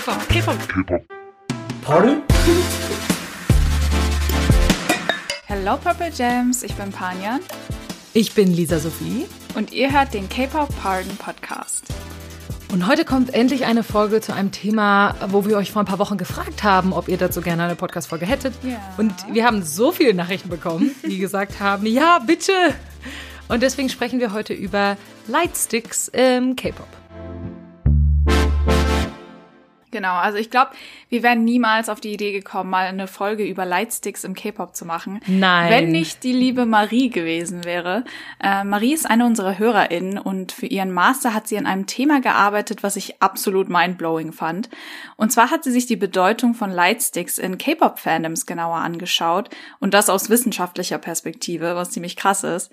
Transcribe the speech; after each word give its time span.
K-Pop, 0.00 0.28
K-Pop. 0.30 0.68
K-Pop. 0.68 1.04
Pardon? 1.82 2.22
Hello 5.46 5.76
Purple 5.76 6.10
Gems, 6.10 6.62
ich 6.62 6.74
bin 6.74 6.90
Panjan 6.90 7.40
Ich 8.14 8.32
bin 8.32 8.50
Lisa 8.50 8.78
Sophie. 8.78 9.26
und 9.56 9.72
ihr 9.74 9.92
hört 9.92 10.14
den 10.14 10.26
K-Pop 10.30 10.70
Pardon 10.82 11.14
Podcast. 11.18 11.84
Und 12.72 12.86
heute 12.86 13.04
kommt 13.04 13.34
endlich 13.34 13.66
eine 13.66 13.82
Folge 13.82 14.22
zu 14.22 14.32
einem 14.32 14.52
Thema, 14.52 15.16
wo 15.28 15.44
wir 15.44 15.58
euch 15.58 15.70
vor 15.70 15.82
ein 15.82 15.86
paar 15.86 15.98
Wochen 15.98 16.16
gefragt 16.16 16.62
haben, 16.62 16.94
ob 16.94 17.08
ihr 17.08 17.18
dazu 17.18 17.42
gerne 17.42 17.64
eine 17.64 17.76
Podcast-Folge 17.76 18.24
hättet. 18.24 18.54
Ja. 18.62 18.80
Und 18.96 19.12
wir 19.30 19.44
haben 19.44 19.62
so 19.62 19.92
viele 19.92 20.14
Nachrichten 20.14 20.48
bekommen, 20.48 20.92
die 21.02 21.18
gesagt 21.18 21.60
haben, 21.60 21.84
ja, 21.84 22.20
bitte. 22.20 22.54
Und 23.48 23.62
deswegen 23.62 23.90
sprechen 23.90 24.18
wir 24.18 24.32
heute 24.32 24.54
über 24.54 24.96
Lightsticks 25.26 26.08
im 26.08 26.56
K-Pop. 26.56 26.88
Genau, 29.90 30.14
also 30.14 30.38
ich 30.38 30.50
glaube, 30.50 30.70
wir 31.08 31.22
wären 31.22 31.44
niemals 31.44 31.88
auf 31.88 32.00
die 32.00 32.12
Idee 32.12 32.32
gekommen, 32.32 32.70
mal 32.70 32.86
eine 32.86 33.08
Folge 33.08 33.44
über 33.44 33.64
Lightsticks 33.64 34.22
im 34.22 34.34
K-Pop 34.34 34.76
zu 34.76 34.84
machen. 34.84 35.20
Nein. 35.26 35.70
Wenn 35.70 35.90
nicht 35.90 36.22
die 36.22 36.32
liebe 36.32 36.64
Marie 36.64 37.10
gewesen 37.10 37.64
wäre. 37.64 38.04
Äh, 38.42 38.62
Marie 38.62 38.94
ist 38.94 39.10
eine 39.10 39.26
unserer 39.26 39.58
HörerInnen 39.58 40.18
und 40.18 40.52
für 40.52 40.66
ihren 40.66 40.92
Master 40.92 41.34
hat 41.34 41.48
sie 41.48 41.58
an 41.58 41.66
einem 41.66 41.86
Thema 41.86 42.20
gearbeitet, 42.20 42.82
was 42.82 42.94
ich 42.96 43.20
absolut 43.20 43.68
mindblowing 43.68 44.32
fand. 44.32 44.70
Und 45.16 45.32
zwar 45.32 45.50
hat 45.50 45.64
sie 45.64 45.72
sich 45.72 45.86
die 45.86 45.96
Bedeutung 45.96 46.54
von 46.54 46.70
Lightsticks 46.70 47.38
in 47.38 47.58
K-Pop-Fandoms 47.58 48.46
genauer 48.46 48.76
angeschaut 48.76 49.50
und 49.80 49.92
das 49.92 50.08
aus 50.08 50.30
wissenschaftlicher 50.30 50.98
Perspektive, 50.98 51.74
was 51.74 51.90
ziemlich 51.90 52.16
krass 52.16 52.44
ist. 52.44 52.70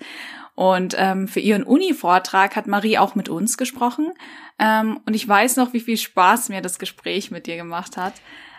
Und 0.58 0.96
ähm, 0.98 1.28
für 1.28 1.38
ihren 1.38 1.62
Uni-Vortrag 1.62 2.56
hat 2.56 2.66
Marie 2.66 2.98
auch 2.98 3.14
mit 3.14 3.28
uns 3.28 3.58
gesprochen. 3.58 4.10
Ähm, 4.58 4.98
und 5.06 5.14
ich 5.14 5.28
weiß 5.28 5.54
noch, 5.54 5.72
wie 5.72 5.78
viel 5.78 5.96
Spaß 5.96 6.48
mir 6.48 6.60
das 6.60 6.80
Gespräch 6.80 7.30
mit 7.30 7.46
dir 7.46 7.54
gemacht 7.54 7.96
hat. 7.96 8.14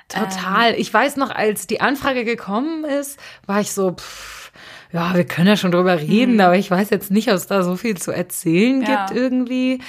Total. 0.07 0.75
Ich 0.75 0.93
weiß 0.93 1.17
noch, 1.17 1.29
als 1.29 1.67
die 1.67 1.81
Anfrage 1.81 2.23
gekommen 2.23 2.85
ist, 2.85 3.19
war 3.47 3.59
ich 3.59 3.73
so, 3.73 3.91
pff, 3.95 4.53
ja, 4.93 5.13
wir 5.13 5.25
können 5.25 5.47
ja 5.47 5.57
schon 5.57 5.71
drüber 5.71 5.99
reden, 5.99 6.39
aber 6.39 6.55
ich 6.55 6.71
weiß 6.71 6.89
jetzt 6.89 7.11
nicht, 7.11 7.27
ob 7.27 7.35
es 7.35 7.47
da 7.47 7.63
so 7.63 7.75
viel 7.75 7.97
zu 7.97 8.11
erzählen 8.11 8.81
Ja. 8.81 9.05
gibt 9.07 9.19
irgendwie. 9.19 9.81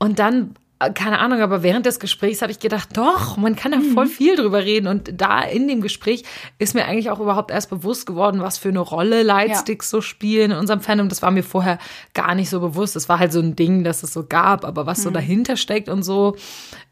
Und 0.00 0.18
dann, 0.18 0.56
keine 0.90 1.18
Ahnung, 1.18 1.40
aber 1.40 1.62
während 1.62 1.86
des 1.86 2.00
Gesprächs 2.00 2.42
habe 2.42 2.52
ich 2.52 2.58
gedacht, 2.58 2.96
doch, 2.96 3.36
man 3.36 3.56
kann 3.56 3.72
da 3.72 3.80
voll 3.94 4.06
viel 4.06 4.36
drüber 4.36 4.64
reden. 4.64 4.86
Und 4.86 5.20
da 5.20 5.40
in 5.40 5.68
dem 5.68 5.80
Gespräch 5.80 6.24
ist 6.58 6.74
mir 6.74 6.86
eigentlich 6.86 7.10
auch 7.10 7.20
überhaupt 7.20 7.50
erst 7.50 7.70
bewusst 7.70 8.06
geworden, 8.06 8.40
was 8.40 8.58
für 8.58 8.68
eine 8.68 8.80
Rolle 8.80 9.22
Lightsticks 9.22 9.90
so 9.90 10.00
spielen 10.00 10.50
in 10.52 10.58
unserem 10.58 10.80
Fandom. 10.80 11.08
Das 11.08 11.22
war 11.22 11.30
mir 11.30 11.44
vorher 11.44 11.78
gar 12.14 12.34
nicht 12.34 12.50
so 12.50 12.60
bewusst. 12.60 12.96
Es 12.96 13.08
war 13.08 13.18
halt 13.18 13.32
so 13.32 13.40
ein 13.40 13.56
Ding, 13.56 13.84
dass 13.84 14.02
es 14.02 14.12
so 14.12 14.26
gab, 14.26 14.64
aber 14.64 14.86
was 14.86 15.02
so 15.02 15.10
dahinter 15.10 15.56
steckt 15.56 15.88
und 15.88 16.02
so, 16.02 16.36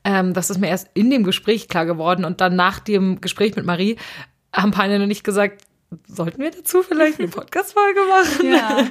ähm, 0.04 0.34
das 0.34 0.50
ist 0.50 0.58
mir 0.58 0.68
erst 0.68 0.88
in 0.94 1.10
dem 1.10 1.24
Gespräch 1.24 1.68
klar 1.68 1.86
geworden. 1.86 2.24
Und 2.24 2.40
dann 2.40 2.56
nach 2.56 2.78
dem 2.78 3.20
Gespräch 3.20 3.56
mit 3.56 3.66
Marie 3.66 3.96
haben 4.54 4.70
Pania 4.70 5.02
und 5.02 5.10
ich 5.10 5.22
gesagt, 5.22 5.62
sollten 6.06 6.40
wir 6.42 6.50
dazu 6.50 6.82
vielleicht 6.82 7.18
eine 7.18 7.28
Podcast-Folge 7.28 8.00
machen? 8.08 8.52
Ja. 8.52 8.86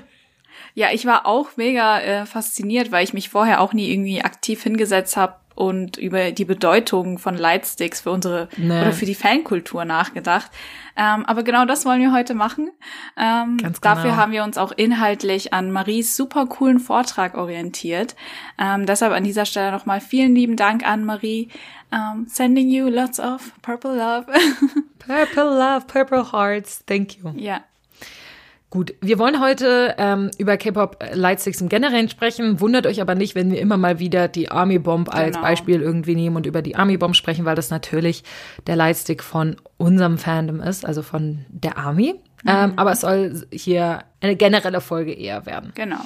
Ja, 0.80 0.94
ich 0.94 1.06
war 1.06 1.26
auch 1.26 1.58
mega 1.58 2.00
äh, 2.00 2.26
fasziniert, 2.26 2.90
weil 2.90 3.04
ich 3.04 3.14
mich 3.14 3.28
vorher 3.28 3.60
auch 3.60 3.74
nie 3.74 3.92
irgendwie 3.92 4.22
aktiv 4.22 4.64
hingesetzt 4.64 5.18
habe 5.18 5.36
und 5.54 5.98
über 5.98 6.32
die 6.32 6.46
Bedeutung 6.46 7.18
von 7.20 7.36
Lightsticks 7.36 8.00
für 8.00 8.12
unsere 8.12 8.48
Nee. 8.56 8.80
oder 8.80 8.94
für 8.94 9.06
die 9.06 9.14
Fankultur 9.14 9.84
nachgedacht. 9.84 10.50
Ähm, 10.96 11.26
aber 11.26 11.44
genau 11.44 11.66
das 11.66 11.86
wollen 11.86 12.00
wir 12.00 12.14
heute 12.14 12.34
machen. 12.34 12.72
Ähm, 13.18 13.58
Ganz 13.58 13.82
genau. 13.82 13.96
Dafür 13.96 14.16
haben 14.16 14.32
wir 14.32 14.46
uns 14.46 14.58
auch 14.58 14.72
inhaltlich 14.72 15.52
an 15.54 15.70
Maries 15.74 16.16
super 16.16 16.46
coolen 16.46 16.80
Vortrag 16.80 17.36
orientiert. 17.36 18.16
Ähm, 18.58 18.86
deshalb 18.86 19.12
an 19.12 19.26
dieser 19.26 19.44
Stelle 19.44 19.74
nochmal 19.74 20.00
vielen 20.00 20.34
lieben 20.34 20.56
Dank 20.56 20.88
an 20.88 21.04
Marie. 21.04 21.50
Um, 21.92 22.26
sending 22.30 22.70
you 22.70 22.88
lots 22.88 23.20
of 23.20 23.52
purple 23.62 23.98
love. 23.98 24.28
Purple 25.00 25.58
Love, 25.58 25.88
Purple 25.88 26.32
Hearts, 26.32 26.86
thank 26.86 27.18
you. 27.18 27.32
ja. 27.36 27.62
Gut, 28.72 28.94
wir 29.02 29.18
wollen 29.18 29.42
heute 29.42 29.96
ähm, 29.98 30.30
über 30.38 30.56
K-Pop 30.56 31.04
Lightsticks 31.14 31.60
im 31.60 31.70
Generellen 31.70 32.08
sprechen. 32.08 32.60
Wundert 32.62 32.86
euch 32.86 33.02
aber 33.02 33.16
nicht, 33.16 33.34
wenn 33.34 33.52
wir 33.52 33.60
immer 33.60 33.78
mal 33.78 33.98
wieder 33.98 34.28
die 34.28 34.52
Army 34.52 34.78
Bomb 34.78 35.12
als 35.14 35.36
Genau. 35.38 35.42
Beispiel 35.48 35.82
irgendwie 35.82 36.14
nehmen 36.14 36.36
und 36.36 36.46
über 36.46 36.62
die 36.62 36.76
Army 36.76 36.98
Bomb 36.98 37.16
sprechen, 37.16 37.46
weil 37.46 37.56
das 37.56 37.72
natürlich 37.72 38.24
der 38.68 38.76
Lightstick 38.76 39.24
von 39.24 39.56
unserem 39.78 40.20
Fandom 40.20 40.60
ist, 40.62 40.86
also 40.86 41.02
von 41.02 41.46
der 41.50 41.78
Army. 41.80 42.14
Ähm, 42.48 42.74
aber 42.76 42.92
es 42.92 43.02
soll 43.02 43.44
hier 43.52 44.04
eine 44.22 44.36
generelle 44.36 44.82
Folge 44.82 45.14
eher 45.14 45.48
werden. 45.48 45.72
Genau. 45.74 45.98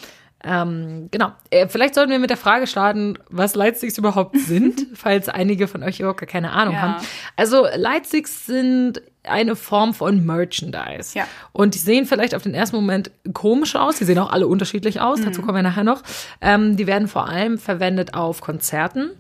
Ähm, 0.46 1.09
genau. 1.12 1.31
Äh, 1.50 1.68
vielleicht 1.68 1.96
sollten 1.96 2.12
wir 2.12 2.19
mit 2.19 2.29
der 2.29 2.38
Frage 2.38 2.68
starten, 2.68 3.18
was 3.29 3.56
Lightsticks 3.56 3.97
überhaupt 3.97 4.38
sind, 4.38 4.88
falls 4.94 5.28
einige 5.28 5.68
von 5.68 5.84
euch 5.84 6.00
überhaupt 6.00 6.19
gar 6.22 6.28
keine 6.28 6.52
Ahnung 6.52 6.75
Ja. 6.75 6.81
haben. 6.81 7.06
Also 7.35 7.66
Lightsticks 7.75 8.46
sind 8.46 9.02
eine 9.23 9.56
Form 9.56 9.94
von 9.94 10.25
Merchandise. 10.25 11.17
Ja. 11.17 11.25
Und 11.51 11.75
die 11.75 11.79
sehen 11.79 12.06
vielleicht 12.06 12.35
auf 12.35 12.44
den 12.44 12.53
ersten 12.53 12.75
Moment 12.75 13.11
komisch 13.34 13.75
aus. 13.75 13.97
Die 13.97 14.03
sehen 14.06 14.19
auch 14.19 14.31
alle 14.31 14.47
unterschiedlich 14.47 15.00
aus. 15.01 15.22
Dazu 15.22 15.41
kommen 15.41 15.56
wir 15.56 15.63
nachher 15.63 15.84
noch. 15.84 16.01
Ähm, 16.41 16.75
die 16.78 16.88
werden 16.88 17.07
vor 17.07 17.29
allem 17.29 17.57
verwendet 17.57 18.13
auf 18.13 18.41
Konzerten. 18.41 19.11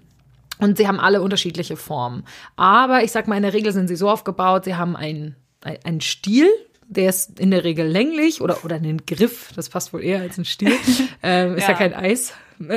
Und 0.59 0.77
sie 0.77 0.87
haben 0.87 0.99
alle 0.99 1.21
unterschiedliche 1.21 1.75
Formen. 1.77 2.23
Aber 2.55 3.03
ich 3.03 3.11
sag 3.11 3.27
mal, 3.27 3.35
in 3.37 3.43
der 3.43 3.53
Regel 3.53 3.71
sind 3.73 3.87
sie 3.87 3.95
so 3.95 4.09
aufgebaut, 4.09 4.65
sie 4.65 4.75
haben 4.75 4.95
einen, 4.95 5.35
ein- 5.61 5.79
einen 5.83 6.01
Stiel, 6.01 6.47
der 6.87 7.09
ist 7.09 7.39
in 7.39 7.49
der 7.49 7.63
Regel 7.63 7.87
länglich 7.87 8.39
oder, 8.39 8.63
oder 8.63 8.75
einen 8.75 9.03
Griff, 9.05 9.49
das 9.55 9.69
passt 9.69 9.93
wohl 9.93 10.03
eher 10.03 10.21
als 10.21 10.37
ein 10.37 10.45
Stiel. 10.45 10.71
ähm, 11.23 11.55
ist 11.55 11.63
ja. 11.63 11.71
Ja. 11.71 11.77
kein 11.77 11.93
Eis. 11.95 12.33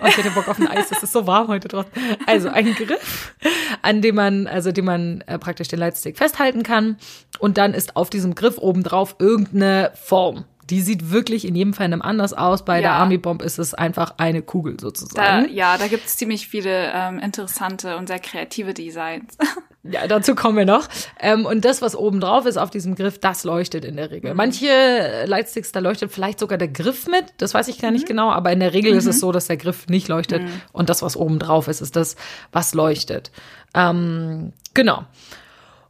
Oh, 0.00 0.06
ich 0.06 0.16
hätte 0.16 0.30
Bock 0.30 0.46
auf 0.48 0.58
ein 0.60 0.68
Eis, 0.68 0.90
es 0.92 1.02
ist 1.02 1.12
so 1.12 1.26
warm 1.26 1.48
heute 1.48 1.68
draußen. 1.68 1.90
Also 2.26 2.48
ein 2.50 2.72
Griff, 2.74 3.34
an 3.82 4.00
dem 4.02 4.14
man, 4.14 4.46
also 4.46 4.70
dem 4.70 4.84
man 4.84 5.22
äh, 5.26 5.38
praktisch 5.38 5.68
den 5.68 5.78
Lightstick 5.80 6.18
festhalten 6.18 6.62
kann. 6.62 6.98
Und 7.40 7.58
dann 7.58 7.74
ist 7.74 7.96
auf 7.96 8.10
diesem 8.10 8.34
Griff 8.34 8.58
obendrauf 8.58 9.16
irgendeine 9.18 9.90
Form. 9.94 10.44
Die 10.70 10.82
sieht 10.82 11.10
wirklich 11.10 11.46
in 11.48 11.54
jedem 11.54 11.72
Fandom 11.72 12.02
anders 12.02 12.34
aus. 12.34 12.64
Bei 12.64 12.80
der 12.80 12.90
Ja. 12.90 12.96
Army 12.98 13.16
Bomb 13.18 13.40
ist 13.42 13.58
es 13.58 13.72
einfach 13.74 14.14
eine 14.18 14.42
Kugel 14.42 14.76
Da, 14.76 14.82
sozusagen. 14.82 15.48
ja, 15.52 15.78
da 15.78 15.88
gibt 15.88 16.04
es 16.06 16.16
ziemlich 16.16 16.46
viele 16.46 16.92
ähm, 16.94 17.18
interessante 17.18 17.96
und 17.96 18.06
sehr 18.06 18.18
kreative 18.18 18.74
Designs. 18.74 19.36
Ja, 19.84 20.06
dazu 20.08 20.34
kommen 20.34 20.56
wir 20.56 20.64
noch. 20.66 20.88
Ähm, 21.20 21.46
und 21.46 21.64
das, 21.64 21.80
was 21.82 21.94
oben 21.96 22.20
drauf 22.20 22.46
ist 22.46 22.56
auf 22.56 22.68
diesem 22.70 22.94
Griff, 22.96 23.18
das 23.20 23.44
leuchtet 23.44 23.84
in 23.84 23.96
der 23.96 24.10
Regel. 24.10 24.34
Manche 24.34 24.66
äh, 24.68 25.24
Lightsticks, 25.26 25.70
da 25.72 25.80
leuchtet 25.80 26.12
vielleicht 26.12 26.40
sogar 26.40 26.58
der 26.58 26.68
Griff 26.68 27.06
mit. 27.06 27.24
Das 27.38 27.54
weiß 27.54 27.68
ich 27.68 27.78
gar 27.80 27.90
nicht 27.92 28.06
genau, 28.06 28.30
aber 28.30 28.52
in 28.52 28.60
der 28.60 28.72
Regel 28.74 28.92
ist 28.94 29.06
es 29.06 29.20
so, 29.20 29.30
dass 29.32 29.46
der 29.46 29.56
Griff 29.56 29.86
nicht 29.88 30.08
leuchtet. 30.08 30.42
Und 30.72 30.90
das, 30.90 31.00
was 31.02 31.16
oben 31.16 31.38
drauf 31.38 31.68
ist, 31.68 31.80
ist 31.80 31.94
das, 31.96 32.16
was 32.52 32.74
leuchtet. 32.74 33.30
Ähm, 33.72 34.52
genau. 34.74 35.04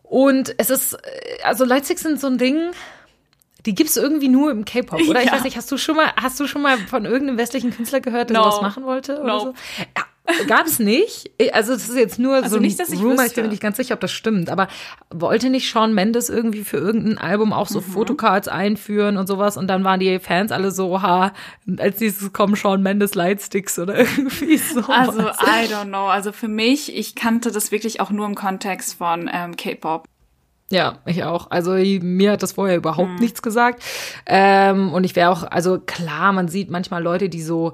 Und 0.02 0.54
es 0.58 0.70
ist, 0.70 0.94
äh, 0.94 0.98
also 1.44 1.64
Lightsticks 1.64 2.02
sind 2.02 2.20
so 2.20 2.26
ein 2.28 2.38
Ding, 2.38 2.70
die 3.66 3.74
gibt's 3.74 3.96
irgendwie 3.96 4.28
nur 4.28 4.50
im 4.50 4.64
K-Pop, 4.64 5.00
oder? 5.08 5.20
Ich 5.20 5.26
Ja. 5.26 5.32
weiß 5.32 5.44
nicht, 5.44 5.56
hast 5.56 5.70
du 5.72 5.76
schon 5.78 5.96
mal, 5.96 6.06
hast 6.16 6.38
du 6.38 6.46
schon 6.46 6.62
mal 6.62 6.78
von 6.78 7.04
irgendeinem 7.04 7.38
westlichen 7.38 7.70
Künstler 7.74 8.00
gehört, 8.00 8.30
der 8.30 8.36
No. 8.38 8.44
sowas 8.44 8.60
machen 8.62 8.84
wollte 8.84 9.14
oder 9.20 9.32
No. 9.32 9.38
so? 9.40 9.54
Ja. 9.96 10.04
Gab's 10.46 10.78
nicht. 10.78 11.30
Also 11.52 11.72
es 11.72 11.88
ist 11.88 11.96
jetzt 11.96 12.18
nur 12.18 12.34
Also 12.36 12.50
so 12.50 12.56
ein 12.56 12.62
nicht, 12.62 12.78
dass 12.78 12.90
ich 12.90 13.00
Rumor, 13.00 13.24
ich 13.24 13.34
bin 13.34 13.44
mir 13.44 13.50
nicht 13.50 13.62
ganz 13.62 13.76
sicher, 13.78 13.94
ob 13.94 14.00
das 14.00 14.12
stimmt, 14.12 14.50
aber 14.50 14.68
wollte 15.10 15.48
nicht 15.50 15.68
Shawn 15.68 15.94
Mendes 15.94 16.28
irgendwie 16.28 16.64
für 16.64 16.76
irgendein 16.76 17.18
Album 17.18 17.52
auch 17.52 17.68
Mhm. 17.70 17.72
so 17.74 17.80
Fotocards 17.80 18.46
einführen 18.48 19.16
und 19.16 19.26
sowas 19.26 19.56
und 19.56 19.68
dann 19.68 19.84
waren 19.84 20.00
die 20.00 20.18
Fans 20.18 20.52
alle 20.52 20.70
so, 20.70 21.00
ha, 21.02 21.32
als 21.78 22.00
nächstes 22.00 22.32
kommen 22.32 22.56
Shawn 22.56 22.82
Mendes 22.82 23.14
Lightsticks 23.14 23.78
oder 23.78 23.98
irgendwie 23.98 24.56
so. 24.58 24.80
Also, 24.88 25.20
I 25.22 25.66
don't 25.72 25.86
know. 25.86 26.06
Also 26.08 26.32
für 26.32 26.48
mich, 26.48 26.94
ich 26.94 27.14
kannte 27.14 27.50
das 27.50 27.72
wirklich 27.72 28.00
auch 28.00 28.10
nur 28.10 28.26
im 28.26 28.34
Kontext 28.34 28.94
von 28.98 29.30
ähm, 29.32 29.56
K-Pop. 29.56 30.04
Ja, 30.70 30.98
ich 31.06 31.24
auch. 31.24 31.50
Also 31.50 31.70
mir 31.72 32.32
hat 32.32 32.42
das 32.42 32.52
vorher 32.52 32.76
überhaupt 32.76 33.08
Hm. 33.08 33.16
nichts 33.16 33.40
gesagt. 33.40 33.82
Ähm, 34.26 34.92
und 34.92 35.04
ich 35.04 35.16
wäre 35.16 35.30
auch, 35.30 35.44
also 35.44 35.78
klar, 35.78 36.32
man 36.34 36.48
sieht 36.48 36.68
manchmal 36.70 37.02
Leute, 37.02 37.30
die 37.30 37.40
so 37.40 37.72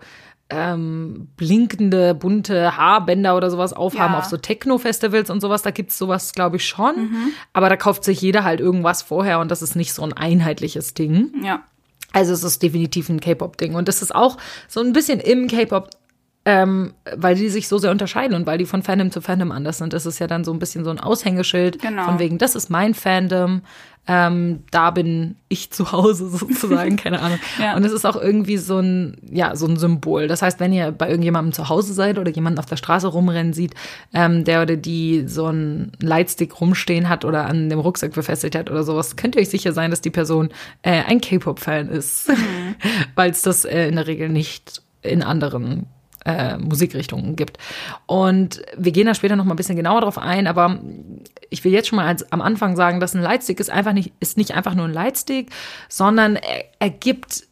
ähm, 0.55 1.29
blinkende, 1.37 2.15
bunte 2.15 2.77
Haarbänder 2.77 3.37
oder 3.37 3.51
sowas 3.51 3.73
aufhaben 3.73 4.12
Ja. 4.15 4.19
auf 4.21 4.27
so 4.27 4.37
Techno-Festivals 4.37 5.31
und 5.31 5.41
sowas. 5.41 5.62
Da 5.62 5.71
gibt's 5.71 5.99
sowas, 5.99 6.33
glaube 6.33 6.56
ich, 6.56 6.65
schon. 6.67 6.95
Mhm. 7.11 7.29
Aber 7.53 7.69
da 7.69 7.77
kauft 7.77 8.05
sich 8.05 8.21
jeder 8.21 8.45
halt 8.45 8.61
irgendwas 8.61 9.03
vorher 9.03 9.41
und 9.41 9.51
das 9.51 9.62
ist 9.62 9.75
nicht 9.77 9.93
so 9.93 10.03
ein 10.03 10.12
einheitliches 10.12 10.95
Ding. 10.95 11.33
Ja. 11.43 11.62
Also 12.12 12.33
es 12.33 12.45
ist 12.45 12.62
definitiv 12.62 13.09
ein 13.09 13.21
K-Pop-Ding. 13.21 13.75
Und 13.75 13.89
das 13.89 14.01
ist 14.01 14.15
auch 14.15 14.39
so 14.69 14.81
ein 14.81 14.93
bisschen 14.93 15.19
im 15.19 15.49
K-Pop, 15.49 15.91
ähm, 16.45 16.95
weil 17.17 17.35
die 17.35 17.49
sich 17.49 17.67
so 17.69 17.79
sehr 17.79 17.91
unterscheiden 17.91 18.37
und 18.37 18.47
weil 18.47 18.59
die 18.59 18.67
von 18.67 18.83
Fandom 18.83 19.11
zu 19.11 19.21
Fandom 19.21 19.50
anders 19.50 19.79
sind. 19.79 19.93
Das 19.93 20.07
ist 20.07 20.19
ja 20.21 20.27
dann 20.27 20.45
so 20.45 20.53
ein 20.53 20.59
bisschen 20.59 20.85
so 20.85 20.91
ein 20.91 21.00
Aushängeschild 21.00 21.81
Genau. 21.81 22.05
von 22.05 22.19
wegen, 22.19 22.39
das 22.39 22.55
ist 22.55 22.71
mein 22.71 22.95
Fandom. 22.95 23.62
Ähm, 24.06 24.65
da 24.71 24.91
bin 24.91 25.37
ich 25.49 25.71
zu 25.71 25.93
Hause 25.93 26.29
sozusagen, 26.31 26.97
keine 26.97 27.21
Ahnung. 27.21 27.39
Ja. 27.59 27.77
Und 27.77 27.85
es 27.85 27.93
ist 27.93 28.05
auch 28.05 28.17
irgendwie 28.17 28.56
so 28.56 28.79
ein, 28.79 29.17
ja, 29.31 29.55
so 29.55 29.67
ein 29.67 29.77
Symbol. 29.77 30.27
Das 30.27 30.43
heißt, 30.43 30.61
wenn 30.61 30.73
ihr 30.73 30.91
bei 30.91 31.09
irgendjemandem 31.09 31.53
zu 31.53 31.69
Hause 31.69 31.95
seid 31.95 32.19
oder 32.19 32.31
jemanden 32.31 32.59
auf 32.59 32.67
der 32.67 32.77
Straße 32.77 33.06
rumrennen 33.06 33.53
sieht, 33.53 33.75
ähm, 34.12 34.45
der 34.45 34.62
oder 34.62 34.77
die 34.77 35.25
so 35.27 35.47
einen 35.47 35.93
Lightstick 36.01 36.61
rumstehen 36.61 37.09
hat 37.09 37.25
oder 37.25 37.47
an 37.47 37.69
dem 37.71 37.79
Rucksack 37.79 38.12
befestigt 38.12 38.56
hat 38.56 38.71
oder 38.71 38.83
sowas, 38.83 39.17
könnt 39.17 39.37
ihr 39.37 39.43
euch 39.43 39.51
sicher 39.51 39.73
sein, 39.73 39.91
dass 39.91 40.01
die 40.01 40.11
Person 40.11 40.49
äh, 40.83 41.03
ein 41.05 41.21
K-Pop-Fan 41.21 41.89
ist. 41.89 42.31
Weil 43.15 43.31
es 43.31 43.43
das 43.43 43.65
äh, 43.65 43.89
in 43.89 43.97
der 43.97 44.07
Regel 44.07 44.29
nicht 44.29 44.83
in 45.03 45.23
anderen 45.23 45.87
äh, 46.25 46.56
Musikrichtungen 46.59 47.37
gibt. 47.37 47.59
Und 48.06 48.62
wir 48.76 48.93
gehen 48.93 49.06
da 49.06 49.15
später 49.15 49.37
noch 49.37 49.44
mal 49.44 49.55
ein 49.55 49.56
bisschen 49.56 49.76
genauer 49.76 50.03
drauf 50.03 50.19
ein, 50.19 50.47
aber 50.47 50.81
ich 51.50 51.65
will 51.65 51.73
jetzt 51.73 51.88
schon 51.88 51.97
mal 51.97 52.06
als, 52.06 52.31
am 52.32 52.41
Anfang 52.41 52.76
sagen, 52.76 53.00
dass 53.00 53.15
ein 53.15 53.23
Lightstick 53.23 53.61
ist 53.61 53.71
einfach 53.71 53.93
nicht, 53.93 54.12
ist 54.21 54.37
nicht 54.37 54.55
einfach 54.55 54.75
nur 54.75 54.87
ein 54.87 54.93
Lightstick, 54.93 55.50
sondern 55.88 56.37
er, 56.37 56.65
er 56.79 56.91
gibt 56.91 57.44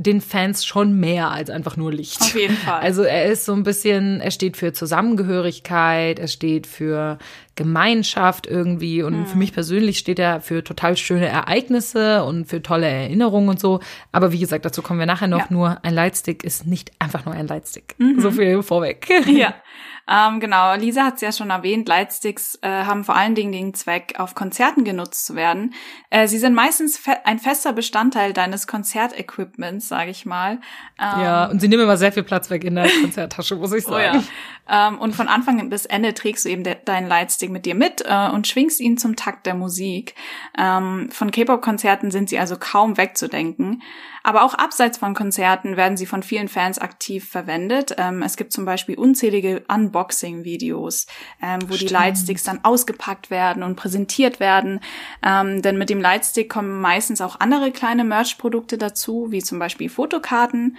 den 0.00 0.20
Fans 0.20 0.64
schon 0.64 0.98
mehr 0.98 1.32
als 1.32 1.50
einfach 1.50 1.76
nur 1.76 1.92
Licht. 1.92 2.20
Auf 2.20 2.34
jeden 2.36 2.56
Fall. 2.56 2.80
Also 2.80 3.02
er 3.02 3.24
ist 3.26 3.44
so 3.44 3.52
ein 3.52 3.64
bisschen, 3.64 4.20
er 4.20 4.30
steht 4.30 4.56
für 4.56 4.72
Zusammengehörigkeit, 4.72 6.20
er 6.20 6.28
steht 6.28 6.68
für 6.68 7.18
Gemeinschaft 7.56 8.46
irgendwie 8.46 9.02
und 9.02 9.18
mhm. 9.18 9.26
für 9.26 9.36
mich 9.36 9.52
persönlich 9.52 9.98
steht 9.98 10.20
er 10.20 10.40
für 10.40 10.62
total 10.62 10.96
schöne 10.96 11.26
Ereignisse 11.26 12.22
und 12.22 12.46
für 12.46 12.62
tolle 12.62 12.86
Erinnerungen 12.86 13.48
und 13.48 13.58
so. 13.58 13.80
Aber 14.12 14.30
wie 14.30 14.38
gesagt, 14.38 14.64
dazu 14.64 14.82
kommen 14.82 15.00
wir 15.00 15.06
nachher 15.06 15.26
noch. 15.26 15.40
Ja. 15.40 15.46
Nur 15.50 15.84
ein 15.84 15.94
Lightstick 15.94 16.44
ist 16.44 16.64
nicht 16.64 16.92
einfach 17.00 17.24
nur 17.24 17.34
ein 17.34 17.48
Lightstick. 17.48 17.96
Mhm. 17.98 18.20
So 18.20 18.30
viel 18.30 18.62
vorweg. 18.62 19.08
Ja. 19.26 19.54
Ähm, 20.08 20.40
genau, 20.40 20.74
Lisa 20.74 21.04
hat 21.04 21.16
es 21.16 21.20
ja 21.20 21.32
schon 21.32 21.50
erwähnt, 21.50 21.86
Lightsticks 21.86 22.58
äh, 22.62 22.68
haben 22.68 23.04
vor 23.04 23.14
allen 23.14 23.34
Dingen 23.34 23.52
den 23.52 23.74
Zweck, 23.74 24.14
auf 24.18 24.34
Konzerten 24.34 24.84
genutzt 24.84 25.26
zu 25.26 25.34
werden. 25.34 25.74
Äh, 26.08 26.26
sie 26.28 26.38
sind 26.38 26.54
meistens 26.54 26.96
fe 26.96 27.18
ein 27.24 27.38
fester 27.38 27.74
Bestandteil 27.74 28.32
deines 28.32 28.66
Konzertequipments, 28.66 29.88
sage 29.88 30.10
ich 30.10 30.24
mal. 30.24 30.60
Ähm, 30.98 31.20
ja, 31.20 31.46
und 31.46 31.60
sie 31.60 31.68
nehmen 31.68 31.82
immer 31.82 31.98
sehr 31.98 32.12
viel 32.12 32.22
Platz 32.22 32.48
weg 32.48 32.64
in 32.64 32.76
der 32.76 32.88
Konzerttasche, 33.02 33.56
muss 33.56 33.72
ich 33.72 33.84
sagen. 33.84 33.98
Oh 34.68 34.70
ja. 34.70 34.88
ähm, 34.88 34.98
und 34.98 35.14
von 35.14 35.28
Anfang 35.28 35.68
bis 35.70 35.86
Ende 35.86 36.14
trägst 36.14 36.44
du 36.44 36.48
eben 36.48 36.62
deinen 36.84 37.08
Lightstick 37.08 37.50
mit 37.50 37.66
dir 37.66 37.74
mit 37.74 38.02
äh, 38.06 38.28
und 38.28 38.46
schwingst 38.46 38.80
ihn 38.80 38.96
zum 38.96 39.16
Takt 39.16 39.46
der 39.46 39.54
Musik. 39.54 40.14
Ähm, 40.56 41.08
von 41.10 41.30
K-Pop-Konzerten 41.30 42.10
sind 42.10 42.28
sie 42.28 42.38
also 42.38 42.56
kaum 42.58 42.96
wegzudenken. 42.96 43.82
Aber 44.22 44.42
auch 44.44 44.54
abseits 44.54 44.98
von 44.98 45.14
Konzerten 45.14 45.76
werden 45.76 45.96
sie 45.96 46.06
von 46.06 46.22
vielen 46.22 46.48
Fans 46.48 46.78
aktiv 46.78 47.28
verwendet. 47.28 47.94
Ähm, 47.98 48.22
es 48.22 48.36
gibt 48.36 48.52
zum 48.52 48.64
Beispiel 48.64 48.98
unzählige 48.98 49.64
Unboxing-Videos, 49.68 51.06
ähm, 51.42 51.60
wo 51.62 51.74
Stimmt. 51.74 51.90
die 51.90 51.94
Lightsticks 51.94 52.42
dann 52.42 52.64
ausgepackt 52.64 53.30
werden 53.30 53.62
und 53.62 53.76
präsentiert 53.76 54.40
werden. 54.40 54.80
Ähm, 55.22 55.62
denn 55.62 55.78
mit 55.78 55.90
dem 55.90 56.00
Lightstick 56.00 56.50
kommen 56.50 56.80
meistens 56.80 57.20
auch 57.20 57.40
andere 57.40 57.70
kleine 57.70 58.04
Merch-Produkte 58.04 58.78
dazu, 58.78 59.28
wie 59.30 59.42
zum 59.42 59.58
Beispiel 59.58 59.88
Fotokarten. 59.88 60.76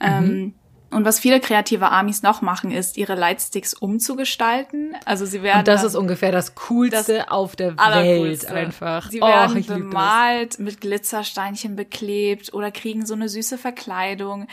Ähm, 0.00 0.24
mhm. 0.24 0.54
Und 0.94 1.04
was 1.04 1.18
viele 1.18 1.40
kreative 1.40 1.90
Armies 1.90 2.22
noch 2.22 2.40
machen, 2.40 2.70
ist, 2.70 2.96
ihre 2.96 3.16
Lightsticks 3.16 3.74
umzugestalten. 3.74 4.96
Also 5.04 5.26
sie 5.26 5.42
werden. 5.42 5.58
Und 5.60 5.68
das 5.68 5.82
ist 5.82 5.96
ungefähr 5.96 6.30
das 6.30 6.54
Coolste 6.54 7.18
das 7.18 7.28
auf 7.28 7.56
der 7.56 7.76
Welt 7.76 8.46
einfach. 8.46 9.10
Sie 9.10 9.20
werden 9.20 9.64
oh, 9.68 9.74
bemalt, 9.74 10.60
mit 10.60 10.80
Glitzersteinchen 10.80 11.74
beklebt 11.74 12.54
oder 12.54 12.70
kriegen 12.70 13.04
so 13.04 13.14
eine 13.14 13.28
süße 13.28 13.58
Verkleidung. 13.58 14.46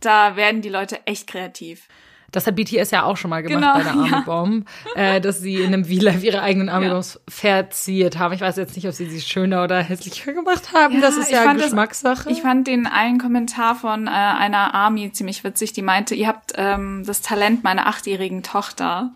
Da 0.00 0.36
werden 0.36 0.62
die 0.62 0.70
Leute 0.70 1.06
echt 1.06 1.26
kreativ. 1.26 1.88
Das 2.34 2.46
hat 2.46 2.56
BTS 2.56 2.90
ja 2.90 3.04
auch 3.04 3.16
schon 3.16 3.30
mal 3.30 3.42
gemacht 3.42 3.60
genau, 3.60 3.74
bei 3.74 3.82
der 3.82 3.92
Army 3.92 4.10
ja. 4.10 4.20
Bomb, 4.20 4.68
äh, 4.96 5.20
dass 5.20 5.38
sie 5.38 5.56
in 5.56 5.72
einem 5.72 5.84
V-Live 5.84 6.24
ihre 6.24 6.42
eigenen 6.42 6.68
Army 6.68 6.88
Bombs 6.88 7.14
ja. 7.14 7.20
verziert 7.28 8.18
haben. 8.18 8.34
Ich 8.34 8.40
weiß 8.40 8.56
jetzt 8.56 8.74
nicht, 8.74 8.88
ob 8.88 8.92
sie 8.92 9.08
sie 9.08 9.20
schöner 9.20 9.62
oder 9.62 9.80
hässlicher 9.80 10.32
gemacht 10.32 10.72
haben. 10.72 10.94
Ja, 10.94 11.00
das 11.00 11.16
ist 11.16 11.30
ja 11.30 11.52
Geschmackssache. 11.52 12.28
Das, 12.28 12.36
ich 12.36 12.42
fand 12.42 12.66
den 12.66 12.86
einen 12.86 13.18
Kommentar 13.18 13.76
von 13.76 14.08
äh, 14.08 14.10
einer 14.10 14.74
Army 14.74 15.12
ziemlich 15.12 15.44
witzig, 15.44 15.72
die 15.72 15.82
meinte, 15.82 16.14
ihr 16.14 16.26
habt 16.26 16.52
ähm, 16.56 17.04
das 17.06 17.22
Talent 17.22 17.62
meiner 17.62 17.86
achtjährigen 17.86 18.42
Tochter. 18.42 19.12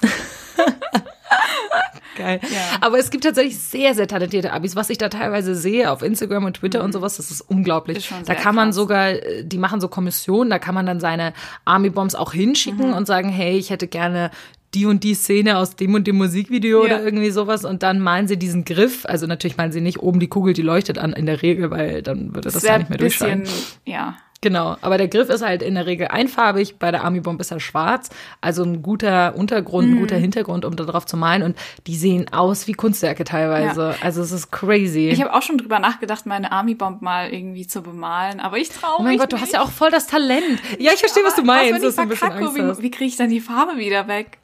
Geil. 2.16 2.40
Ja. 2.42 2.78
Aber 2.80 2.98
es 2.98 3.10
gibt 3.10 3.24
tatsächlich 3.24 3.58
sehr, 3.58 3.94
sehr 3.94 4.06
talentierte 4.06 4.52
Abis. 4.52 4.76
Was 4.76 4.90
ich 4.90 4.98
da 4.98 5.08
teilweise 5.08 5.54
sehe 5.54 5.90
auf 5.90 6.02
Instagram 6.02 6.44
und 6.44 6.54
Twitter 6.54 6.80
mhm. 6.80 6.86
und 6.86 6.92
sowas, 6.92 7.16
das 7.16 7.30
ist 7.30 7.40
unglaublich. 7.40 7.98
Ist 7.98 8.12
da 8.26 8.34
kann 8.34 8.54
man 8.54 8.68
krass. 8.68 8.76
sogar, 8.76 9.10
äh, 9.10 9.44
die 9.44 9.58
machen 9.58 9.80
so 9.80 9.88
Kommissionen, 9.88 10.50
da 10.50 10.58
kann 10.58 10.74
man 10.74 10.86
dann 10.86 11.00
seine 11.00 11.32
Army-Bombs 11.64 12.14
auch 12.14 12.32
hinschicken 12.32 12.88
mhm. 12.88 12.94
und 12.94 13.06
sagen, 13.06 13.28
hey, 13.28 13.56
ich 13.56 13.70
hätte 13.70 13.86
gerne 13.86 14.30
die 14.74 14.86
und 14.86 15.04
die 15.04 15.14
Szene 15.14 15.58
aus 15.58 15.76
dem 15.76 15.94
und 15.94 16.06
dem 16.06 16.16
Musikvideo 16.16 16.80
ja. 16.80 16.84
oder 16.86 17.04
irgendwie 17.04 17.30
sowas 17.30 17.64
und 17.64 17.82
dann 17.82 18.00
malen 18.00 18.26
sie 18.26 18.38
diesen 18.38 18.64
Griff. 18.64 19.04
Also 19.04 19.26
natürlich 19.26 19.56
malen 19.56 19.72
sie 19.72 19.80
nicht 19.80 20.00
oben 20.00 20.18
die 20.18 20.28
Kugel, 20.28 20.54
die 20.54 20.62
leuchtet 20.62 20.98
an 20.98 21.12
in 21.12 21.26
der 21.26 21.42
Regel, 21.42 21.70
weil 21.70 22.02
dann 22.02 22.34
würde 22.34 22.42
das, 22.42 22.54
das 22.54 22.62
ja 22.62 22.78
nicht 22.78 22.88
mehr 22.88 22.98
durchscheinen. 22.98 23.44
Ja, 23.84 24.16
Genau, 24.42 24.76
aber 24.80 24.98
der 24.98 25.06
Griff 25.06 25.28
ist 25.28 25.42
halt 25.42 25.62
in 25.62 25.76
der 25.76 25.86
Regel 25.86 26.08
einfarbig, 26.08 26.76
bei 26.80 26.90
der 26.90 27.04
Army 27.04 27.20
Bomb 27.20 27.40
ist 27.40 27.52
er 27.52 27.60
schwarz, 27.60 28.10
also 28.40 28.64
ein 28.64 28.82
guter 28.82 29.36
Untergrund, 29.36 29.88
ein 29.88 30.00
guter 30.00 30.16
mhm. 30.16 30.22
Hintergrund, 30.22 30.64
um 30.64 30.74
da 30.74 30.82
drauf 30.82 31.06
zu 31.06 31.16
malen 31.16 31.44
und 31.44 31.56
die 31.86 31.94
sehen 31.94 32.26
aus 32.32 32.66
wie 32.66 32.72
Kunstwerke 32.72 33.22
teilweise. 33.22 33.90
Ja. 33.90 33.94
Also 34.00 34.20
es 34.20 34.32
ist 34.32 34.50
crazy. 34.50 35.10
Ich 35.10 35.20
habe 35.22 35.32
auch 35.32 35.42
schon 35.42 35.58
drüber 35.58 35.78
nachgedacht, 35.78 36.26
meine 36.26 36.50
Army 36.50 36.74
Bomb 36.74 37.02
mal 37.02 37.32
irgendwie 37.32 37.68
zu 37.68 37.82
bemalen, 37.82 38.40
aber 38.40 38.58
ich 38.58 38.70
traue 38.70 38.94
mich 38.94 38.98
Oh 38.98 39.02
mein 39.04 39.18
Gott, 39.18 39.30
nicht. 39.30 39.40
du 39.40 39.46
hast 39.46 39.52
ja 39.52 39.62
auch 39.62 39.70
voll 39.70 39.92
das 39.92 40.08
Talent. 40.08 40.60
Ja, 40.80 40.90
ich 40.92 40.98
verstehe, 40.98 41.22
was 41.22 41.36
du 41.36 41.42
meinst. 41.42 41.80
Was, 41.80 41.96
wenn 41.96 42.10
ich 42.10 42.18
verkacke, 42.18 42.54
wie, 42.56 42.82
wie 42.82 42.90
kriege 42.90 43.08
ich 43.08 43.16
dann 43.16 43.30
die 43.30 43.40
Farbe 43.40 43.76
wieder 43.76 44.08
weg? 44.08 44.38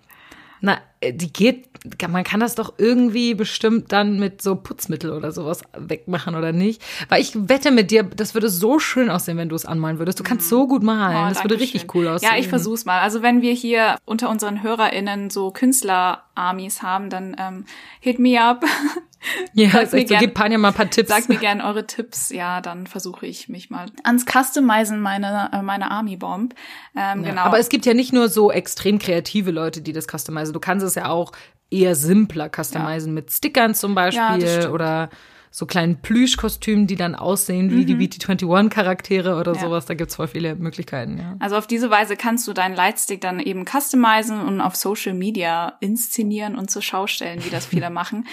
Na, 0.60 0.78
äh, 1.00 1.12
die 1.12 1.32
geht, 1.32 1.68
man 2.08 2.24
kann 2.24 2.40
das 2.40 2.54
doch 2.54 2.74
irgendwie 2.78 3.34
bestimmt 3.34 3.92
dann 3.92 4.18
mit 4.18 4.42
so 4.42 4.56
Putzmittel 4.56 5.12
oder 5.12 5.32
sowas 5.32 5.62
wegmachen 5.76 6.34
oder 6.34 6.52
nicht. 6.52 6.82
Weil 7.08 7.20
ich 7.20 7.32
wette 7.34 7.70
mit 7.70 7.90
dir, 7.90 8.02
das 8.02 8.34
würde 8.34 8.48
so 8.48 8.78
schön 8.78 9.10
aussehen, 9.10 9.36
wenn 9.36 9.48
du 9.48 9.54
es 9.56 9.64
anmalen 9.64 9.98
würdest. 9.98 10.18
Du 10.18 10.24
kannst 10.24 10.46
mhm. 10.46 10.50
so 10.50 10.66
gut 10.66 10.82
malen. 10.82 11.26
Oh, 11.26 11.28
das 11.28 11.44
würde 11.44 11.60
richtig 11.60 11.82
schön. 11.82 11.90
cool 11.94 12.08
aussehen. 12.08 12.30
Ja, 12.32 12.38
ich 12.38 12.48
versuch's 12.48 12.84
mal. 12.84 13.00
Also 13.00 13.22
wenn 13.22 13.42
wir 13.42 13.52
hier 13.52 13.96
unter 14.04 14.28
unseren 14.28 14.62
HörerInnen 14.62 15.30
so 15.30 15.50
Künstler-Armies 15.50 16.82
haben, 16.82 17.10
dann 17.10 17.36
ähm, 17.38 17.64
hit 18.00 18.18
me 18.18 18.40
up. 18.40 18.64
Ja, 19.52 19.70
sagt 19.70 19.90
so, 19.90 19.96
gern, 20.04 20.20
gib 20.20 20.34
Panja 20.34 20.58
mal 20.58 20.68
ein 20.68 20.74
paar 20.74 20.90
Tipps. 20.90 21.08
Sagt 21.08 21.28
mir 21.28 21.36
gerne 21.38 21.64
eure 21.64 21.86
Tipps. 21.86 22.30
Ja, 22.30 22.60
dann 22.60 22.86
versuche 22.86 23.26
ich 23.26 23.48
mich 23.48 23.70
mal 23.70 23.86
ans 24.04 24.24
Customizen 24.24 25.00
meine, 25.00 25.50
äh, 25.52 25.62
meine 25.62 25.90
Army 25.90 26.16
Bomb. 26.16 26.54
Ähm, 26.96 27.24
ja, 27.24 27.30
genau. 27.30 27.42
Aber 27.42 27.58
es 27.58 27.68
gibt 27.68 27.86
ja 27.86 27.94
nicht 27.94 28.12
nur 28.12 28.28
so 28.28 28.50
extrem 28.52 28.98
kreative 28.98 29.50
Leute, 29.50 29.80
die 29.80 29.92
das 29.92 30.06
customizen. 30.06 30.52
Du 30.52 30.60
kannst 30.60 30.84
es 30.86 30.94
ja 30.94 31.08
auch 31.08 31.32
eher 31.70 31.94
simpler 31.94 32.48
customizen 32.48 33.10
ja. 33.10 33.14
mit 33.14 33.30
Stickern 33.32 33.74
zum 33.74 33.94
Beispiel 33.94 34.42
ja, 34.46 34.70
oder 34.70 35.10
so 35.50 35.66
kleinen 35.66 36.00
Plüschkostümen, 36.00 36.86
die 36.86 36.96
dann 36.96 37.14
aussehen 37.14 37.70
wie 37.70 37.82
mhm. 37.82 37.98
die 37.98 38.08
BT21-Charaktere 38.08 39.38
oder 39.38 39.54
ja. 39.54 39.60
sowas. 39.60 39.86
Da 39.86 39.94
gibt's 39.94 40.16
voll 40.16 40.28
viele 40.28 40.54
Möglichkeiten, 40.56 41.18
ja. 41.18 41.36
Also 41.38 41.56
auf 41.56 41.66
diese 41.66 41.90
Weise 41.90 42.16
kannst 42.16 42.46
du 42.48 42.52
deinen 42.52 42.74
Lightstick 42.74 43.20
dann 43.20 43.40
eben 43.40 43.64
customizen 43.64 44.40
und 44.40 44.60
auf 44.60 44.76
Social 44.76 45.14
Media 45.14 45.76
inszenieren 45.80 46.56
und 46.56 46.70
zur 46.70 46.82
Schau 46.82 47.06
stellen, 47.06 47.44
wie 47.44 47.50
das 47.50 47.66
viele 47.68 47.90
machen. 47.90 48.26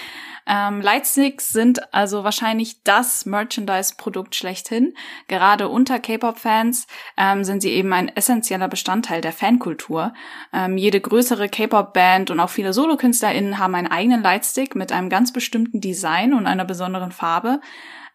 Ähm, 0.48 0.80
Lightsticks 0.80 1.48
sind 1.48 1.92
also 1.92 2.22
wahrscheinlich 2.22 2.82
das 2.84 3.26
Merchandise-Produkt 3.26 4.36
schlechthin. 4.36 4.94
Gerade 5.26 5.68
unter 5.68 5.98
K-Pop-Fans 5.98 6.86
ähm, 7.16 7.42
sind 7.42 7.62
sie 7.62 7.70
eben 7.70 7.92
ein 7.92 8.08
essentieller 8.08 8.68
Bestandteil 8.68 9.20
der 9.20 9.32
Fankultur. 9.32 10.14
Ähm, 10.52 10.78
jede 10.78 11.00
größere 11.00 11.48
K-Pop-Band 11.48 12.30
und 12.30 12.38
auch 12.38 12.50
viele 12.50 12.72
SolokünstlerInnen 12.72 13.58
haben 13.58 13.74
einen 13.74 13.88
eigenen 13.88 14.22
Lightstick 14.22 14.76
mit 14.76 14.92
einem 14.92 15.08
ganz 15.08 15.32
bestimmten 15.32 15.80
Design 15.80 16.32
und 16.32 16.46
einer 16.46 16.64
besonderen 16.64 17.05
Farbe. 17.12 17.60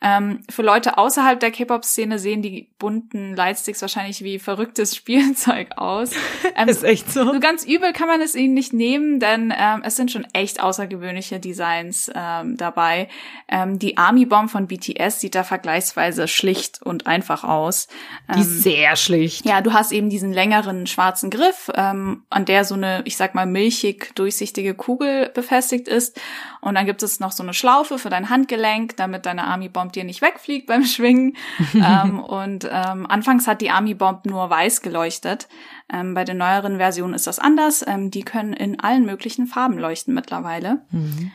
Ähm, 0.03 0.41
für 0.49 0.63
Leute 0.63 0.97
außerhalb 0.97 1.39
der 1.39 1.51
K-Pop-Szene 1.51 2.17
sehen 2.17 2.41
die 2.41 2.67
bunten 2.79 3.35
Lightsticks 3.35 3.81
wahrscheinlich 3.83 4.23
wie 4.23 4.39
verrücktes 4.39 4.95
Spielzeug 4.95 5.77
aus. 5.77 6.11
Ähm, 6.53 6.67
ist 6.67 6.83
echt 6.83 7.09
so. 7.09 7.23
So 7.23 7.39
ganz 7.39 7.63
übel 7.65 7.93
kann 7.93 8.07
man 8.07 8.19
es 8.19 8.35
ihnen 8.35 8.53
nicht 8.53 8.73
nehmen, 8.73 9.19
denn 9.19 9.53
ähm, 9.57 9.83
es 9.85 9.95
sind 9.95 10.11
schon 10.11 10.27
echt 10.33 10.61
außergewöhnliche 10.61 11.39
Designs 11.39 12.11
ähm, 12.13 12.57
dabei. 12.57 13.07
Ähm, 13.47 13.79
die 13.79 13.97
Army 13.97 14.25
Bomb 14.25 14.51
von 14.51 14.67
BTS 14.67 15.21
sieht 15.21 15.35
da 15.35 15.43
vergleichsweise 15.43 16.27
schlicht 16.27 16.81
und 16.81 17.07
einfach 17.07 17.43
aus. 17.45 17.87
Die 18.35 18.39
ähm, 18.39 18.43
sehr 18.43 18.95
schlicht. 18.97 19.45
Ja, 19.45 19.61
du 19.61 19.71
hast 19.71 19.91
eben 19.91 20.09
diesen 20.09 20.33
längeren 20.33 20.87
schwarzen 20.87 21.29
Griff, 21.29 21.71
ähm, 21.73 22.23
an 22.29 22.45
der 22.45 22.65
so 22.65 22.75
eine, 22.75 23.01
ich 23.05 23.15
sag 23.15 23.33
mal, 23.33 23.45
milchig 23.45 24.13
durchsichtige 24.15 24.73
Kugel 24.73 25.29
befestigt 25.29 25.87
ist. 25.87 26.19
Und 26.59 26.75
dann 26.75 26.85
gibt 26.85 27.01
es 27.01 27.19
noch 27.19 27.31
so 27.31 27.43
eine 27.43 27.53
Schlaufe 27.53 27.97
für 27.97 28.09
dein 28.09 28.29
Handgelenk, 28.29 28.97
damit 28.97 29.25
deine 29.25 29.45
Army 29.45 29.69
Bomb 29.69 29.90
dir 29.91 30.03
nicht 30.03 30.21
wegfliegt 30.21 30.67
beim 30.67 30.85
Schwingen. 30.85 31.37
ähm, 31.73 32.19
und 32.19 32.67
ähm, 32.71 33.05
anfangs 33.07 33.47
hat 33.47 33.61
die 33.61 33.69
Army 33.69 33.93
Bomb 33.93 34.25
nur 34.25 34.49
weiß 34.49 34.81
geleuchtet. 34.81 35.47
Ähm, 35.91 36.13
bei 36.13 36.23
den 36.23 36.37
neueren 36.37 36.77
Versionen 36.77 37.13
ist 37.13 37.27
das 37.27 37.39
anders. 37.39 37.85
Ähm, 37.87 38.11
die 38.11 38.23
können 38.23 38.53
in 38.53 38.79
allen 38.79 39.05
möglichen 39.05 39.47
Farben 39.47 39.77
leuchten 39.77 40.13
mittlerweile. 40.13 40.81
Mhm. 40.91 41.31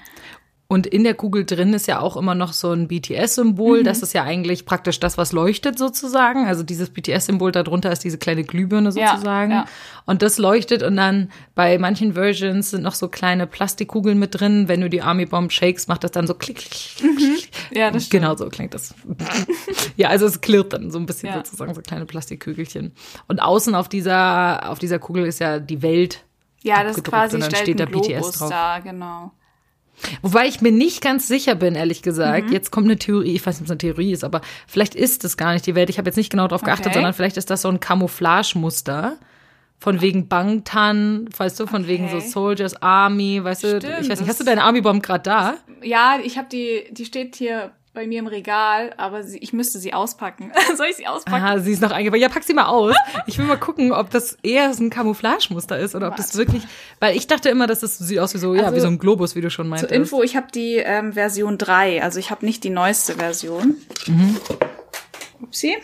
Und 0.69 0.87
in 0.87 1.05
der 1.05 1.15
Kugel 1.15 1.45
drin 1.45 1.73
ist 1.75 1.87
ja 1.87 2.01
auch 2.01 2.17
immer 2.17 2.35
noch 2.35 2.53
so 2.53 2.73
ein 2.73 2.89
BTS-Symbol. 2.89 3.81
Mhm. 3.81 3.85
Das 3.85 4.03
ist 4.03 4.15
ja 4.15 4.25
eigentlich 4.25 4.67
praktisch 4.67 4.99
das, 4.99 5.17
was 5.17 5.31
leuchtet 5.31 5.79
sozusagen. 5.79 6.47
Also 6.47 6.65
dieses 6.65 6.91
BTS-Symbol 6.91 7.53
darunter 7.53 7.93
ist 7.93 8.03
diese 8.03 8.19
kleine 8.19 8.43
Glühbirne 8.43 8.91
sozusagen. 8.91 9.53
Ja, 9.53 9.59
ja. 9.59 9.65
Und 10.07 10.23
das 10.23 10.39
leuchtet 10.39 10.83
und 10.83 10.97
dann 10.97 11.31
bei 11.55 11.79
manchen 11.79 12.15
Versions 12.15 12.71
sind 12.71 12.83
noch 12.83 12.95
so 12.95 13.07
kleine 13.07 13.47
Plastikkugeln 13.47 14.19
mit 14.19 14.41
drin. 14.41 14.67
Wenn 14.67 14.81
du 14.81 14.91
die 14.91 15.03
Army 15.03 15.27
Bomb 15.27 15.53
shakes, 15.53 15.87
macht 15.87 16.03
das 16.03 16.11
dann 16.11 16.27
so 16.27 16.35
klick, 16.35 16.59
klick, 16.59 16.97
klick. 16.99 17.13
Mhm. 17.13 17.39
Ja, 17.71 17.93
das 17.93 18.07
stimmt. 18.07 18.23
Genau 18.23 18.37
so 18.37 18.49
klingt 18.49 18.75
das. 18.75 18.93
ja, 19.97 20.09
also 20.09 20.27
es 20.27 20.41
klirrt 20.41 20.73
dann 20.73 20.91
so 20.91 20.99
ein 20.99 21.07
bisschen 21.07 21.29
ja. 21.29 21.37
sozusagen, 21.37 21.75
so 21.75 21.81
kleine 21.81 22.07
Plastikkügelchen. 22.07 22.93
Und 23.29 23.41
außen 23.41 23.77
auf 23.77 23.89
dieser, 23.89 24.69
auf 24.69 24.81
dieser 24.81 24.99
Kugel 24.99 25.27
ist 25.27 25.39
ja 25.39 25.61
die 25.61 25.83
Welt. 25.83 26.25
Ja, 26.63 26.83
das 26.83 27.01
quasi 27.05 27.37
und 27.37 27.43
dann 27.43 27.55
steht 27.55 27.79
da 27.79 27.85
BTS 27.85 28.33
drauf. 28.33 28.51
Da, 28.51 28.81
genau. 28.81 29.31
Wobei 30.23 30.47
ich 30.47 30.61
mir 30.61 30.73
nicht 30.73 31.01
ganz 31.01 31.29
sicher 31.29 31.55
bin, 31.55 31.75
ehrlich 31.75 32.03
gesagt. 32.03 32.49
Mhm. 32.49 32.53
Jetzt 32.53 32.71
kommt 32.71 32.87
eine 32.87 32.99
Theorie, 32.99 33.35
ich 33.35 33.47
weiß 33.47 33.61
nicht, 33.61 33.63
ob 33.63 33.67
es 33.67 33.71
eine 33.71 33.79
Theorie 33.79 34.13
ist, 34.13 34.25
aber 34.25 34.41
vielleicht 34.67 34.95
ist 34.95 35.25
es 35.25 35.37
gar 35.37 35.53
nicht 35.53 35.67
die 35.67 35.75
Welt. 35.75 35.91
Ich 35.91 35.99
habe 35.99 36.09
jetzt 36.09 36.17
nicht 36.17 36.31
genau 36.31 36.47
darauf 36.49 36.63
geachtet, 36.63 36.87
okay. 36.87 36.95
sondern 36.95 37.15
vielleicht 37.15 37.37
ist 37.37 37.51
das 37.51 37.63
so 37.63 37.69
ein 37.69 37.81
Camouflage-Muster, 37.81 39.19
von 39.79 40.01
wegen 40.01 40.29
Bangtan, 40.29 41.29
weißt 41.37 41.61
du, 41.61 41.67
von 41.67 41.83
okay. 41.83 41.91
wegen 41.91 42.09
so 42.09 42.21
Soldiers 42.21 42.81
Army, 42.81 43.43
weißt 43.43 43.65
du, 43.65 43.77
Stimmt, 43.77 44.01
ich 44.01 44.09
weiß 44.09 44.21
nicht, 44.21 44.29
hast 44.29 44.41
du 44.41 44.45
deine 44.45 44.63
Army 44.63 44.81
Bomb 44.81 45.03
gerade 45.03 45.23
da? 45.23 45.55
Ja, 45.83 46.19
ich 46.23 46.39
habe 46.39 46.49
die, 46.51 46.85
die 46.91 47.05
steht 47.05 47.37
hier 47.37 47.73
bei 47.97 48.07
mir 48.07 48.19
im 48.19 48.27
Regal, 48.27 48.93
aber 48.99 49.23
sie, 49.23 49.39
ich 49.39 49.55
müsste 49.55 49.79
sie 49.79 49.95
auspacken. 49.95 50.53
Soll 50.77 50.89
ich 50.91 50.97
sie 50.97 51.07
auspacken? 51.07 51.43
Ah, 51.43 51.59
sie 51.59 51.73
ist 51.73 51.81
noch 51.81 51.91
eingebaut. 51.91 52.21
Ja, 52.21 52.29
pack 52.29 52.45
sie 52.45 52.53
mal 52.53 52.67
aus. 52.67 52.95
Ich 53.27 53.39
will 53.39 53.47
mal 53.47 53.57
gucken, 53.57 53.91
ob 53.91 54.11
das 54.11 54.37
eher 54.43 54.73
so 54.75 54.85
ein 54.85 54.91
Camouflagemuster 54.91 55.79
ist 55.79 55.95
oder 55.95 56.09
ob 56.09 56.17
das 56.17 56.37
wirklich, 56.37 56.63
weil 57.01 57.17
ich 57.17 57.27
dachte 57.27 57.49
immer, 57.49 57.67
dass 57.67 57.81
das 57.81 57.97
sieht 57.97 58.19
aus 58.19 58.35
wie 58.35 58.39
so, 58.39 58.51
also, 58.51 58.63
ja, 58.63 58.75
wie 58.75 58.81
so 58.81 58.87
ein 58.87 58.99
Globus, 58.99 59.35
wie 59.35 59.41
du 59.41 59.49
schon 59.49 59.69
meintest. 59.69 59.89
Zur 59.89 59.97
Info, 59.97 60.23
ich 60.23 60.37
habe 60.37 60.49
die 60.55 60.77
ähm, 60.77 61.15
Version 61.15 61.57
3, 61.57 62.03
also 62.03 62.21
ich 62.21 62.31
habe 62.31 62.45
nicht 62.45 62.63
die 62.65 62.71
neueste 62.71 63.15
Version. 63.15 63.77
Mhm. 64.07 64.37
Upsi. 65.41 65.79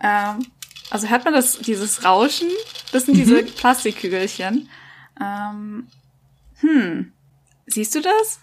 Ähm, 0.00 0.46
also 0.90 1.08
hört 1.08 1.24
man 1.26 1.34
das, 1.34 1.58
dieses 1.58 2.04
Rauschen? 2.04 2.48
Das 2.90 3.04
sind 3.04 3.18
diese 3.18 3.42
mhm. 3.42 3.46
Plastikkügelchen. 3.48 4.70
Ähm, 5.20 5.88
hm. 6.60 7.12
Siehst 7.68 7.94
du 7.94 8.00
das? 8.00 8.40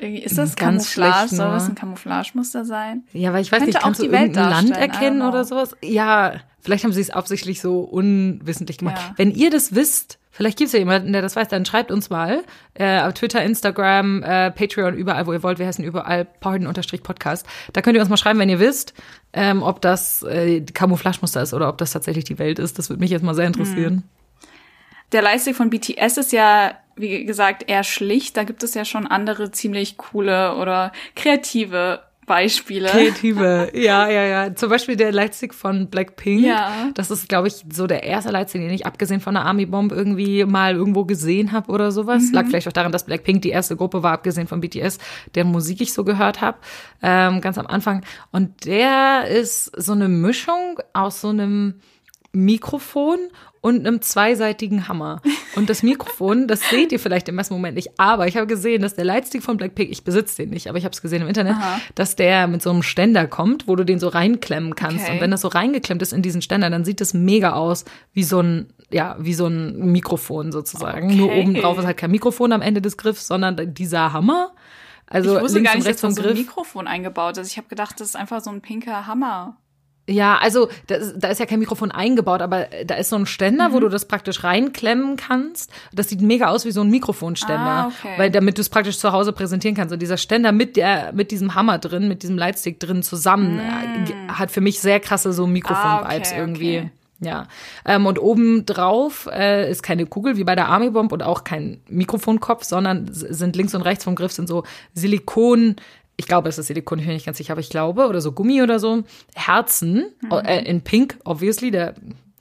Ist 0.00 0.38
das 0.38 0.56
Ganz 0.56 0.94
Camouflage? 0.94 1.28
Soll 1.28 1.50
das 1.50 1.68
ein 1.68 1.74
Camouflagemuster 1.74 2.64
sein? 2.64 3.04
Ja, 3.12 3.32
weil 3.32 3.42
ich 3.42 3.52
weiß 3.52 3.58
Könnte 3.58 3.74
nicht, 3.74 3.82
kannst 3.82 4.00
du 4.00 4.06
irgendein 4.06 4.50
Land 4.50 4.76
erkennen 4.76 5.22
oder 5.22 5.44
sowas? 5.44 5.76
Ja, 5.82 6.34
vielleicht 6.60 6.84
haben 6.84 6.92
sie 6.92 7.02
es 7.02 7.10
absichtlich 7.10 7.60
so 7.60 7.80
unwissentlich 7.80 8.78
gemacht. 8.78 8.96
Ja. 8.98 9.14
Wenn 9.16 9.30
ihr 9.30 9.50
das 9.50 9.74
wisst, 9.74 10.18
vielleicht 10.30 10.56
gibt 10.56 10.68
es 10.68 10.72
ja 10.72 10.78
jemanden, 10.78 11.12
der 11.12 11.20
das 11.20 11.36
weiß, 11.36 11.48
dann 11.48 11.66
schreibt 11.66 11.90
uns 11.90 12.08
mal 12.08 12.44
äh, 12.74 13.00
auf 13.02 13.12
Twitter, 13.12 13.42
Instagram, 13.42 14.22
äh, 14.22 14.50
Patreon, 14.50 14.94
überall, 14.94 15.26
wo 15.26 15.34
ihr 15.34 15.42
wollt. 15.42 15.58
Wir 15.58 15.66
heißen 15.66 15.84
überall 15.84 16.24
Pardon-Podcast. 16.24 17.44
Da 17.74 17.82
könnt 17.82 17.96
ihr 17.96 18.00
uns 18.00 18.10
mal 18.10 18.16
schreiben, 18.16 18.38
wenn 18.38 18.48
ihr 18.48 18.60
wisst, 18.60 18.94
ähm, 19.34 19.62
ob 19.62 19.82
das 19.82 20.22
äh, 20.22 20.62
Camouflagemuster 20.62 21.42
ist 21.42 21.52
oder 21.52 21.68
ob 21.68 21.76
das 21.76 21.90
tatsächlich 21.90 22.24
die 22.24 22.38
Welt 22.38 22.58
ist. 22.58 22.78
Das 22.78 22.88
würde 22.88 23.00
mich 23.00 23.10
jetzt 23.10 23.22
mal 23.22 23.34
sehr 23.34 23.46
interessieren. 23.46 23.96
Hm. 23.96 24.02
Der 25.12 25.22
Lightstick 25.22 25.56
von 25.56 25.70
BTS 25.70 26.18
ist 26.18 26.32
ja 26.32 26.76
wie 27.00 27.24
gesagt, 27.24 27.68
eher 27.68 27.84
schlicht. 27.84 28.36
Da 28.36 28.44
gibt 28.44 28.62
es 28.62 28.74
ja 28.74 28.84
schon 28.84 29.06
andere 29.06 29.50
ziemlich 29.50 29.96
coole 29.96 30.56
oder 30.56 30.92
kreative 31.16 32.00
Beispiele. 32.26 32.88
Kreative, 32.88 33.70
ja, 33.74 34.08
ja, 34.08 34.24
ja. 34.24 34.54
Zum 34.54 34.70
Beispiel 34.70 34.94
der 34.94 35.10
Lightstick 35.10 35.52
von 35.52 35.88
Blackpink. 35.88 36.46
Ja. 36.46 36.90
Das 36.94 37.10
ist, 37.10 37.28
glaube 37.28 37.48
ich, 37.48 37.64
so 37.72 37.88
der 37.88 38.04
erste 38.04 38.30
Lightstick, 38.30 38.60
den 38.60 38.70
ich 38.70 38.86
abgesehen 38.86 39.20
von 39.20 39.34
der 39.34 39.44
Army 39.44 39.66
Bomb 39.66 39.90
irgendwie 39.90 40.44
mal 40.44 40.76
irgendwo 40.76 41.04
gesehen 41.04 41.50
habe 41.50 41.72
oder 41.72 41.90
sowas. 41.90 42.22
Mhm. 42.28 42.34
Lag 42.34 42.46
vielleicht 42.46 42.68
auch 42.68 42.72
daran, 42.72 42.92
dass 42.92 43.04
Blackpink 43.04 43.42
die 43.42 43.50
erste 43.50 43.74
Gruppe 43.74 44.04
war, 44.04 44.12
abgesehen 44.12 44.46
von 44.46 44.60
BTS, 44.60 44.98
deren 45.34 45.50
Musik 45.50 45.80
ich 45.80 45.92
so 45.92 46.04
gehört 46.04 46.40
habe, 46.40 46.58
ähm, 47.02 47.40
ganz 47.40 47.58
am 47.58 47.66
Anfang. 47.66 48.04
Und 48.30 48.64
der 48.64 49.26
ist 49.26 49.64
so 49.76 49.92
eine 49.92 50.08
Mischung 50.08 50.78
aus 50.92 51.22
so 51.22 51.30
einem 51.30 51.80
Mikrofon 52.32 53.18
und 53.60 53.86
einem 53.86 54.00
zweiseitigen 54.00 54.88
Hammer. 54.88 55.20
Und 55.54 55.68
das 55.68 55.82
Mikrofon, 55.82 56.46
das 56.46 56.68
seht 56.70 56.92
ihr 56.92 57.00
vielleicht 57.00 57.28
im 57.28 57.36
ersten 57.36 57.54
Moment 57.54 57.76
nicht, 57.76 57.98
aber 57.98 58.26
ich 58.26 58.36
habe 58.36 58.46
gesehen, 58.46 58.82
dass 58.82 58.94
der 58.94 59.04
Lightstick 59.04 59.42
von 59.42 59.56
Blackpink, 59.56 59.90
ich 59.90 60.04
besitze 60.04 60.38
den 60.38 60.50
nicht, 60.50 60.68
aber 60.68 60.78
ich 60.78 60.84
habe 60.84 60.94
es 60.94 61.02
gesehen 61.02 61.22
im 61.22 61.28
Internet, 61.28 61.54
Aha. 61.54 61.80
dass 61.94 62.16
der 62.16 62.46
mit 62.46 62.62
so 62.62 62.70
einem 62.70 62.82
Ständer 62.82 63.26
kommt, 63.26 63.68
wo 63.68 63.76
du 63.76 63.84
den 63.84 63.98
so 63.98 64.08
reinklemmen 64.08 64.74
kannst. 64.74 65.04
Okay. 65.04 65.12
Und 65.12 65.20
wenn 65.20 65.30
das 65.30 65.42
so 65.42 65.48
reingeklemmt 65.48 66.00
ist 66.00 66.12
in 66.12 66.22
diesen 66.22 66.40
Ständer, 66.40 66.70
dann 66.70 66.84
sieht 66.84 67.00
das 67.00 67.12
mega 67.12 67.52
aus 67.52 67.84
wie 68.12 68.24
so 68.24 68.40
ein, 68.40 68.72
ja, 68.90 69.16
wie 69.18 69.34
so 69.34 69.46
ein 69.46 69.92
Mikrofon 69.92 70.52
sozusagen. 70.52 71.08
Okay. 71.08 71.16
Nur 71.16 71.32
oben 71.34 71.54
drauf 71.54 71.78
ist 71.78 71.84
halt 71.84 71.96
kein 71.96 72.10
Mikrofon 72.10 72.52
am 72.52 72.62
Ende 72.62 72.80
des 72.80 72.96
Griffs, 72.96 73.26
sondern 73.26 73.74
dieser 73.74 74.12
Hammer. 74.12 74.52
Also 75.06 75.36
ich 75.36 75.42
wusste 75.42 75.62
gar 75.62 75.74
nicht, 75.74 75.86
dass 75.86 76.00
da 76.00 76.10
so 76.10 76.22
ein 76.22 76.34
Mikrofon 76.34 76.86
eingebaut 76.86 77.36
ist. 77.36 77.50
Ich 77.50 77.58
habe 77.58 77.68
gedacht, 77.68 78.00
das 78.00 78.10
ist 78.10 78.16
einfach 78.16 78.40
so 78.40 78.50
ein 78.50 78.60
pinker 78.60 79.06
Hammer. 79.06 79.56
Ja, 80.10 80.38
also 80.38 80.68
da 80.88 80.96
ist, 80.96 81.14
da 81.18 81.28
ist 81.28 81.38
ja 81.38 81.46
kein 81.46 81.60
Mikrofon 81.60 81.92
eingebaut, 81.92 82.42
aber 82.42 82.66
da 82.84 82.96
ist 82.96 83.10
so 83.10 83.16
ein 83.16 83.26
Ständer, 83.26 83.68
mhm. 83.68 83.72
wo 83.72 83.80
du 83.80 83.88
das 83.88 84.06
praktisch 84.06 84.42
reinklemmen 84.42 85.16
kannst. 85.16 85.70
Das 85.92 86.08
sieht 86.08 86.20
mega 86.20 86.48
aus 86.48 86.64
wie 86.64 86.72
so 86.72 86.80
ein 86.80 86.90
Mikrofonständer, 86.90 87.60
ah, 87.60 87.86
okay. 87.86 88.14
weil 88.16 88.30
damit 88.30 88.58
du 88.58 88.60
es 88.60 88.68
praktisch 88.68 88.98
zu 88.98 89.12
Hause 89.12 89.32
präsentieren 89.32 89.76
kannst. 89.76 89.92
Und 89.92 90.02
dieser 90.02 90.16
Ständer 90.16 90.52
mit 90.52 90.76
der 90.76 91.12
mit 91.12 91.30
diesem 91.30 91.54
Hammer 91.54 91.78
drin, 91.78 92.08
mit 92.08 92.22
diesem 92.22 92.36
Lightstick 92.36 92.80
drin 92.80 93.02
zusammen 93.02 93.56
mhm. 93.56 94.38
hat 94.38 94.50
für 94.50 94.60
mich 94.60 94.80
sehr 94.80 95.00
krasse 95.00 95.32
so 95.32 95.46
Mikrofon-Vibes 95.46 96.30
ah, 96.30 96.32
okay, 96.32 96.40
irgendwie. 96.40 96.78
Okay. 96.78 96.90
Ja, 97.22 97.48
ähm, 97.84 98.06
und 98.06 98.18
oben 98.18 98.64
drauf 98.64 99.28
äh, 99.30 99.70
ist 99.70 99.82
keine 99.82 100.06
Kugel 100.06 100.38
wie 100.38 100.44
bei 100.44 100.54
der 100.54 100.68
Army 100.68 100.88
Bomb 100.88 101.12
und 101.12 101.22
auch 101.22 101.44
kein 101.44 101.82
Mikrofonkopf, 101.86 102.64
sondern 102.64 103.08
sind 103.12 103.56
links 103.56 103.74
und 103.74 103.82
rechts 103.82 104.04
vom 104.04 104.14
Griff 104.14 104.32
sind 104.32 104.48
so 104.48 104.64
Silikon 104.94 105.76
ich 106.20 106.26
glaube, 106.26 106.48
es 106.48 106.58
ist 106.58 106.66
Silikon, 106.66 106.98
ich 106.98 107.06
bin 107.06 107.14
nicht 107.14 107.26
ganz 107.26 107.38
sicher, 107.38 107.52
aber 107.52 107.60
ich 107.60 107.70
glaube, 107.70 108.06
oder 108.06 108.20
so 108.20 108.32
Gummi 108.32 108.62
oder 108.62 108.78
so, 108.78 109.02
Herzen 109.34 110.04
mhm. 110.20 110.32
äh, 110.44 110.62
in 110.64 110.82
Pink, 110.82 111.18
obviously, 111.24 111.70
der 111.70 111.94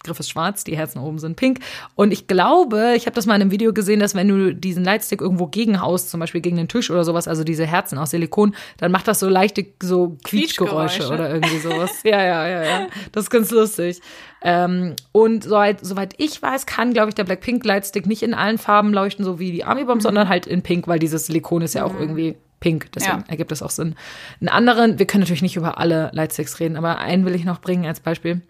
Griff 0.03 0.19
ist 0.19 0.29
schwarz, 0.29 0.63
die 0.63 0.77
Herzen 0.77 0.99
oben 0.99 1.19
sind 1.19 1.35
pink. 1.35 1.59
Und 1.95 2.11
ich 2.11 2.27
glaube, 2.27 2.93
ich 2.95 3.05
habe 3.05 3.15
das 3.15 3.25
mal 3.25 3.35
in 3.35 3.41
einem 3.41 3.51
Video 3.51 3.73
gesehen, 3.73 3.99
dass 3.99 4.15
wenn 4.15 4.29
du 4.29 4.55
diesen 4.55 4.85
Lightstick 4.85 5.19
irgendwo 5.19 5.47
gegenhaust, 5.47 6.09
zum 6.09 6.21
Beispiel 6.21 6.39
gegen 6.39 6.55
den 6.55 6.69
Tisch 6.69 6.89
oder 6.89 7.03
sowas, 7.03 7.27
also 7.27 7.43
diese 7.43 7.65
Herzen 7.65 7.97
aus 7.97 8.11
Silikon, 8.11 8.55
dann 8.77 8.93
macht 8.93 9.09
das 9.09 9.19
so 9.19 9.27
leichte 9.27 9.65
so 9.81 10.17
Quietschgeräusche, 10.23 11.09
oder 11.09 11.29
irgendwie 11.33 11.59
sowas. 11.59 11.91
ja, 12.03 12.23
ja, 12.23 12.47
ja, 12.47 12.63
ja. 12.63 12.87
Das 13.11 13.25
ist 13.25 13.29
ganz 13.29 13.51
lustig. 13.51 13.99
Ähm, 14.41 14.95
und 15.11 15.43
soweit, 15.43 15.85
soweit 15.85 16.13
ich 16.17 16.41
weiß, 16.41 16.65
kann, 16.65 16.93
glaube 16.93 17.09
ich, 17.09 17.15
der 17.15 17.25
Blackpink 17.25 17.65
Lightstick 17.65 18.05
nicht 18.05 18.23
in 18.23 18.33
allen 18.33 18.57
Farben 18.57 18.93
leuchten, 18.93 19.25
so 19.25 19.37
wie 19.37 19.51
die 19.51 19.65
Army 19.65 19.83
Bomb, 19.83 19.97
mhm. 19.97 20.03
sondern 20.03 20.29
halt 20.29 20.47
in 20.47 20.61
Pink, 20.61 20.87
weil 20.87 20.99
dieses 20.99 21.25
Silikon 21.25 21.61
ist 21.61 21.73
ja 21.73 21.83
auch 21.83 21.93
mhm. 21.93 21.99
irgendwie 21.99 22.35
pink. 22.59 22.91
Deswegen 22.93 23.19
ja. 23.19 23.23
ergibt 23.27 23.51
das 23.51 23.61
auch 23.61 23.69
Sinn. 23.69 23.95
Einen 24.39 24.49
anderen, 24.49 24.99
wir 24.99 25.07
können 25.07 25.21
natürlich 25.21 25.41
nicht 25.41 25.55
über 25.55 25.77
alle 25.77 26.09
Lightsticks 26.13 26.59
reden, 26.59 26.75
aber 26.75 26.99
einen 26.99 27.25
will 27.25 27.35
ich 27.35 27.45
noch 27.45 27.61
bringen 27.61 27.85
als 27.85 27.99
Beispiel. 27.99 28.41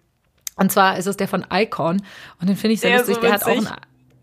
Und 0.55 0.71
zwar 0.71 0.97
ist 0.97 1.05
es 1.05 1.17
der 1.17 1.27
von 1.27 1.45
Icon. 1.51 2.01
Und 2.39 2.49
den 2.49 2.55
finde 2.55 2.73
ich 2.73 2.81
sehr 2.81 2.91
der 2.91 2.99
lustig. 2.99 3.15
So 3.15 3.21
der 3.21 3.31
hat 3.31 3.43
auch 3.43 3.49
einen, 3.49 3.67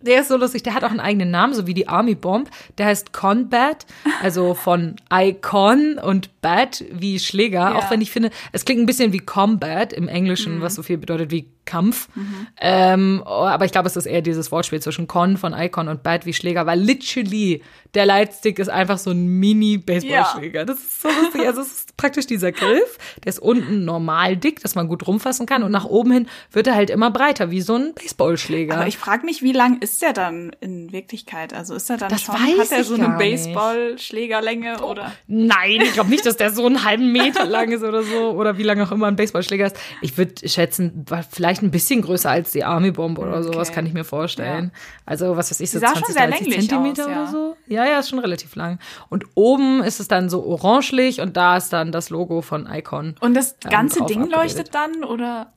der 0.03 0.21
ist 0.21 0.29
so 0.29 0.37
lustig, 0.37 0.63
der 0.63 0.75
hat 0.75 0.85
auch 0.85 0.91
einen 0.91 1.01
eigenen 1.01 1.31
Namen, 1.31 1.55
so 1.55 1.67
wie 1.67 1.75
die 1.75 1.89
Army 1.89 2.15
Bomb. 2.15 2.51
Der 2.79 2.87
heißt 2.87 3.13
Conbat, 3.13 3.87
also 4.23 4.55
von 4.55 4.97
Icon 5.13 5.99
und 5.99 6.41
Bat 6.43 6.85
wie 6.93 7.19
Schläger. 7.19 7.61
Ja. 7.61 7.75
Auch 7.77 7.91
wenn 7.91 8.01
ich 8.01 8.11
finde, 8.11 8.31
es 8.53 8.65
klingt 8.65 8.81
ein 8.81 8.87
bisschen 8.87 9.13
wie 9.13 9.19
Combat 9.19 9.93
im 9.93 10.09
Englischen, 10.09 10.59
mhm. 10.59 10.61
was 10.61 10.75
so 10.75 10.83
viel 10.83 10.99
bedeutet 10.99 11.31
wie 11.31 11.49
Kampf. 11.67 12.09
Mhm. 12.15 12.47
Ähm, 12.61 13.23
aber 13.25 13.67
ich 13.67 13.73
glaube, 13.73 13.89
es 13.89 13.97
ist 13.97 14.07
eher 14.07 14.23
dieses 14.23 14.51
Wortspiel 14.51 14.81
zwischen 14.81 15.07
Con 15.07 15.37
von 15.37 15.53
Icon 15.53 15.89
und 15.89 16.03
Bad 16.03 16.25
wie 16.25 16.33
Schläger, 16.33 16.65
weil 16.65 16.81
literally 16.81 17.63
der 17.95 18.07
Lightstick 18.07 18.59
ist 18.59 18.69
einfach 18.69 18.99
so 18.99 19.11
ein 19.11 19.27
Mini-Baseballschläger. 19.27 20.61
Ja. 20.61 20.65
Das 20.65 20.79
ist 20.79 21.03
so 21.03 21.09
lustig. 21.09 21.47
Also 21.47 21.63
es 21.63 21.73
ist 21.73 21.97
praktisch 21.97 22.27
dieser 22.27 22.53
Griff, 22.53 22.99
der 23.25 23.31
ist 23.31 23.39
unten 23.39 23.85
normal 23.85 24.37
dick, 24.37 24.61
dass 24.61 24.75
man 24.75 24.87
gut 24.87 25.07
rumfassen 25.07 25.47
kann 25.47 25.63
und 25.63 25.73
nach 25.73 25.87
oben 25.87 26.13
hin 26.13 26.29
wird 26.53 26.67
er 26.67 26.75
halt 26.75 26.91
immer 26.91 27.11
breiter, 27.11 27.51
wie 27.51 27.63
so 27.63 27.75
ein 27.75 27.95
Baseballschläger. 27.95 28.75
Aber 28.77 28.87
ich 28.87 28.99
frage 28.99 29.25
mich, 29.25 29.43
wie 29.43 29.53
lang 29.53 29.81
ist 29.81 30.03
der 30.03 30.13
dann 30.13 30.53
in 30.61 30.93
Wirklichkeit? 30.93 31.55
Also 31.55 31.75
ist 31.75 31.89
er 31.89 31.97
dann 31.97 32.11
das 32.11 32.23
schon, 32.23 32.35
hat 32.35 32.71
er 32.71 32.85
so 32.85 32.95
eine 32.95 33.17
Baseballschlägerlänge 33.17 34.77
oh, 34.83 34.91
oder? 34.91 35.13
Nein, 35.27 35.81
ich 35.83 35.95
glaube 35.95 36.11
nicht, 36.11 36.27
dass 36.27 36.37
der 36.37 36.51
so 36.51 36.67
einen 36.67 36.85
halben 36.85 37.13
Meter 37.13 37.47
lang 37.47 37.73
ist 37.73 37.83
oder 37.83 38.03
so 38.03 38.33
oder 38.33 38.59
wie 38.59 38.63
lange 38.63 38.83
auch 38.85 38.93
immer 38.93 39.07
ein 39.07 39.17
Baseballschläger 39.17 39.67
ist. 39.67 39.77
Ich 40.03 40.19
würde 40.19 40.47
schätzen, 40.49 41.07
vielleicht 41.31 41.56
vielleicht 41.57 41.63
ein 41.63 41.71
bisschen 41.71 42.03
größer 42.03 42.31
als 42.31 42.53
die 42.53 42.65
Army 42.65 42.91
Bomb 42.91 43.19
oder 43.19 43.39
okay. 43.39 43.43
sowas, 43.43 43.73
kann 43.73 43.87
ich 43.87 43.93
mir 43.93 44.05
vorstellen. 44.05 44.71
Ja. 44.73 44.81
Also, 45.07 45.37
was 45.37 45.51
weiß 45.51 45.61
ich, 45.61 45.71
so 45.71 45.79
20, 45.79 46.15
30 46.15 46.53
Zentimeter 46.53 47.05
aus, 47.05 47.11
ja. 47.11 47.23
oder 47.23 47.27
so. 47.31 47.57
Ja, 47.67 47.85
ja, 47.87 47.99
ist 47.99 48.11
schon 48.11 48.19
relativ 48.19 48.55
lang. 48.57 48.79
Und 49.09 49.25
oben 49.35 49.83
ist 49.83 50.01
es 50.01 50.09
dann 50.09 50.29
so 50.29 50.45
orangelich 50.45 51.21
und 51.21 51.37
da 51.37 51.57
ist 51.57 51.73
dann 51.73 51.93
das 51.93 52.11
Logo 52.11 52.43
von 52.43 52.69
Icon. 52.71 53.15
Und 53.21 53.35
das 53.35 53.57
ähm, 53.65 53.71
ganze 53.71 54.01
ähm, 54.01 54.07
Ding 54.07 54.31
leuchtet 54.31 54.75
dann 54.75 55.05
oder? 55.05 55.53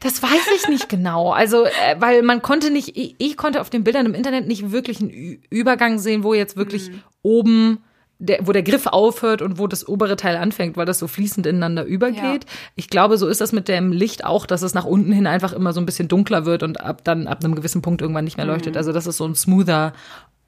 Das 0.00 0.22
weiß 0.22 0.48
ich 0.56 0.68
nicht 0.68 0.88
genau. 0.88 1.32
Also, 1.32 1.64
äh, 1.64 1.96
weil 1.98 2.22
man 2.22 2.40
konnte 2.40 2.70
nicht, 2.70 2.96
ich, 2.96 3.14
ich, 3.18 3.36
konnte 3.36 3.60
auf 3.60 3.68
den 3.68 3.84
Bildern 3.84 4.06
im 4.06 4.14
Internet 4.14 4.46
nicht 4.46 4.72
wirklich 4.72 5.00
einen 5.00 5.42
Übergang 5.50 5.98
sehen, 5.98 6.24
wo 6.24 6.32
jetzt 6.32 6.56
wirklich 6.56 6.90
mhm. 6.90 7.02
oben 7.22 7.84
der, 8.18 8.46
wo 8.46 8.52
der 8.52 8.62
Griff 8.62 8.86
aufhört 8.86 9.42
und 9.42 9.58
wo 9.58 9.66
das 9.66 9.86
obere 9.86 10.16
Teil 10.16 10.36
anfängt, 10.36 10.76
weil 10.76 10.86
das 10.86 10.98
so 10.98 11.06
fließend 11.06 11.46
ineinander 11.46 11.84
übergeht. 11.84 12.44
Ja. 12.44 12.50
Ich 12.74 12.88
glaube, 12.88 13.18
so 13.18 13.26
ist 13.26 13.40
das 13.40 13.52
mit 13.52 13.68
dem 13.68 13.92
Licht 13.92 14.24
auch, 14.24 14.46
dass 14.46 14.62
es 14.62 14.74
nach 14.74 14.86
unten 14.86 15.12
hin 15.12 15.26
einfach 15.26 15.52
immer 15.52 15.72
so 15.72 15.80
ein 15.80 15.86
bisschen 15.86 16.08
dunkler 16.08 16.46
wird 16.46 16.62
und 16.62 16.80
ab 16.80 17.04
dann 17.04 17.26
ab 17.26 17.44
einem 17.44 17.54
gewissen 17.54 17.82
Punkt 17.82 18.00
irgendwann 18.00 18.24
nicht 18.24 18.38
mehr 18.38 18.46
leuchtet. 18.46 18.74
Mhm. 18.74 18.78
Also 18.78 18.92
das 18.92 19.06
ist 19.06 19.18
so 19.18 19.26
ein 19.26 19.34
smoother 19.34 19.92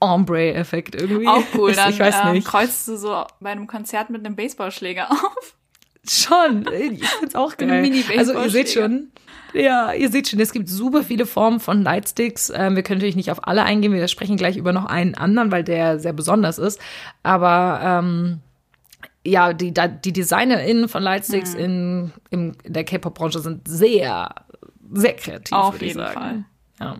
Ombre-Effekt 0.00 0.94
irgendwie. 0.94 1.28
Auch 1.28 1.42
cool. 1.54 1.72
Dann 1.76 1.90
ich 1.90 1.98
weiß 1.98 2.14
ähm, 2.24 2.32
nicht. 2.32 2.46
kreuzt 2.46 2.86
du 2.88 2.96
so 2.96 3.24
bei 3.40 3.50
einem 3.50 3.66
Konzert 3.66 4.10
mit 4.10 4.24
einem 4.24 4.36
Baseballschläger 4.36 5.10
auf. 5.10 5.56
Schon. 6.08 6.66
Ich 6.72 7.06
find's 7.06 7.34
auch 7.34 7.56
geil. 7.56 7.92
Also 8.16 8.32
ihr 8.32 8.50
seht 8.50 8.70
schon, 8.70 9.10
ja, 9.54 9.92
ihr 9.92 10.10
seht 10.10 10.28
schon, 10.28 10.40
es 10.40 10.52
gibt 10.52 10.68
super 10.68 11.02
viele 11.02 11.26
Formen 11.26 11.60
von 11.60 11.82
Lightsticks. 11.82 12.52
Ähm, 12.54 12.76
wir 12.76 12.82
können 12.82 12.98
natürlich 12.98 13.16
nicht 13.16 13.30
auf 13.30 13.46
alle 13.46 13.64
eingehen. 13.64 13.92
Wir 13.92 14.08
sprechen 14.08 14.36
gleich 14.36 14.56
über 14.56 14.72
noch 14.72 14.86
einen 14.86 15.14
anderen, 15.14 15.50
weil 15.50 15.64
der 15.64 15.98
sehr 15.98 16.12
besonders 16.12 16.58
ist. 16.58 16.80
Aber 17.22 17.80
ähm, 17.82 18.40
ja, 19.24 19.52
die, 19.52 19.72
die 19.72 20.12
DesignerInnen 20.12 20.88
von 20.88 21.02
Lightsticks 21.02 21.54
mhm. 21.54 21.60
in, 21.60 22.12
in, 22.30 22.56
der 22.64 22.84
K-Pop-Branche 22.84 23.40
sind 23.40 23.68
sehr, 23.68 24.34
sehr 24.92 25.14
kreativ. 25.14 25.52
Auf 25.52 25.80
jeden 25.80 26.00
Fall. 26.00 26.44
Ja. 26.80 26.96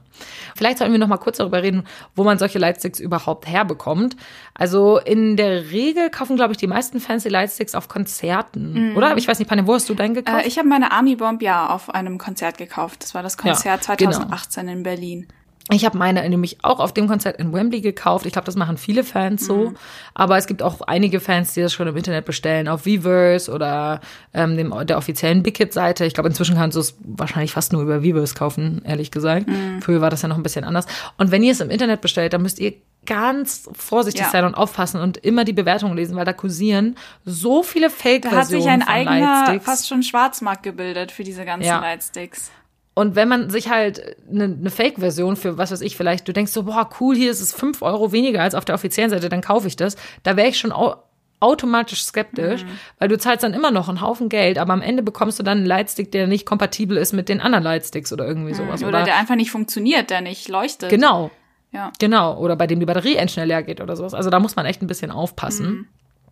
Vielleicht 0.56 0.78
sollten 0.78 0.92
wir 0.92 0.98
noch 0.98 1.08
mal 1.08 1.18
kurz 1.18 1.36
darüber 1.36 1.62
reden, 1.62 1.84
wo 2.16 2.24
man 2.24 2.38
solche 2.38 2.58
Lightsticks 2.58 2.98
überhaupt 2.98 3.46
herbekommt. 3.46 4.16
Also 4.54 4.98
in 4.98 5.36
der 5.36 5.70
Regel 5.70 6.10
kaufen, 6.10 6.36
glaube 6.36 6.52
ich, 6.52 6.56
die 6.56 6.66
meisten 6.66 7.00
Fans 7.00 7.22
die 7.22 7.28
Lightsticks 7.28 7.74
auf 7.74 7.88
Konzerten, 7.88 8.90
mhm. 8.90 8.96
oder? 8.96 9.16
Ich 9.16 9.28
weiß 9.28 9.38
nicht, 9.38 9.48
Panne, 9.48 9.66
wo 9.66 9.74
hast 9.74 9.88
du 9.88 9.94
deinen 9.94 10.14
gekauft? 10.14 10.44
Äh, 10.44 10.48
ich 10.48 10.58
habe 10.58 10.68
meine 10.68 10.90
Army 10.90 11.16
Bomb 11.16 11.42
ja 11.42 11.68
auf 11.68 11.90
einem 11.90 12.18
Konzert 12.18 12.58
gekauft. 12.58 13.02
Das 13.02 13.14
war 13.14 13.22
das 13.22 13.36
Konzert 13.36 13.80
ja, 13.80 13.96
2018 13.96 14.62
genau. 14.62 14.76
in 14.76 14.82
Berlin. 14.82 15.26
Ich 15.70 15.84
habe 15.84 15.98
meine 15.98 16.26
nämlich 16.28 16.64
auch 16.64 16.80
auf 16.80 16.94
dem 16.94 17.08
Konzert 17.08 17.38
in 17.38 17.52
Wembley 17.52 17.80
gekauft. 17.80 18.24
Ich 18.24 18.32
glaube, 18.32 18.46
das 18.46 18.56
machen 18.56 18.78
viele 18.78 19.04
Fans 19.04 19.44
so. 19.44 19.70
Mhm. 19.70 19.76
Aber 20.14 20.38
es 20.38 20.46
gibt 20.46 20.62
auch 20.62 20.80
einige 20.82 21.20
Fans, 21.20 21.52
die 21.52 21.60
das 21.60 21.72
schon 21.72 21.86
im 21.86 21.96
Internet 21.96 22.24
bestellen, 22.24 22.68
auf 22.68 22.86
Weverse 22.86 23.52
oder 23.52 24.00
ähm, 24.32 24.56
dem, 24.56 24.74
der 24.86 24.96
offiziellen 24.96 25.42
Bickit-Seite. 25.42 26.06
Ich 26.06 26.14
glaube, 26.14 26.28
inzwischen 26.28 26.56
kannst 26.56 26.76
du 26.76 26.80
es 26.80 26.96
wahrscheinlich 27.02 27.52
fast 27.52 27.72
nur 27.72 27.82
über 27.82 28.02
Weverse 28.02 28.34
kaufen, 28.34 28.82
ehrlich 28.84 29.10
gesagt. 29.10 29.46
Mhm. 29.48 29.82
Früher 29.82 30.00
war 30.00 30.10
das 30.10 30.22
ja 30.22 30.28
noch 30.28 30.36
ein 30.36 30.42
bisschen 30.42 30.64
anders. 30.64 30.86
Und 31.18 31.30
wenn 31.30 31.42
ihr 31.42 31.52
es 31.52 31.60
im 31.60 31.70
Internet 31.70 32.00
bestellt, 32.00 32.32
dann 32.32 32.42
müsst 32.42 32.58
ihr 32.58 32.74
ganz 33.06 33.68
vorsichtig 33.72 34.24
ja. 34.24 34.30
sein 34.30 34.44
und 34.44 34.54
aufpassen 34.54 35.00
und 35.00 35.16
immer 35.18 35.44
die 35.44 35.52
Bewertungen 35.52 35.96
lesen, 35.96 36.16
weil 36.16 36.24
da 36.24 36.32
kursieren 36.32 36.96
so 37.24 37.62
viele 37.62 37.90
Fake-Versionen 37.90 38.30
Da 38.30 38.36
hat 38.36 38.46
sich 38.48 38.66
ein 38.66 38.82
eigener, 38.82 39.60
fast 39.60 39.88
schon 39.88 40.02
Schwarzmarkt 40.02 40.62
gebildet 40.62 41.10
für 41.10 41.24
diese 41.24 41.44
ganzen 41.44 41.68
ja. 41.68 41.80
Lightsticks. 41.80 42.50
Und 42.98 43.14
wenn 43.14 43.28
man 43.28 43.48
sich 43.48 43.70
halt 43.70 44.16
eine, 44.28 44.44
eine 44.46 44.70
Fake-Version 44.70 45.36
für, 45.36 45.56
was 45.56 45.70
weiß 45.70 45.82
ich, 45.82 45.96
vielleicht, 45.96 46.26
du 46.26 46.32
denkst 46.32 46.50
so, 46.50 46.64
boah, 46.64 46.90
cool, 46.98 47.14
hier 47.14 47.30
ist 47.30 47.40
es 47.40 47.52
fünf 47.52 47.80
Euro 47.80 48.10
weniger 48.10 48.42
als 48.42 48.56
auf 48.56 48.64
der 48.64 48.74
offiziellen 48.74 49.08
Seite, 49.08 49.28
dann 49.28 49.40
kaufe 49.40 49.68
ich 49.68 49.76
das. 49.76 49.94
Da 50.24 50.36
wäre 50.36 50.48
ich 50.48 50.58
schon 50.58 50.72
au 50.72 50.96
automatisch 51.38 52.02
skeptisch, 52.02 52.64
mhm. 52.64 52.68
weil 52.98 53.08
du 53.08 53.16
zahlst 53.16 53.44
dann 53.44 53.54
immer 53.54 53.70
noch 53.70 53.88
einen 53.88 54.00
Haufen 54.00 54.28
Geld, 54.28 54.58
aber 54.58 54.72
am 54.72 54.82
Ende 54.82 55.04
bekommst 55.04 55.38
du 55.38 55.44
dann 55.44 55.58
einen 55.58 55.66
Lightstick, 55.68 56.10
der 56.10 56.26
nicht 56.26 56.44
kompatibel 56.44 56.96
ist 56.96 57.12
mit 57.12 57.28
den 57.28 57.40
anderen 57.40 57.62
Lightsticks 57.62 58.12
oder 58.12 58.26
irgendwie 58.26 58.50
mhm. 58.50 58.56
sowas. 58.56 58.80
Oder, 58.80 58.88
oder 58.88 59.04
der 59.04 59.16
einfach 59.16 59.36
nicht 59.36 59.52
funktioniert, 59.52 60.10
der 60.10 60.20
nicht 60.20 60.48
leuchtet. 60.48 60.90
Genau. 60.90 61.30
Ja. 61.70 61.92
Genau. 62.00 62.36
Oder 62.38 62.56
bei 62.56 62.66
dem 62.66 62.80
die 62.80 62.86
Batterie 62.86 63.14
endschnell 63.14 63.46
leer 63.46 63.62
geht 63.62 63.80
oder 63.80 63.94
sowas. 63.94 64.12
Also 64.12 64.28
da 64.28 64.40
muss 64.40 64.56
man 64.56 64.66
echt 64.66 64.82
ein 64.82 64.88
bisschen 64.88 65.12
aufpassen. 65.12 65.66
Mhm. 65.66 65.86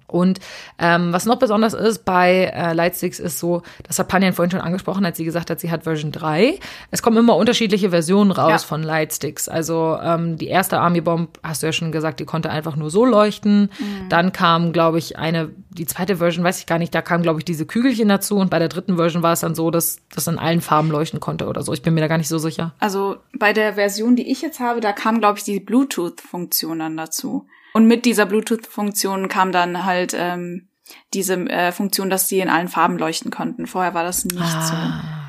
Und 0.06 0.38
ähm, 0.78 1.12
was 1.12 1.26
noch 1.26 1.38
besonders 1.38 1.74
ist 1.74 2.04
bei 2.04 2.52
äh, 2.54 2.72
Lightsticks 2.72 3.18
ist 3.18 3.38
so, 3.38 3.62
das 3.84 3.98
hat 3.98 4.08
Panjan 4.08 4.32
vorhin 4.32 4.50
schon 4.50 4.60
angesprochen, 4.60 5.04
als 5.04 5.16
sie 5.16 5.24
gesagt 5.24 5.50
hat, 5.50 5.60
sie 5.60 5.70
hat 5.70 5.84
Version 5.84 6.12
3. 6.12 6.58
Es 6.90 7.02
kommen 7.02 7.16
immer 7.16 7.36
unterschiedliche 7.36 7.90
Versionen 7.90 8.30
raus 8.30 8.62
ja. 8.62 8.68
von 8.68 8.82
Lightsticks. 8.82 9.48
Also 9.48 9.98
ähm, 10.02 10.36
die 10.36 10.48
erste 10.48 10.78
Army 10.78 11.00
Bomb, 11.00 11.38
hast 11.42 11.62
du 11.62 11.66
ja 11.66 11.72
schon 11.72 11.92
gesagt, 11.92 12.20
die 12.20 12.24
konnte 12.24 12.50
einfach 12.50 12.76
nur 12.76 12.90
so 12.90 13.04
leuchten. 13.04 13.70
Mhm. 13.78 14.08
Dann 14.08 14.32
kam, 14.32 14.72
glaube 14.72 14.98
ich, 14.98 15.18
eine, 15.18 15.50
die 15.70 15.86
zweite 15.86 16.16
Version, 16.16 16.44
weiß 16.44 16.60
ich 16.60 16.66
gar 16.66 16.78
nicht, 16.78 16.94
da 16.94 17.02
kam, 17.02 17.22
glaube 17.22 17.40
ich, 17.40 17.44
diese 17.44 17.66
Kügelchen 17.66 18.08
dazu. 18.08 18.36
Und 18.36 18.50
bei 18.50 18.58
der 18.58 18.68
dritten 18.68 18.96
Version 18.96 19.22
war 19.22 19.32
es 19.32 19.40
dann 19.40 19.54
so, 19.54 19.70
dass 19.70 19.98
das 20.14 20.26
in 20.26 20.38
allen 20.38 20.60
Farben 20.60 20.90
leuchten 20.90 21.20
konnte 21.20 21.46
oder 21.46 21.62
so. 21.62 21.72
Ich 21.72 21.82
bin 21.82 21.94
mir 21.94 22.00
da 22.00 22.08
gar 22.08 22.18
nicht 22.18 22.28
so 22.28 22.38
sicher. 22.38 22.74
Also 22.78 23.16
bei 23.38 23.52
der 23.52 23.74
Version, 23.74 24.16
die 24.16 24.30
ich 24.30 24.42
jetzt 24.42 24.60
habe, 24.60 24.80
da 24.80 24.92
kam, 24.92 25.20
glaube 25.20 25.38
ich, 25.38 25.44
die 25.44 25.60
Bluetooth-Funktion 25.60 26.78
dann 26.78 26.96
dazu. 26.96 27.46
Und 27.76 27.88
mit 27.88 28.06
dieser 28.06 28.24
Bluetooth-Funktion 28.24 29.28
kam 29.28 29.52
dann 29.52 29.84
halt 29.84 30.14
ähm, 30.18 30.68
diese 31.12 31.34
äh, 31.34 31.72
Funktion, 31.72 32.08
dass 32.08 32.26
sie 32.26 32.40
in 32.40 32.48
allen 32.48 32.68
Farben 32.68 32.96
leuchten 32.96 33.30
konnten. 33.30 33.66
Vorher 33.66 33.92
war 33.92 34.02
das 34.02 34.24
nicht 34.24 34.40
ah. 34.40 34.62
so. 34.62 35.25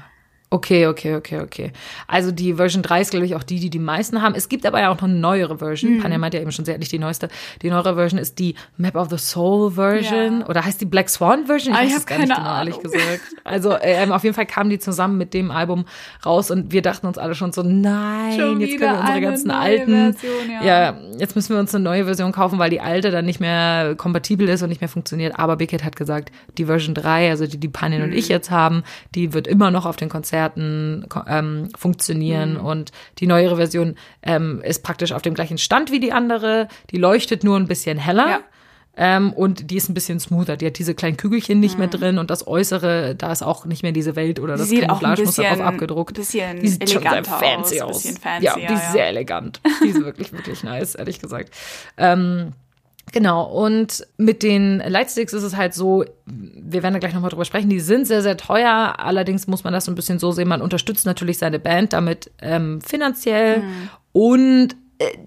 Okay, 0.50 0.88
okay, 0.88 1.16
okay, 1.16 1.42
okay. 1.42 1.74
Also 2.08 2.32
die 2.32 2.54
Version 2.54 2.82
3 2.82 3.01
ist, 3.01 3.12
glaube 3.12 3.25
ich, 3.25 3.36
auch 3.36 3.44
die, 3.44 3.60
die 3.60 3.70
die 3.70 3.80
meisten 3.80 4.22
haben. 4.22 4.34
Es 4.34 4.48
gibt 4.48 4.66
aber 4.66 4.80
ja 4.80 4.89
auch 4.89 4.96
noch 4.96 5.04
eine 5.04 5.16
neuere 5.16 5.58
Version. 5.58 5.98
Mhm. 5.98 6.01
Panja 6.01 6.18
meint 6.18 6.34
ja 6.34 6.39
eben 6.39 6.54
schon, 6.54 6.63
sehr 6.63 6.77
nicht 6.77 6.94
die 6.94 7.00
neueste. 7.00 7.27
Die 7.62 7.70
neuere 7.70 7.96
Version 7.96 8.18
ist 8.18 8.39
die 8.39 8.56
Map 8.77 8.96
of 8.96 9.10
the 9.10 9.18
Soul 9.18 9.72
Version. 9.72 10.39
Ja. 10.39 10.48
Oder 10.48 10.63
heißt 10.63 10.80
die 10.80 10.86
Black 10.86 11.10
Swan 11.10 11.48
Version? 11.48 11.74
Ich 11.74 11.80
ah, 11.80 11.84
weiß 11.84 11.98
es 11.98 12.06
gar 12.06 12.20
nicht 12.20 12.34
genau, 12.34 12.58
ehrlich 12.58 12.80
gesagt. 12.80 13.22
Also 13.44 13.75
ähm, 13.82 14.12
auf 14.12 14.24
jeden 14.24 14.36
Fall 14.36 14.46
kamen 14.46 14.70
die 14.70 14.80
zusammen 14.80 15.18
mit 15.18 15.34
dem 15.34 15.51
Album 15.51 15.86
raus 16.25 16.51
und 16.51 16.74
wir 16.74 16.82
dachten 16.82 17.08
uns 17.08 17.18
alle 17.18 17.34
schon 17.34 17.54
so, 17.54 17.63
nein, 17.63 18.38
schon 18.38 18.60
jetzt 18.60 18.77
können 18.77 18.94
wir 18.94 19.00
unsere 19.00 19.22
ganzen 19.22 19.51
alten, 19.51 20.13
Version, 20.13 20.51
ja. 20.51 20.66
ja. 20.66 20.98
jetzt 21.18 21.36
müssen 21.36 21.54
wir 21.54 21.60
uns 21.60 21.74
eine 21.74 21.84
neue 21.84 22.04
Version 22.06 22.34
kaufen, 22.34 22.60
weil 22.60 22.70
die 22.70 22.82
alte 22.82 23.10
dann 23.10 23.25
nicht 23.25 23.39
mehr 23.39 23.96
kompatibel 23.96 24.50
ist 24.50 24.63
und 24.63 24.70
nicht 24.70 24.82
mehr 24.82 24.89
funktioniert. 24.89 25.39
Aber 25.39 25.58
Hit 25.58 25.84
hat 25.86 25.96
gesagt, 25.96 26.32
die 26.58 26.66
Version 26.66 26.94
3, 26.94 27.30
also 27.30 27.48
die, 27.48 27.58
die 27.58 27.70
Panjan 27.70 28.01
mhm. 28.01 28.10
und 28.10 28.13
ich 28.13 28.27
jetzt 28.27 28.51
haben, 28.51 28.84
die 29.16 29.34
wird 29.34 29.48
immer 29.48 29.72
noch 29.72 29.86
auf 29.86 29.96
den 29.96 30.10
Konzerten 30.10 30.37
Konzerten 30.38 31.08
ähm, 31.27 31.70
funktionieren. 31.75 32.53
Mhm. 32.53 32.65
Und 32.65 32.91
die 33.20 33.27
neuere 33.27 33.56
Version 33.56 33.96
ähm, 34.22 34.62
ist 34.64 34.83
praktisch 34.83 35.12
auf 35.12 35.22
dem 35.22 35.33
gleichen 35.33 35.57
Stand 35.57 35.92
wie 35.92 36.00
die 36.00 36.12
andere. 36.12 36.68
Die 36.92 36.98
leuchtet 36.98 37.44
nur 37.44 37.57
ein 37.57 37.68
bisschen 37.68 37.98
heller. 37.98 38.29
Ja. 38.29 38.40
Ähm, 39.00 39.31
und 39.33 39.70
die 39.70 39.77
ist 39.77 39.90
ein 39.90 39.94
bisschen 39.94 40.20
smoother. 40.20 40.57
Die 40.57 40.66
hat 40.66 40.79
diese 40.79 40.96
kleinen 40.96 41.18
Kügelchen 41.18 41.59
nicht 41.59 41.74
mhm. 41.74 41.79
mehr 41.79 41.88
drin 41.88 42.18
und 42.18 42.31
das 42.31 42.48
Äußere, 42.48 43.16
da 43.16 43.31
ist 43.31 43.44
auch 43.44 43.66
nicht 43.66 43.83
mehr 43.83 43.92
diese 43.92 44.16
Welt 44.16 44.40
oder 44.40 44.57
das 44.57 44.72
Camouflage-Muster 44.72 45.44
drauf 45.44 45.62
abgedruckt. 45.62 46.16
Bisschen 46.16 46.59
die 46.59 46.68
sieht 46.68 46.90
schon 46.90 47.03
sehr 47.03 47.24
fancy 47.24 47.81
aus. 47.81 48.05
aus. 48.07 48.18
Fancy, 48.18 48.46
ja, 48.46 48.55
die 48.55 48.64
ist 48.64 48.70
ja. 48.70 48.92
sehr 48.92 49.07
elegant. 49.07 49.62
Die 49.83 49.90
ist 49.90 50.03
wirklich, 50.03 50.33
wirklich 50.33 50.64
nice, 50.64 50.96
ehrlich 50.96 51.20
gesagt. 51.20 51.51
Ähm, 51.98 52.53
Genau, 53.13 53.46
und 53.46 54.05
mit 54.17 54.43
den 54.43 54.79
Lightsticks 54.79 55.33
ist 55.33 55.43
es 55.43 55.55
halt 55.55 55.74
so, 55.74 56.03
wir 56.25 56.83
werden 56.83 56.93
da 56.93 57.00
gleich 57.00 57.13
nochmal 57.13 57.29
drüber 57.29 57.46
sprechen, 57.46 57.70
die 57.70 57.79
sind 57.79 58.05
sehr, 58.05 58.22
sehr 58.22 58.35
teuer. 58.35 58.96
Allerdings 58.98 59.48
muss 59.48 59.63
man 59.63 59.74
das 59.74 59.85
so 59.85 59.91
ein 59.91 59.96
bisschen 59.96 60.20
so 60.20 60.31
sehen, 60.31 60.48
man 60.48 60.61
unterstützt 60.61 61.05
natürlich 61.05 61.37
seine 61.37 61.59
Band 61.59 61.93
damit 61.93 62.31
ähm, 62.41 62.81
finanziell 62.81 63.59
mhm. 63.59 63.89
und 64.11 64.75
äh, 65.00 65.17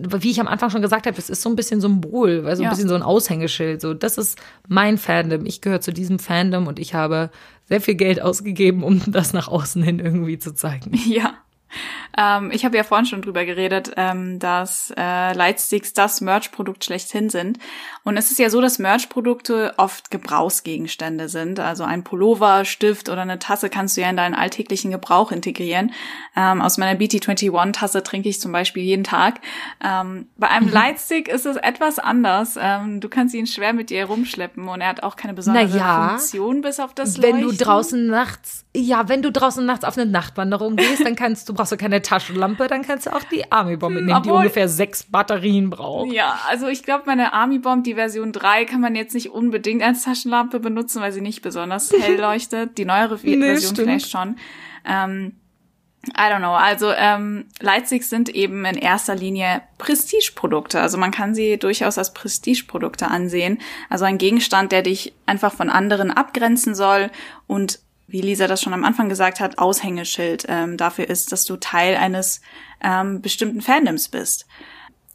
wie 0.00 0.30
ich 0.30 0.40
am 0.40 0.48
Anfang 0.48 0.70
schon 0.70 0.82
gesagt 0.82 1.06
habe, 1.06 1.18
es 1.18 1.30
ist 1.30 1.42
so 1.42 1.48
ein 1.48 1.56
bisschen 1.56 1.80
Symbol, 1.80 2.44
weil 2.44 2.56
so 2.56 2.62
ein 2.62 2.64
ja. 2.64 2.70
bisschen 2.70 2.88
so 2.88 2.94
ein 2.94 3.02
Aushängeschild. 3.02 3.80
So, 3.80 3.94
das 3.94 4.16
ist 4.18 4.38
mein 4.68 4.96
Fandom. 4.96 5.44
Ich 5.44 5.60
gehöre 5.60 5.80
zu 5.80 5.92
diesem 5.92 6.18
Fandom 6.18 6.66
und 6.66 6.78
ich 6.78 6.94
habe 6.94 7.30
sehr 7.64 7.80
viel 7.80 7.94
Geld 7.94 8.22
ausgegeben, 8.22 8.82
um 8.82 9.02
das 9.10 9.32
nach 9.32 9.48
außen 9.48 9.82
hin 9.82 9.98
irgendwie 9.98 10.38
zu 10.38 10.54
zeigen. 10.54 10.92
Ja. 11.06 11.34
Ähm, 12.16 12.50
ich 12.52 12.64
habe 12.64 12.76
ja 12.76 12.82
vorhin 12.82 13.06
schon 13.06 13.22
drüber 13.22 13.44
geredet, 13.44 13.92
ähm, 13.96 14.38
dass 14.38 14.92
äh, 14.96 15.32
Lightsticks 15.34 15.92
das 15.92 16.20
Merch-Produkt 16.20 16.84
schlechthin 16.84 17.30
sind. 17.30 17.58
Und 18.04 18.16
es 18.16 18.30
ist 18.30 18.38
ja 18.38 18.50
so, 18.50 18.60
dass 18.60 18.78
Merch-Produkte 18.78 19.74
oft 19.76 20.10
Gebrauchsgegenstände 20.10 21.28
sind. 21.28 21.60
Also 21.60 21.84
ein 21.84 22.04
Pullover, 22.04 22.64
Stift 22.64 23.08
oder 23.08 23.22
eine 23.22 23.38
Tasse 23.38 23.68
kannst 23.68 23.96
du 23.96 24.00
ja 24.00 24.10
in 24.10 24.16
deinen 24.16 24.34
alltäglichen 24.34 24.90
Gebrauch 24.90 25.32
integrieren. 25.32 25.92
Ähm, 26.36 26.62
aus 26.62 26.78
meiner 26.78 26.98
BT21-Tasse 26.98 28.02
trinke 28.02 28.28
ich 28.28 28.40
zum 28.40 28.52
Beispiel 28.52 28.82
jeden 28.82 29.04
Tag. 29.04 29.40
Ähm, 29.84 30.28
bei 30.36 30.48
einem 30.48 30.66
mhm. 30.66 30.72
Lightstick 30.72 31.28
ist 31.28 31.46
es 31.46 31.56
etwas 31.56 31.98
anders. 31.98 32.58
Ähm, 32.60 33.00
du 33.00 33.08
kannst 33.08 33.34
ihn 33.34 33.46
schwer 33.46 33.72
mit 33.72 33.90
dir 33.90 33.98
herumschleppen 33.98 34.68
und 34.68 34.80
er 34.80 34.88
hat 34.88 35.02
auch 35.02 35.16
keine 35.16 35.34
besondere 35.34 35.76
ja, 35.76 36.08
Funktion 36.10 36.62
bis 36.62 36.80
auf 36.80 36.94
das 36.94 37.16
Leuchten. 37.16 37.40
Wenn 37.40 37.42
du 37.42 37.52
draußen 37.52 38.06
nachts, 38.06 38.64
ja, 38.74 39.08
wenn 39.08 39.22
du 39.22 39.30
draußen 39.30 39.64
nachts 39.64 39.84
auf 39.84 39.98
eine 39.98 40.10
Nachtwanderung 40.10 40.76
gehst, 40.76 41.04
dann 41.04 41.16
kannst 41.16 41.48
du 41.48 41.54
brauchst 41.54 41.72
du 41.72 41.76
keine 41.76 41.97
Taschenlampe, 42.02 42.66
dann 42.66 42.82
kannst 42.82 43.06
du 43.06 43.14
auch 43.14 43.22
die 43.24 43.50
Army 43.50 43.76
Bomb 43.76 43.94
mitnehmen, 43.94 44.18
Obwohl, 44.18 44.32
die 44.32 44.38
ungefähr 44.38 44.68
sechs 44.68 45.04
Batterien 45.04 45.70
braucht. 45.70 46.12
Ja, 46.12 46.38
also 46.48 46.68
ich 46.68 46.82
glaube, 46.82 47.04
meine 47.06 47.32
Army 47.32 47.58
Bomb, 47.58 47.84
die 47.84 47.94
Version 47.94 48.32
3, 48.32 48.64
kann 48.64 48.80
man 48.80 48.94
jetzt 48.94 49.14
nicht 49.14 49.30
unbedingt 49.30 49.82
als 49.82 50.02
Taschenlampe 50.02 50.60
benutzen, 50.60 51.00
weil 51.02 51.12
sie 51.12 51.20
nicht 51.20 51.42
besonders 51.42 51.92
hell 51.98 52.18
leuchtet. 52.18 52.78
Die 52.78 52.84
neuere 52.84 53.18
nee, 53.22 53.38
Version 53.38 53.74
stimmt. 53.74 53.88
vielleicht 53.88 54.10
schon. 54.10 54.36
Ähm, 54.84 55.32
I 56.06 56.30
don't 56.30 56.38
know. 56.38 56.54
Also 56.54 56.92
ähm, 56.92 57.46
Lightsticks 57.60 58.08
sind 58.08 58.28
eben 58.28 58.64
in 58.64 58.76
erster 58.76 59.14
Linie 59.14 59.62
Prestigeprodukte. 59.78 60.80
Also 60.80 60.96
man 60.96 61.10
kann 61.10 61.34
sie 61.34 61.58
durchaus 61.58 61.98
als 61.98 62.14
Prestigeprodukte 62.14 63.08
ansehen. 63.08 63.58
Also 63.90 64.04
ein 64.04 64.18
Gegenstand, 64.18 64.72
der 64.72 64.82
dich 64.82 65.12
einfach 65.26 65.52
von 65.52 65.70
anderen 65.70 66.10
abgrenzen 66.10 66.74
soll 66.74 67.10
und 67.46 67.80
wie 68.08 68.22
Lisa 68.22 68.46
das 68.46 68.62
schon 68.62 68.72
am 68.72 68.84
Anfang 68.84 69.08
gesagt 69.08 69.38
hat, 69.38 69.58
Aushängeschild 69.58 70.46
ähm, 70.48 70.76
dafür 70.76 71.08
ist, 71.08 71.30
dass 71.30 71.44
du 71.44 71.56
Teil 71.56 71.96
eines 71.96 72.40
ähm, 72.82 73.20
bestimmten 73.20 73.60
Fandoms 73.60 74.08
bist. 74.08 74.46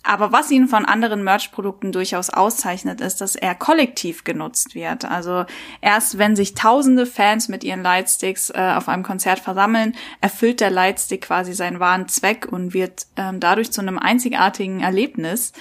Aber 0.06 0.34
was 0.34 0.52
ihn 0.52 0.68
von 0.68 0.84
anderen 0.84 1.24
Merch-Produkten 1.24 1.94
durchaus 1.94 2.30
auszeichnet, 2.30 3.00
ist, 3.00 3.22
dass 3.22 3.36
er 3.36 3.56
kollektiv 3.56 4.26
genutzt 4.26 4.76
wird. 4.76 5.06
Also 5.06 5.46
erst 5.80 6.18
wenn 6.18 6.36
sich 6.36 6.56
tausende 6.56 7.06
Fans 7.06 7.48
mit 7.48 7.64
ihren 7.64 7.82
Lightsticks 7.82 8.50
äh, 8.50 8.74
auf 8.76 8.90
einem 8.90 9.04
Konzert 9.04 9.40
versammeln, 9.40 9.96
erfüllt 10.20 10.60
der 10.60 10.72
Lightstick 10.72 11.22
quasi 11.22 11.54
seinen 11.54 11.80
wahren 11.80 12.10
Zweck 12.10 12.48
und 12.52 12.74
wird 12.74 13.08
ähm, 13.16 13.40
dadurch 13.40 13.72
zu 13.72 13.80
einem 13.80 13.98
einzigartigen 13.98 14.82
Erlebnis. 14.82 15.54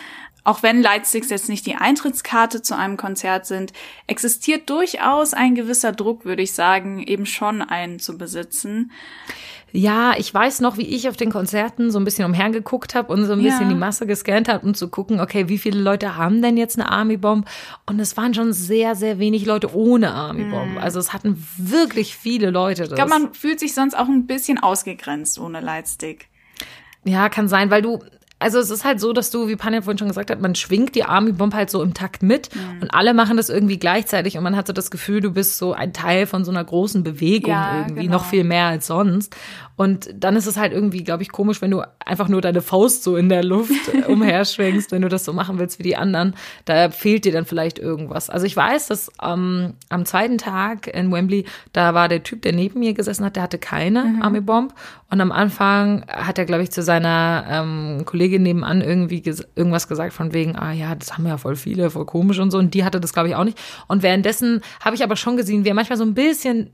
Auch 0.44 0.62
wenn 0.62 0.82
Lightsticks 0.82 1.30
jetzt 1.30 1.48
nicht 1.48 1.66
die 1.66 1.76
Eintrittskarte 1.76 2.62
zu 2.62 2.76
einem 2.76 2.96
Konzert 2.96 3.46
sind, 3.46 3.72
existiert 4.06 4.68
durchaus 4.68 5.34
ein 5.34 5.54
gewisser 5.54 5.92
Druck, 5.92 6.24
würde 6.24 6.42
ich 6.42 6.52
sagen, 6.52 7.02
eben 7.02 7.26
schon 7.26 7.62
einen 7.62 8.00
zu 8.00 8.18
besitzen. 8.18 8.90
Ja, 9.74 10.14
ich 10.18 10.32
weiß 10.32 10.60
noch, 10.60 10.76
wie 10.76 10.86
ich 10.86 11.08
auf 11.08 11.16
den 11.16 11.32
Konzerten 11.32 11.90
so 11.90 11.98
ein 11.98 12.04
bisschen 12.04 12.26
umhergeguckt 12.26 12.94
habe 12.94 13.10
und 13.10 13.24
so 13.24 13.32
ein 13.32 13.40
ja. 13.40 13.50
bisschen 13.50 13.70
die 13.70 13.74
Masse 13.74 14.06
gescannt 14.06 14.48
habe, 14.48 14.66
um 14.66 14.74
zu 14.74 14.88
gucken, 14.88 15.18
okay, 15.18 15.48
wie 15.48 15.56
viele 15.56 15.80
Leute 15.80 16.16
haben 16.16 16.42
denn 16.42 16.58
jetzt 16.58 16.78
eine 16.78 16.90
Army 16.90 17.16
Bomb? 17.16 17.48
Und 17.86 17.98
es 17.98 18.16
waren 18.18 18.34
schon 18.34 18.52
sehr, 18.52 18.94
sehr 18.94 19.18
wenig 19.18 19.46
Leute 19.46 19.74
ohne 19.74 20.12
Army 20.12 20.44
Bomb. 20.44 20.72
Mhm. 20.72 20.78
Also 20.78 20.98
es 20.98 21.14
hatten 21.14 21.42
wirklich 21.56 22.14
viele 22.16 22.50
Leute. 22.50 22.82
Das. 22.82 22.90
Ich 22.90 22.96
glaube, 22.96 23.10
man 23.10 23.32
fühlt 23.32 23.60
sich 23.60 23.74
sonst 23.74 23.94
auch 23.94 24.08
ein 24.08 24.26
bisschen 24.26 24.58
ausgegrenzt 24.58 25.38
ohne 25.38 25.60
Lightstick. 25.60 26.28
Ja, 27.04 27.30
kann 27.30 27.48
sein, 27.48 27.70
weil 27.70 27.80
du 27.80 28.00
also 28.42 28.58
es 28.58 28.70
ist 28.70 28.84
halt 28.84 29.00
so, 29.00 29.12
dass 29.12 29.30
du, 29.30 29.48
wie 29.48 29.56
Panja 29.56 29.82
vorhin 29.82 29.98
schon 29.98 30.08
gesagt 30.08 30.30
hat, 30.30 30.40
man 30.40 30.54
schwingt 30.54 30.94
die 30.94 31.04
Army 31.04 31.32
Bomb 31.32 31.54
halt 31.54 31.70
so 31.70 31.82
im 31.82 31.94
Takt 31.94 32.22
mit 32.22 32.54
mhm. 32.54 32.82
und 32.82 32.94
alle 32.94 33.14
machen 33.14 33.36
das 33.36 33.48
irgendwie 33.48 33.78
gleichzeitig 33.78 34.36
und 34.36 34.44
man 34.44 34.56
hat 34.56 34.66
so 34.66 34.72
das 34.72 34.90
Gefühl, 34.90 35.20
du 35.20 35.32
bist 35.32 35.58
so 35.58 35.72
ein 35.72 35.92
Teil 35.92 36.26
von 36.26 36.44
so 36.44 36.50
einer 36.50 36.64
großen 36.64 37.02
Bewegung 37.02 37.50
ja, 37.50 37.78
irgendwie, 37.80 38.02
genau. 38.02 38.18
noch 38.18 38.24
viel 38.24 38.44
mehr 38.44 38.66
als 38.66 38.86
sonst. 38.86 39.34
Und 39.74 40.10
dann 40.14 40.36
ist 40.36 40.46
es 40.46 40.56
halt 40.56 40.72
irgendwie, 40.72 41.02
glaube 41.02 41.24
ich, 41.24 41.32
komisch, 41.32 41.60
wenn 41.60 41.72
du 41.72 41.82
einfach 42.04 42.28
nur 42.28 42.40
deine 42.40 42.60
Faust 42.60 43.02
so 43.02 43.16
in 43.16 43.28
der 43.28 43.42
Luft 43.42 43.72
umherschwenkst, 44.06 44.92
wenn 44.92 45.02
du 45.02 45.08
das 45.08 45.24
so 45.24 45.32
machen 45.32 45.58
willst 45.58 45.80
wie 45.80 45.82
die 45.82 45.96
anderen. 45.96 46.34
Da 46.66 46.90
fehlt 46.90 47.24
dir 47.24 47.32
dann 47.32 47.46
vielleicht 47.46 47.80
irgendwas. 47.80 48.30
Also 48.30 48.46
ich 48.46 48.56
weiß, 48.56 48.86
dass 48.86 49.10
ähm, 49.20 49.74
am 49.88 50.04
zweiten 50.04 50.38
Tag 50.38 50.86
in 50.86 51.10
Wembley, 51.10 51.46
da 51.72 51.94
war 51.94 52.08
der 52.08 52.22
Typ, 52.22 52.42
der 52.42 52.52
neben 52.52 52.78
mir 52.78 52.94
gesessen 52.94 53.24
hat, 53.24 53.34
der 53.34 53.42
hatte 53.42 53.58
keine 53.58 54.04
mhm. 54.04 54.22
Army 54.22 54.40
Bomb. 54.40 54.72
Und 55.10 55.20
am 55.20 55.32
Anfang 55.32 56.06
hat 56.08 56.38
er, 56.38 56.44
glaube 56.44 56.62
ich, 56.62 56.70
zu 56.70 56.82
seiner 56.82 57.44
ähm, 57.50 58.04
Kollegin 58.04 58.31
nebenan 58.38 58.80
irgendwie 58.80 59.22
ges 59.22 59.46
irgendwas 59.54 59.88
gesagt 59.88 60.12
von 60.12 60.32
wegen, 60.32 60.56
ah 60.56 60.72
ja, 60.72 60.94
das 60.94 61.16
haben 61.16 61.26
ja 61.26 61.36
voll 61.38 61.56
viele, 61.56 61.90
voll 61.90 62.06
komisch 62.06 62.38
und 62.38 62.50
so. 62.50 62.58
Und 62.58 62.74
die 62.74 62.84
hatte 62.84 63.00
das, 63.00 63.12
glaube 63.12 63.28
ich, 63.28 63.34
auch 63.34 63.44
nicht. 63.44 63.58
Und 63.88 64.02
währenddessen 64.02 64.60
habe 64.80 64.96
ich 64.96 65.02
aber 65.02 65.16
schon 65.16 65.36
gesehen, 65.36 65.64
wie 65.64 65.68
er 65.68 65.74
manchmal 65.74 65.98
so 65.98 66.04
ein 66.04 66.14
bisschen 66.14 66.70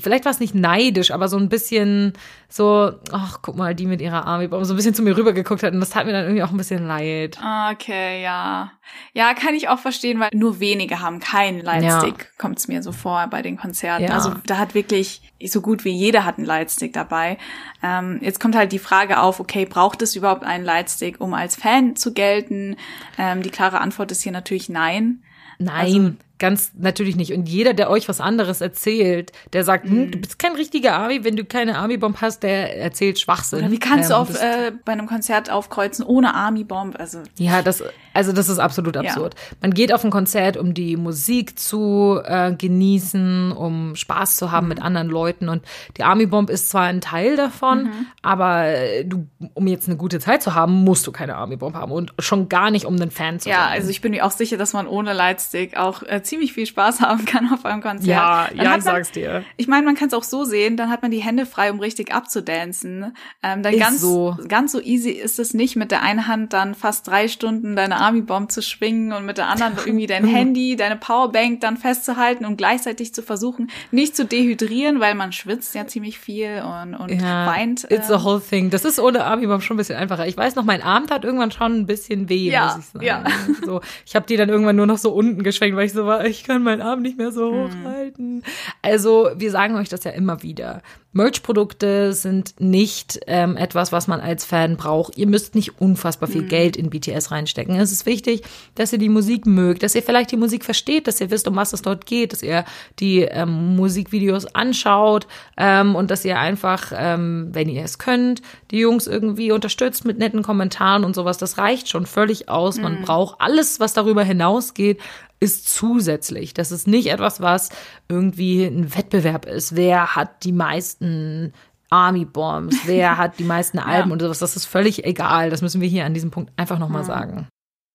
vielleicht 0.00 0.24
war 0.24 0.32
es 0.32 0.40
nicht 0.40 0.54
neidisch, 0.54 1.10
aber 1.10 1.28
so 1.28 1.36
ein 1.36 1.48
bisschen 1.48 2.12
so, 2.48 2.92
ach, 3.12 3.38
guck 3.42 3.56
mal, 3.56 3.74
die 3.74 3.86
mit 3.86 4.00
ihrer 4.00 4.26
Army 4.26 4.48
so 4.62 4.72
ein 4.72 4.76
bisschen 4.76 4.94
zu 4.94 5.02
mir 5.02 5.16
rübergeguckt 5.16 5.62
hat 5.62 5.74
und 5.74 5.80
das 5.80 5.90
tat 5.90 6.06
mir 6.06 6.12
dann 6.12 6.24
irgendwie 6.24 6.42
auch 6.42 6.50
ein 6.50 6.56
bisschen 6.56 6.86
leid. 6.86 7.38
Okay, 7.72 8.22
ja. 8.22 8.72
Ja, 9.12 9.34
kann 9.34 9.54
ich 9.54 9.68
auch 9.68 9.78
verstehen, 9.78 10.18
weil 10.20 10.30
nur 10.32 10.60
wenige 10.60 11.00
haben 11.00 11.20
keinen 11.20 11.60
Lightstick, 11.60 12.18
ja. 12.18 12.26
kommt 12.38 12.58
es 12.58 12.68
mir 12.68 12.82
so 12.82 12.92
vor 12.92 13.26
bei 13.28 13.42
den 13.42 13.56
Konzerten. 13.56 14.04
Ja. 14.04 14.10
Also 14.10 14.32
da 14.46 14.56
hat 14.58 14.74
wirklich 14.74 15.20
so 15.46 15.60
gut 15.60 15.84
wie 15.84 15.90
jeder 15.90 16.24
hat 16.24 16.38
einen 16.38 16.46
Lightstick 16.46 16.92
dabei. 16.92 17.38
Ähm, 17.82 18.18
jetzt 18.22 18.40
kommt 18.40 18.56
halt 18.56 18.72
die 18.72 18.78
Frage 18.78 19.20
auf, 19.20 19.40
okay, 19.40 19.66
braucht 19.66 20.02
es 20.02 20.16
überhaupt 20.16 20.44
einen 20.44 20.64
Lightstick, 20.64 21.20
um 21.20 21.34
als 21.34 21.56
Fan 21.56 21.96
zu 21.96 22.12
gelten? 22.12 22.76
Ähm, 23.18 23.42
die 23.42 23.50
klare 23.50 23.80
Antwort 23.80 24.10
ist 24.10 24.22
hier 24.22 24.32
natürlich 24.32 24.68
nein. 24.68 25.22
Nein. 25.58 25.74
Also, 25.74 26.27
Ganz 26.38 26.72
natürlich 26.78 27.16
nicht. 27.16 27.32
Und 27.32 27.48
jeder, 27.48 27.74
der 27.74 27.90
euch 27.90 28.08
was 28.08 28.20
anderes 28.20 28.60
erzählt, 28.60 29.32
der 29.52 29.64
sagt, 29.64 29.86
hm, 29.86 29.98
mhm. 29.98 30.10
du 30.12 30.18
bist 30.18 30.38
kein 30.38 30.54
richtiger 30.54 30.94
Army, 30.94 31.24
wenn 31.24 31.36
du 31.36 31.44
keine 31.44 31.78
Army-Bomb 31.78 32.20
hast, 32.20 32.42
der 32.42 32.76
erzählt 32.78 33.18
Schwachsinn. 33.18 33.60
Oder 33.60 33.70
wie 33.70 33.78
kannst 33.78 34.10
ähm, 34.10 34.16
du 34.16 34.20
auf, 34.20 34.40
äh, 34.40 34.72
bei 34.84 34.92
einem 34.92 35.06
Konzert 35.06 35.50
aufkreuzen 35.50 36.04
ohne 36.04 36.34
Army-Bomb? 36.34 36.98
Also, 36.98 37.20
ja, 37.38 37.62
das, 37.62 37.82
also 38.14 38.32
das 38.32 38.48
ist 38.48 38.58
absolut 38.58 38.96
absurd. 38.96 39.34
Ja. 39.34 39.56
Man 39.62 39.74
geht 39.74 39.92
auf 39.92 40.04
ein 40.04 40.10
Konzert, 40.10 40.56
um 40.56 40.74
die 40.74 40.96
Musik 40.96 41.58
zu 41.58 42.20
äh, 42.24 42.52
genießen, 42.52 43.52
um 43.52 43.96
Spaß 43.96 44.36
zu 44.36 44.52
haben 44.52 44.66
mhm. 44.66 44.68
mit 44.68 44.82
anderen 44.82 45.08
Leuten. 45.08 45.48
Und 45.48 45.64
die 45.96 46.04
Army-Bomb 46.04 46.50
ist 46.50 46.70
zwar 46.70 46.84
ein 46.84 47.00
Teil 47.00 47.36
davon, 47.36 47.84
mhm. 47.84 48.06
aber 48.22 48.64
äh, 48.66 49.04
du, 49.04 49.26
um 49.54 49.66
jetzt 49.66 49.88
eine 49.88 49.96
gute 49.96 50.20
Zeit 50.20 50.42
zu 50.42 50.54
haben, 50.54 50.84
musst 50.84 51.06
du 51.06 51.12
keine 51.12 51.36
Army-Bomb 51.36 51.74
haben. 51.74 51.92
Und 51.92 52.12
schon 52.18 52.48
gar 52.48 52.70
nicht, 52.70 52.86
um 52.86 52.94
einen 52.94 53.10
Fan 53.10 53.40
zu 53.40 53.48
ja, 53.48 53.56
sein. 53.56 53.64
Ja, 53.64 53.70
also 53.72 53.88
ich 53.90 54.00
bin 54.00 54.12
mir 54.12 54.24
auch 54.24 54.30
sicher, 54.30 54.56
dass 54.56 54.72
man 54.72 54.86
ohne 54.86 55.12
Lightstick 55.12 55.76
auch 55.76 56.02
äh, 56.02 56.22
ziemlich 56.28 56.52
viel 56.52 56.66
Spaß 56.66 57.00
haben 57.00 57.24
kann 57.24 57.52
auf 57.52 57.64
einem 57.64 57.82
Konzert. 57.82 58.06
Ja, 58.06 58.46
dann 58.48 58.56
ja, 58.56 58.62
ich 58.62 58.68
man, 58.68 58.80
sag's 58.80 59.10
dir. 59.10 59.44
Ich 59.56 59.68
meine, 59.68 59.84
man 59.84 59.94
kann 59.94 60.08
es 60.08 60.14
auch 60.14 60.22
so 60.22 60.44
sehen, 60.44 60.76
dann 60.76 60.90
hat 60.90 61.02
man 61.02 61.10
die 61.10 61.18
Hände 61.18 61.46
frei, 61.46 61.70
um 61.70 61.80
richtig 61.80 62.12
abzudancen. 62.12 63.14
Ähm, 63.42 63.62
dann 63.62 63.74
ist 63.74 63.80
ganz 63.80 64.00
so. 64.00 64.36
ganz 64.46 64.72
so 64.72 64.80
easy 64.80 65.10
ist 65.10 65.38
es 65.38 65.54
nicht, 65.54 65.76
mit 65.76 65.90
der 65.90 66.02
einen 66.02 66.26
Hand 66.26 66.52
dann 66.52 66.74
fast 66.74 67.06
drei 67.08 67.28
Stunden 67.28 67.76
deine 67.76 67.96
Army 67.96 68.22
Bomb 68.22 68.52
zu 68.52 68.62
schwingen 68.62 69.12
und 69.12 69.26
mit 69.26 69.38
der 69.38 69.48
anderen 69.48 69.74
irgendwie 69.86 70.06
dein 70.06 70.24
Handy, 70.24 70.76
deine 70.76 70.96
Powerbank 70.96 71.60
dann 71.60 71.76
festzuhalten 71.76 72.44
und 72.44 72.56
gleichzeitig 72.56 73.14
zu 73.14 73.22
versuchen, 73.22 73.70
nicht 73.90 74.16
zu 74.16 74.24
dehydrieren, 74.24 75.00
weil 75.00 75.14
man 75.14 75.32
schwitzt 75.32 75.74
ja 75.74 75.86
ziemlich 75.86 76.18
viel 76.18 76.62
und, 76.62 76.94
und 76.94 77.20
ja, 77.20 77.46
weint. 77.46 77.84
It's 77.90 78.08
ähm. 78.08 78.16
a 78.16 78.24
whole 78.24 78.40
thing. 78.40 78.70
Das 78.70 78.84
ist 78.84 78.98
ohne 78.98 79.24
Army 79.24 79.46
Bomb 79.46 79.62
schon 79.62 79.76
ein 79.76 79.78
bisschen 79.78 79.96
einfacher. 79.96 80.26
Ich 80.26 80.36
weiß 80.36 80.54
noch, 80.56 80.64
mein 80.64 80.82
Arm 80.82 81.06
tat 81.06 81.24
irgendwann 81.24 81.50
schon 81.50 81.80
ein 81.80 81.86
bisschen 81.86 82.28
weh, 82.28 82.50
ja, 82.50 82.74
muss 82.76 82.84
ich 82.84 82.90
sagen. 82.90 83.04
Ja. 83.04 83.24
So, 83.64 83.80
ich 84.06 84.14
habe 84.14 84.26
die 84.26 84.36
dann 84.36 84.48
irgendwann 84.48 84.76
nur 84.76 84.86
noch 84.86 84.98
so 84.98 85.12
unten 85.12 85.42
geschwenkt, 85.42 85.76
weil 85.76 85.86
ich 85.86 85.92
so 85.92 86.06
war, 86.06 86.17
ich 86.24 86.44
kann 86.44 86.62
meinen 86.62 86.82
Arm 86.82 87.02
nicht 87.02 87.18
mehr 87.18 87.32
so 87.32 87.52
hm. 87.52 87.84
hochhalten. 87.84 88.42
Also 88.82 89.30
wir 89.36 89.50
sagen 89.50 89.76
euch 89.76 89.88
das 89.88 90.04
ja 90.04 90.10
immer 90.12 90.42
wieder. 90.42 90.82
Merch-Produkte 91.12 92.12
sind 92.12 92.54
nicht 92.60 93.20
ähm, 93.26 93.56
etwas, 93.56 93.92
was 93.92 94.08
man 94.08 94.20
als 94.20 94.44
Fan 94.44 94.76
braucht. 94.76 95.16
Ihr 95.16 95.26
müsst 95.26 95.54
nicht 95.54 95.80
unfassbar 95.80 96.28
viel 96.28 96.42
mhm. 96.42 96.48
Geld 96.48 96.76
in 96.76 96.90
BTS 96.90 97.30
reinstecken. 97.30 97.74
Es 97.76 97.92
ist 97.92 98.04
wichtig, 98.04 98.42
dass 98.74 98.92
ihr 98.92 98.98
die 98.98 99.08
Musik 99.08 99.46
mögt, 99.46 99.82
dass 99.82 99.94
ihr 99.94 100.02
vielleicht 100.02 100.30
die 100.32 100.36
Musik 100.36 100.64
versteht, 100.64 101.06
dass 101.06 101.20
ihr 101.20 101.30
wisst, 101.30 101.48
um 101.48 101.56
was 101.56 101.72
es 101.72 101.80
dort 101.80 102.04
geht, 102.04 102.32
dass 102.32 102.42
ihr 102.42 102.64
die 103.00 103.22
ähm, 103.22 103.74
Musikvideos 103.74 104.54
anschaut 104.54 105.26
ähm, 105.56 105.96
und 105.96 106.10
dass 106.10 106.26
ihr 106.26 106.38
einfach, 106.38 106.92
ähm, 106.94 107.48
wenn 107.52 107.70
ihr 107.70 107.84
es 107.84 107.98
könnt, 107.98 108.42
die 108.70 108.78
Jungs 108.78 109.06
irgendwie 109.06 109.50
unterstützt 109.50 110.04
mit 110.04 110.18
netten 110.18 110.42
Kommentaren 110.42 111.04
und 111.04 111.14
sowas. 111.14 111.38
Das 111.38 111.56
reicht 111.56 111.88
schon 111.88 112.04
völlig 112.04 112.50
aus. 112.50 112.76
Mhm. 112.76 112.82
Man 112.82 113.02
braucht 113.02 113.40
alles, 113.40 113.80
was 113.80 113.94
darüber 113.94 114.22
hinausgeht, 114.22 115.00
ist 115.40 115.68
zusätzlich. 115.68 116.54
Das 116.54 116.72
ist 116.72 116.86
nicht 116.86 117.08
etwas, 117.08 117.40
was 117.40 117.70
irgendwie 118.08 118.64
ein 118.64 118.94
Wettbewerb 118.94 119.46
ist. 119.46 119.76
Wer 119.76 120.16
hat 120.16 120.44
die 120.44 120.52
meisten 120.52 121.52
Army 121.90 122.24
Bombs? 122.24 122.76
Wer 122.86 123.16
hat 123.18 123.38
die 123.38 123.44
meisten 123.44 123.78
Alben 123.78 124.10
ja. 124.10 124.12
und 124.12 124.20
sowas? 124.20 124.38
Das 124.40 124.56
ist 124.56 124.66
völlig 124.66 125.04
egal. 125.04 125.50
Das 125.50 125.62
müssen 125.62 125.80
wir 125.80 125.88
hier 125.88 126.04
an 126.04 126.14
diesem 126.14 126.30
Punkt 126.30 126.52
einfach 126.56 126.78
nochmal 126.78 127.02
mhm. 127.02 127.06
sagen. 127.06 127.48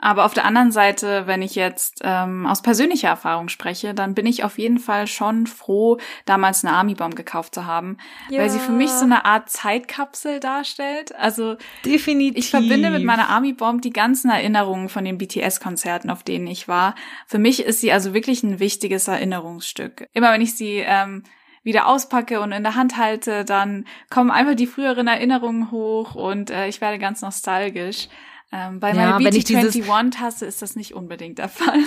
Aber 0.03 0.25
auf 0.25 0.33
der 0.33 0.43
anderen 0.43 0.73
Seite, 0.73 1.27
wenn 1.27 1.41
ich 1.41 1.55
jetzt 1.55 2.01
ähm, 2.03 2.45
aus 2.45 2.61
persönlicher 2.61 3.07
Erfahrung 3.07 3.47
spreche, 3.47 3.93
dann 3.93 4.13
bin 4.13 4.25
ich 4.25 4.43
auf 4.43 4.59
jeden 4.59 4.77
Fall 4.77 5.07
schon 5.07 5.47
froh, 5.47 5.97
damals 6.25 6.65
eine 6.65 6.75
Army 6.75 6.93
Bomb 6.93 7.15
gekauft 7.15 7.55
zu 7.55 7.65
haben, 7.65 7.97
ja. 8.29 8.41
weil 8.41 8.49
sie 8.49 8.59
für 8.59 8.73
mich 8.73 8.89
so 8.89 9.05
eine 9.05 9.23
Art 9.23 9.49
Zeitkapsel 9.49 10.41
darstellt. 10.41 11.15
Also 11.15 11.55
definitiv. 11.85 12.37
Ich 12.37 12.49
verbinde 12.49 12.89
mit 12.89 13.05
meiner 13.05 13.29
Army 13.29 13.53
Bomb 13.53 13.81
die 13.81 13.93
ganzen 13.93 14.29
Erinnerungen 14.29 14.89
von 14.89 15.05
den 15.05 15.17
BTS-Konzerten, 15.17 16.09
auf 16.09 16.23
denen 16.23 16.47
ich 16.47 16.67
war. 16.67 16.95
Für 17.25 17.39
mich 17.39 17.63
ist 17.63 17.79
sie 17.79 17.93
also 17.93 18.13
wirklich 18.13 18.43
ein 18.43 18.59
wichtiges 18.59 19.07
Erinnerungsstück. 19.07 20.09
Immer 20.11 20.33
wenn 20.33 20.41
ich 20.41 20.53
sie 20.57 20.83
ähm, 20.85 21.23
wieder 21.63 21.87
auspacke 21.87 22.41
und 22.41 22.51
in 22.51 22.63
der 22.63 22.75
Hand 22.75 22.97
halte, 22.97 23.45
dann 23.45 23.85
kommen 24.09 24.31
einfach 24.31 24.55
die 24.55 24.67
früheren 24.67 25.07
Erinnerungen 25.07 25.71
hoch 25.71 26.15
und 26.15 26.51
äh, 26.51 26.67
ich 26.67 26.81
werde 26.81 26.99
ganz 26.99 27.21
nostalgisch. 27.21 28.09
Ähm, 28.53 28.79
bei 28.79 28.89
ja, 28.89 29.17
meiner 29.17 29.29
BT21-Tasse 29.31 30.45
ist 30.45 30.61
das 30.61 30.75
nicht 30.75 30.93
unbedingt 30.93 31.39
der 31.39 31.49
Fall. 31.49 31.79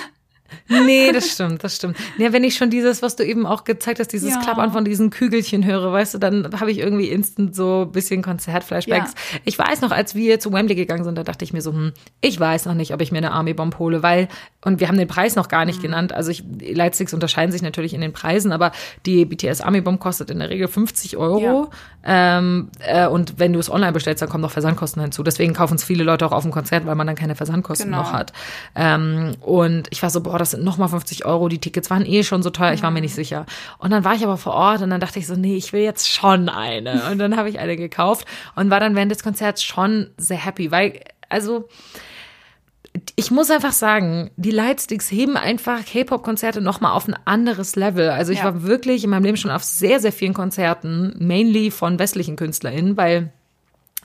Nee, 0.69 1.13
das 1.13 1.33
stimmt, 1.33 1.63
das 1.65 1.77
stimmt. 1.77 1.97
Ja, 2.19 2.33
wenn 2.33 2.45
ich 2.45 2.57
schon 2.57 2.71
dieses, 2.71 3.03
was 3.03 3.17
du 3.17 3.25
eben 3.25 3.47
auch 3.47 3.65
gezeigt 3.65 4.01
hast, 4.01 4.13
dieses 4.13 4.35
ja. 4.35 4.41
Klappern 4.41 4.73
von 4.73 4.85
diesen 4.85 5.11
Kügelchen 5.11 5.65
höre, 5.65 5.93
weißt 5.93 6.15
du, 6.15 6.19
dann 6.19 6.51
habe 6.61 6.71
ich 6.71 6.79
irgendwie 6.79 7.09
instant 7.09 7.55
so 7.55 7.87
ein 7.87 7.93
bisschen 7.93 8.23
Konzertflashbacks. 8.23 9.13
Ja. 9.33 9.41
Ich 9.45 9.59
weiß 9.59 9.81
noch, 9.81 9.91
als 9.91 10.15
wir 10.15 10.41
zu 10.41 10.53
Wembley 10.53 10.75
gegangen 10.75 11.05
sind, 11.05 11.17
da 11.17 11.23
dachte 11.23 11.45
ich 11.45 11.53
mir 11.53 11.63
so, 11.63 11.73
hm, 11.73 11.93
ich 12.21 12.39
weiß 12.39 12.67
noch 12.67 12.75
nicht, 12.75 12.93
ob 12.93 13.01
ich 13.01 13.13
mir 13.13 13.19
eine 13.19 13.33
Army 13.33 13.55
Bomb 13.55 13.79
hole, 13.79 14.03
weil, 14.03 14.29
und 14.65 14.81
wir 14.81 14.89
haben 14.89 14.99
den 14.99 15.09
Preis 15.09 15.37
noch 15.37 15.49
gar 15.49 15.65
nicht 15.65 15.79
mhm. 15.79 15.83
genannt, 15.83 16.13
also 16.13 16.31
ich, 16.31 16.45
Lightsticks 16.61 17.15
unterscheiden 17.15 17.53
sich 17.53 17.63
natürlich 17.63 17.95
in 17.95 18.01
den 18.01 18.13
Preisen, 18.13 18.53
aber 18.53 18.73
die 19.05 19.25
BTS 19.25 19.61
Army 19.61 19.81
Bomb 19.81 20.01
kostet 20.01 20.31
in 20.31 20.39
der 20.39 20.51
Regel 20.51 20.69
50 20.69 21.17
Euro. 21.17 21.41
Ja. 21.41 21.69
Ähm, 22.39 22.71
äh, 22.81 23.07
und 23.07 23.39
wenn 23.39 23.53
du 23.53 23.59
es 23.59 23.71
online 23.71 23.93
bestellst, 23.93 24.23
dann 24.23 24.29
kommen 24.29 24.43
noch 24.43 24.51
Versandkosten 24.51 25.03
hinzu. 25.03 25.23
Deswegen 25.23 25.55
kaufen 25.55 25.75
es 25.75 25.85
viele 25.85 26.05
Leute 26.05 26.25
auch 26.27 26.33
auf 26.33 26.43
dem 26.43 26.53
Konzert, 26.53 26.87
weil 26.87 26.95
man 26.95 27.07
dann 27.07 27.17
keine 27.17 27.35
Versandkosten 27.35 27.91
genau. 27.91 28.03
noch 28.03 28.13
hat. 28.13 28.33
Ähm, 28.75 29.35
und 29.41 29.89
ich 29.91 30.03
war 30.03 30.11
so, 30.11 30.21
boah, 30.21 30.36
boah, 30.37 30.40
das 30.40 30.51
sind 30.51 30.64
nochmal 30.64 30.88
50 30.88 31.25
Euro, 31.25 31.49
die 31.49 31.61
Tickets 31.61 31.88
waren 31.88 32.05
eh 32.05 32.22
schon 32.22 32.42
so 32.42 32.51
teuer, 32.51 32.75
ich 32.75 32.83
war 32.83 32.90
mir 32.90 33.01
nicht 33.01 33.12
mhm. 33.12 33.22
sicher. 33.22 33.46
Und 33.79 33.90
dann 33.90 34.05
war 34.05 34.14
ich 34.14 34.22
aber 34.22 34.37
vor 34.37 34.53
Ort 34.53 34.83
und 34.83 34.90
dann 34.90 35.01
dachte 35.01 35.18
ich 35.18 35.27
so, 35.27 35.35
nee, 35.35 35.57
ich 35.57 35.72
will 35.72 35.81
jetzt 35.81 36.11
schon 36.11 36.51
eine. 36.51 37.05
Und 37.11 37.18
dann 37.18 37.38
habe 37.38 37.49
ich 37.49 37.59
eine 37.59 37.75
gekauft 37.75 38.27
und 38.55 38.68
war 38.68 38.79
dann 38.79 38.94
während 38.94 39.11
des 39.11 39.22
Konzerts 39.22 39.64
schon 39.64 40.11
sehr 40.18 40.37
happy, 40.37 40.70
weil, 40.70 41.01
also, 41.31 41.68
ich 43.14 43.31
muss 43.31 43.51
einfach 43.51 43.72
sagen, 43.72 44.31
die 44.37 44.51
Lightsticks 44.51 45.11
heben 45.11 45.38
einfach 45.38 45.87
K-Pop-Konzerte 45.87 46.61
nochmal 46.61 46.92
auf 46.92 47.09
ein 47.09 47.16
anderes 47.25 47.75
Level. 47.75 48.11
Also 48.11 48.33
ich 48.33 48.40
ja. 48.40 48.44
war 48.44 48.62
wirklich 48.62 49.05
in 49.05 49.11
meinem 49.11 49.25
Leben 49.25 49.37
schon 49.38 49.51
auf 49.51 49.64
sehr, 49.64 50.01
sehr 50.01 50.12
vielen 50.12 50.35
Konzerten, 50.35 51.14
mainly 51.18 51.70
von 51.70 51.99
westlichen 51.99 52.37
KünstlerInnen, 52.37 52.99
weil 52.99 53.33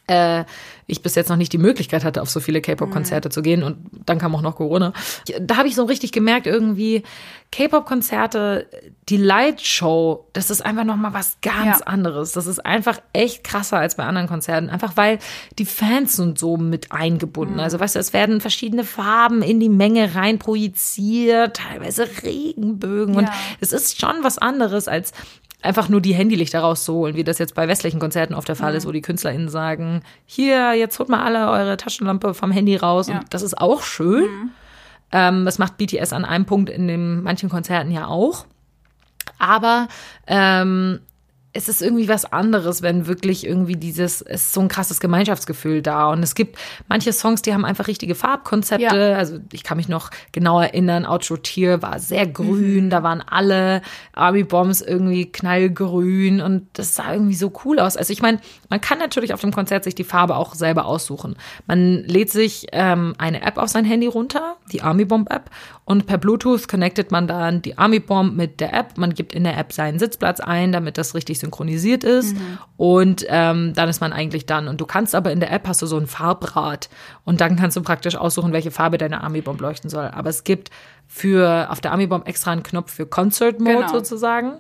äh, 0.07 0.43
ich 0.87 1.01
bis 1.01 1.15
jetzt 1.15 1.29
noch 1.29 1.37
nicht 1.37 1.53
die 1.53 1.57
Möglichkeit 1.57 2.03
hatte, 2.03 2.21
auf 2.21 2.29
so 2.29 2.39
viele 2.39 2.61
K-Pop-Konzerte 2.61 3.29
mhm. 3.29 3.31
zu 3.31 3.41
gehen 3.41 3.63
und 3.63 3.77
dann 4.05 4.17
kam 4.17 4.35
auch 4.35 4.41
noch 4.41 4.57
Corona. 4.57 4.93
Da 5.39 5.57
habe 5.57 5.67
ich 5.67 5.75
so 5.75 5.85
richtig 5.85 6.11
gemerkt, 6.11 6.47
irgendwie 6.47 7.03
K-Pop-Konzerte, 7.51 8.67
die 9.07 9.17
Lightshow, 9.17 10.27
das 10.33 10.49
ist 10.49 10.65
einfach 10.65 10.83
noch 10.83 10.97
mal 10.97 11.13
was 11.13 11.37
ganz 11.41 11.79
ja. 11.79 11.85
anderes. 11.85 12.33
Das 12.33 12.45
ist 12.47 12.65
einfach 12.65 12.99
echt 13.13 13.43
krasser 13.43 13.77
als 13.77 13.95
bei 13.95 14.03
anderen 14.03 14.27
Konzerten, 14.27 14.69
einfach 14.69 14.97
weil 14.97 15.19
die 15.59 15.65
Fans 15.65 16.15
sind 16.15 16.37
so 16.37 16.57
mit 16.57 16.91
eingebunden. 16.91 17.55
Mhm. 17.55 17.59
Also 17.61 17.79
weißt 17.79 17.95
du, 17.95 17.99
es 17.99 18.13
werden 18.13 18.41
verschiedene 18.41 18.83
Farben 18.83 19.41
in 19.41 19.59
die 19.59 19.69
Menge 19.69 20.15
rein 20.15 20.39
projiziert, 20.39 21.57
teilweise 21.57 22.07
Regenbögen 22.23 23.13
ja. 23.13 23.19
und 23.19 23.29
es 23.61 23.71
ist 23.71 23.99
schon 23.99 24.23
was 24.23 24.37
anderes 24.37 24.87
als 24.87 25.13
einfach 25.61 25.89
nur 25.89 26.01
die 26.01 26.13
Handylichter 26.13 26.59
rauszuholen, 26.59 27.15
wie 27.15 27.23
das 27.23 27.37
jetzt 27.37 27.55
bei 27.55 27.67
westlichen 27.67 27.99
Konzerten 27.99 28.33
oft 28.33 28.47
der 28.47 28.55
Fall 28.55 28.71
mhm. 28.71 28.77
ist, 28.77 28.87
wo 28.87 28.91
die 28.91 29.01
KünstlerInnen 29.01 29.49
sagen, 29.49 30.01
hier, 30.25 30.73
jetzt 30.73 30.97
holt 30.99 31.09
mal 31.09 31.23
alle 31.23 31.49
eure 31.49 31.77
Taschenlampe 31.77 32.33
vom 32.33 32.51
Handy 32.51 32.75
raus. 32.75 33.07
Ja. 33.07 33.19
Und 33.19 33.33
das 33.33 33.41
ist 33.41 33.57
auch 33.57 33.83
schön. 33.83 34.23
Mhm. 34.23 34.49
Ähm, 35.11 35.45
das 35.45 35.59
macht 35.59 35.77
BTS 35.77 36.13
an 36.13 36.25
einem 36.25 36.45
Punkt 36.45 36.69
in 36.69 36.87
den 36.87 37.21
manchen 37.21 37.49
Konzerten 37.49 37.91
ja 37.91 38.07
auch. 38.07 38.45
Aber 39.37 39.87
ähm, 40.27 40.99
es 41.53 41.67
ist 41.67 41.81
irgendwie 41.81 42.07
was 42.07 42.31
anderes, 42.31 42.81
wenn 42.81 43.07
wirklich 43.07 43.45
irgendwie 43.45 43.75
dieses, 43.75 44.21
es 44.21 44.43
ist 44.43 44.53
so 44.53 44.61
ein 44.61 44.69
krasses 44.69 45.01
Gemeinschaftsgefühl 45.01 45.81
da. 45.81 46.09
Und 46.09 46.23
es 46.23 46.33
gibt 46.33 46.57
manche 46.87 47.11
Songs, 47.11 47.41
die 47.41 47.53
haben 47.53 47.65
einfach 47.65 47.87
richtige 47.87 48.15
Farbkonzepte. 48.15 48.83
Ja. 48.83 49.17
Also 49.17 49.39
ich 49.51 49.63
kann 49.63 49.75
mich 49.75 49.89
noch 49.89 50.11
genau 50.31 50.61
erinnern, 50.61 51.05
Outro 51.05 51.35
Tier 51.35 51.81
war 51.81 51.99
sehr 51.99 52.25
grün, 52.25 52.85
mhm. 52.85 52.89
da 52.89 53.03
waren 53.03 53.21
alle 53.21 53.81
Army 54.13 54.43
Bombs 54.43 54.81
irgendwie 54.81 55.29
knallgrün 55.29 56.39
und 56.39 56.67
das 56.73 56.95
sah 56.95 57.13
irgendwie 57.13 57.35
so 57.35 57.51
cool 57.65 57.79
aus. 57.79 57.97
Also 57.97 58.13
ich 58.13 58.21
meine, 58.21 58.39
man 58.69 58.79
kann 58.79 58.99
natürlich 58.99 59.33
auf 59.33 59.41
dem 59.41 59.51
Konzert 59.51 59.83
sich 59.83 59.95
die 59.95 60.05
Farbe 60.05 60.37
auch 60.37 60.55
selber 60.55 60.85
aussuchen. 60.85 61.35
Man 61.67 62.03
lädt 62.05 62.29
sich 62.29 62.67
ähm, 62.71 63.13
eine 63.17 63.41
App 63.41 63.57
auf 63.57 63.67
sein 63.67 63.83
Handy 63.83 64.07
runter, 64.07 64.55
die 64.71 64.81
Army 64.81 65.03
Bomb 65.03 65.29
App, 65.29 65.49
und 65.83 66.05
per 66.05 66.17
Bluetooth 66.17 66.69
connectet 66.69 67.11
man 67.11 67.27
dann 67.27 67.61
die 67.61 67.77
Army 67.77 67.99
Bomb 67.99 68.37
mit 68.37 68.61
der 68.61 68.73
App. 68.73 68.97
Man 68.97 69.13
gibt 69.13 69.33
in 69.33 69.43
der 69.43 69.57
App 69.57 69.73
seinen 69.73 69.99
Sitzplatz 69.99 70.39
ein, 70.39 70.71
damit 70.71 70.97
das 70.97 71.15
richtig 71.15 71.40
synchronisiert 71.41 72.03
ist. 72.03 72.35
Mhm. 72.35 72.57
Und 72.77 73.25
ähm, 73.27 73.73
dann 73.75 73.89
ist 73.89 73.99
man 73.99 74.13
eigentlich 74.13 74.45
dann. 74.45 74.67
Und 74.67 74.79
du 74.79 74.85
kannst 74.85 75.13
aber 75.13 75.31
in 75.31 75.39
der 75.39 75.51
App 75.51 75.67
hast 75.67 75.81
du 75.81 75.85
so 75.85 75.97
ein 75.97 76.07
Farbrad. 76.07 76.89
Und 77.25 77.41
dann 77.41 77.57
kannst 77.57 77.75
du 77.75 77.81
praktisch 77.81 78.15
aussuchen, 78.15 78.53
welche 78.53 78.71
Farbe 78.71 78.97
deine 78.97 79.21
Army 79.21 79.41
Bomb 79.41 79.59
leuchten 79.59 79.89
soll. 79.89 80.05
Aber 80.05 80.29
es 80.29 80.43
gibt 80.43 80.69
für 81.07 81.67
auf 81.69 81.81
der 81.81 81.91
Army 81.91 82.07
Bomb 82.07 82.27
extra 82.27 82.51
einen 82.51 82.63
Knopf 82.63 82.91
für 82.91 83.05
Concert 83.05 83.59
Mode 83.59 83.75
genau. 83.75 83.91
sozusagen. 83.91 84.53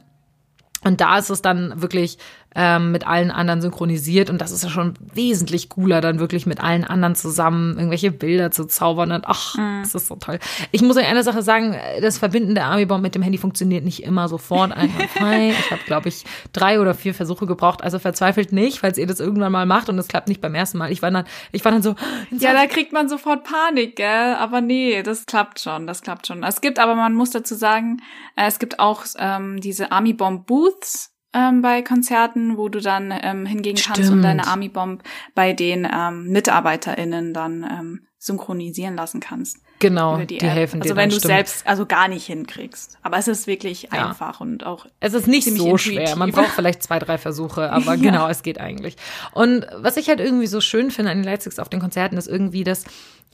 Und 0.83 0.99
da 0.99 1.17
ist 1.17 1.29
es 1.29 1.41
dann 1.41 1.81
wirklich 1.81 2.17
ähm, 2.55 2.91
mit 2.91 3.07
allen 3.07 3.31
anderen 3.31 3.61
synchronisiert 3.61 4.29
und 4.29 4.39
das 4.41 4.51
ist 4.51 4.63
ja 4.63 4.69
schon 4.69 4.93
wesentlich 5.13 5.69
cooler, 5.69 6.01
dann 6.01 6.19
wirklich 6.19 6.45
mit 6.45 6.61
allen 6.61 6.83
anderen 6.83 7.15
zusammen 7.15 7.75
irgendwelche 7.75 8.11
Bilder 8.11 8.51
zu 8.51 8.65
zaubern 8.65 9.11
und 9.11 9.25
ach, 9.25 9.55
mm. 9.55 9.83
das 9.83 9.95
ist 9.95 10.07
so 10.07 10.15
toll. 10.15 10.39
Ich 10.71 10.81
muss 10.81 10.97
euch 10.97 11.07
eine 11.07 11.23
Sache 11.23 11.43
sagen, 11.43 11.75
das 12.01 12.17
Verbinden 12.17 12.55
der 12.55 12.65
Army-Bomb 12.65 13.01
mit 13.01 13.15
dem 13.15 13.21
Handy 13.21 13.37
funktioniert 13.37 13.85
nicht 13.85 14.03
immer 14.03 14.27
sofort 14.27 14.71
einwandfrei. 14.73 15.49
ich 15.59 15.71
habe, 15.71 15.81
glaube 15.85 16.09
ich, 16.09 16.25
drei 16.51 16.81
oder 16.81 16.93
vier 16.93 17.13
Versuche 17.13 17.45
gebraucht, 17.45 17.83
also 17.83 17.99
verzweifelt 17.99 18.51
nicht, 18.51 18.79
falls 18.79 18.97
ihr 18.97 19.07
das 19.07 19.19
irgendwann 19.19 19.51
mal 19.51 19.65
macht 19.65 19.87
und 19.87 19.97
es 19.97 20.07
klappt 20.07 20.27
nicht 20.27 20.41
beim 20.41 20.55
ersten 20.55 20.77
Mal. 20.77 20.91
Ich 20.91 21.01
war 21.01 21.11
dann, 21.11 21.25
ich 21.53 21.63
war 21.63 21.71
dann 21.71 21.81
so, 21.81 21.95
ja, 22.31 22.53
da 22.53 22.65
kriegt 22.67 22.91
man 22.91 23.07
sofort 23.07 23.43
Panik, 23.43 23.95
gell? 23.95 24.35
Aber 24.35 24.59
nee, 24.59 25.03
das 25.03 25.25
klappt 25.25 25.59
schon, 25.61 25.87
das 25.87 26.01
klappt 26.01 26.27
schon. 26.27 26.43
Es 26.43 26.59
gibt 26.59 26.79
aber, 26.79 26.95
man 26.95 27.13
muss 27.13 27.31
dazu 27.31 27.55
sagen, 27.55 28.01
äh, 28.35 28.47
es 28.47 28.59
gibt 28.59 28.79
auch 28.79 29.05
ähm, 29.17 29.61
diese 29.61 29.91
Army-Bomb 29.91 30.45
Booths, 30.45 31.10
ähm, 31.33 31.61
bei 31.61 31.81
Konzerten, 31.81 32.57
wo 32.57 32.69
du 32.69 32.81
dann 32.81 33.13
ähm, 33.21 33.45
hingehen 33.45 33.77
Stimmt. 33.77 33.97
kannst 33.97 34.11
und 34.11 34.21
deine 34.21 34.47
Army 34.47 34.69
Bomb 34.69 35.03
bei 35.33 35.53
den 35.53 35.87
ähm, 35.91 36.27
MitarbeiterInnen 36.29 37.33
dann 37.33 37.63
ähm, 37.63 38.07
synchronisieren 38.17 38.95
lassen 38.95 39.19
kannst. 39.19 39.57
Genau, 39.79 40.17
die, 40.17 40.37
die 40.37 40.47
helfen 40.47 40.79
dir. 40.79 40.91
Also 40.91 40.95
wenn 40.95 41.09
du 41.09 41.19
selbst 41.19 41.65
also 41.65 41.87
gar 41.87 42.07
nicht 42.07 42.27
hinkriegst. 42.27 42.99
Aber 43.01 43.17
es 43.17 43.27
ist 43.27 43.47
wirklich 43.47 43.89
ja. 43.91 44.09
einfach 44.09 44.39
und 44.39 44.63
auch. 44.63 44.85
Es 44.99 45.15
ist 45.15 45.27
nicht 45.27 45.51
so 45.57 45.75
schwer. 45.77 46.15
Man 46.15 46.31
braucht 46.31 46.49
vielleicht 46.49 46.83
zwei, 46.83 46.99
drei 46.99 47.17
Versuche, 47.17 47.71
aber 47.71 47.95
ja. 47.95 48.01
genau, 48.01 48.27
es 48.27 48.43
geht 48.43 48.59
eigentlich. 48.59 48.95
Und 49.33 49.65
was 49.75 49.97
ich 49.97 50.07
halt 50.07 50.19
irgendwie 50.19 50.45
so 50.45 50.61
schön 50.61 50.91
finde 50.91 51.09
an 51.09 51.17
den 51.17 51.23
Lightsticks 51.23 51.57
auf 51.57 51.69
den 51.69 51.79
Konzerten 51.79 52.15
ist 52.17 52.27
irgendwie, 52.27 52.63
dass 52.63 52.85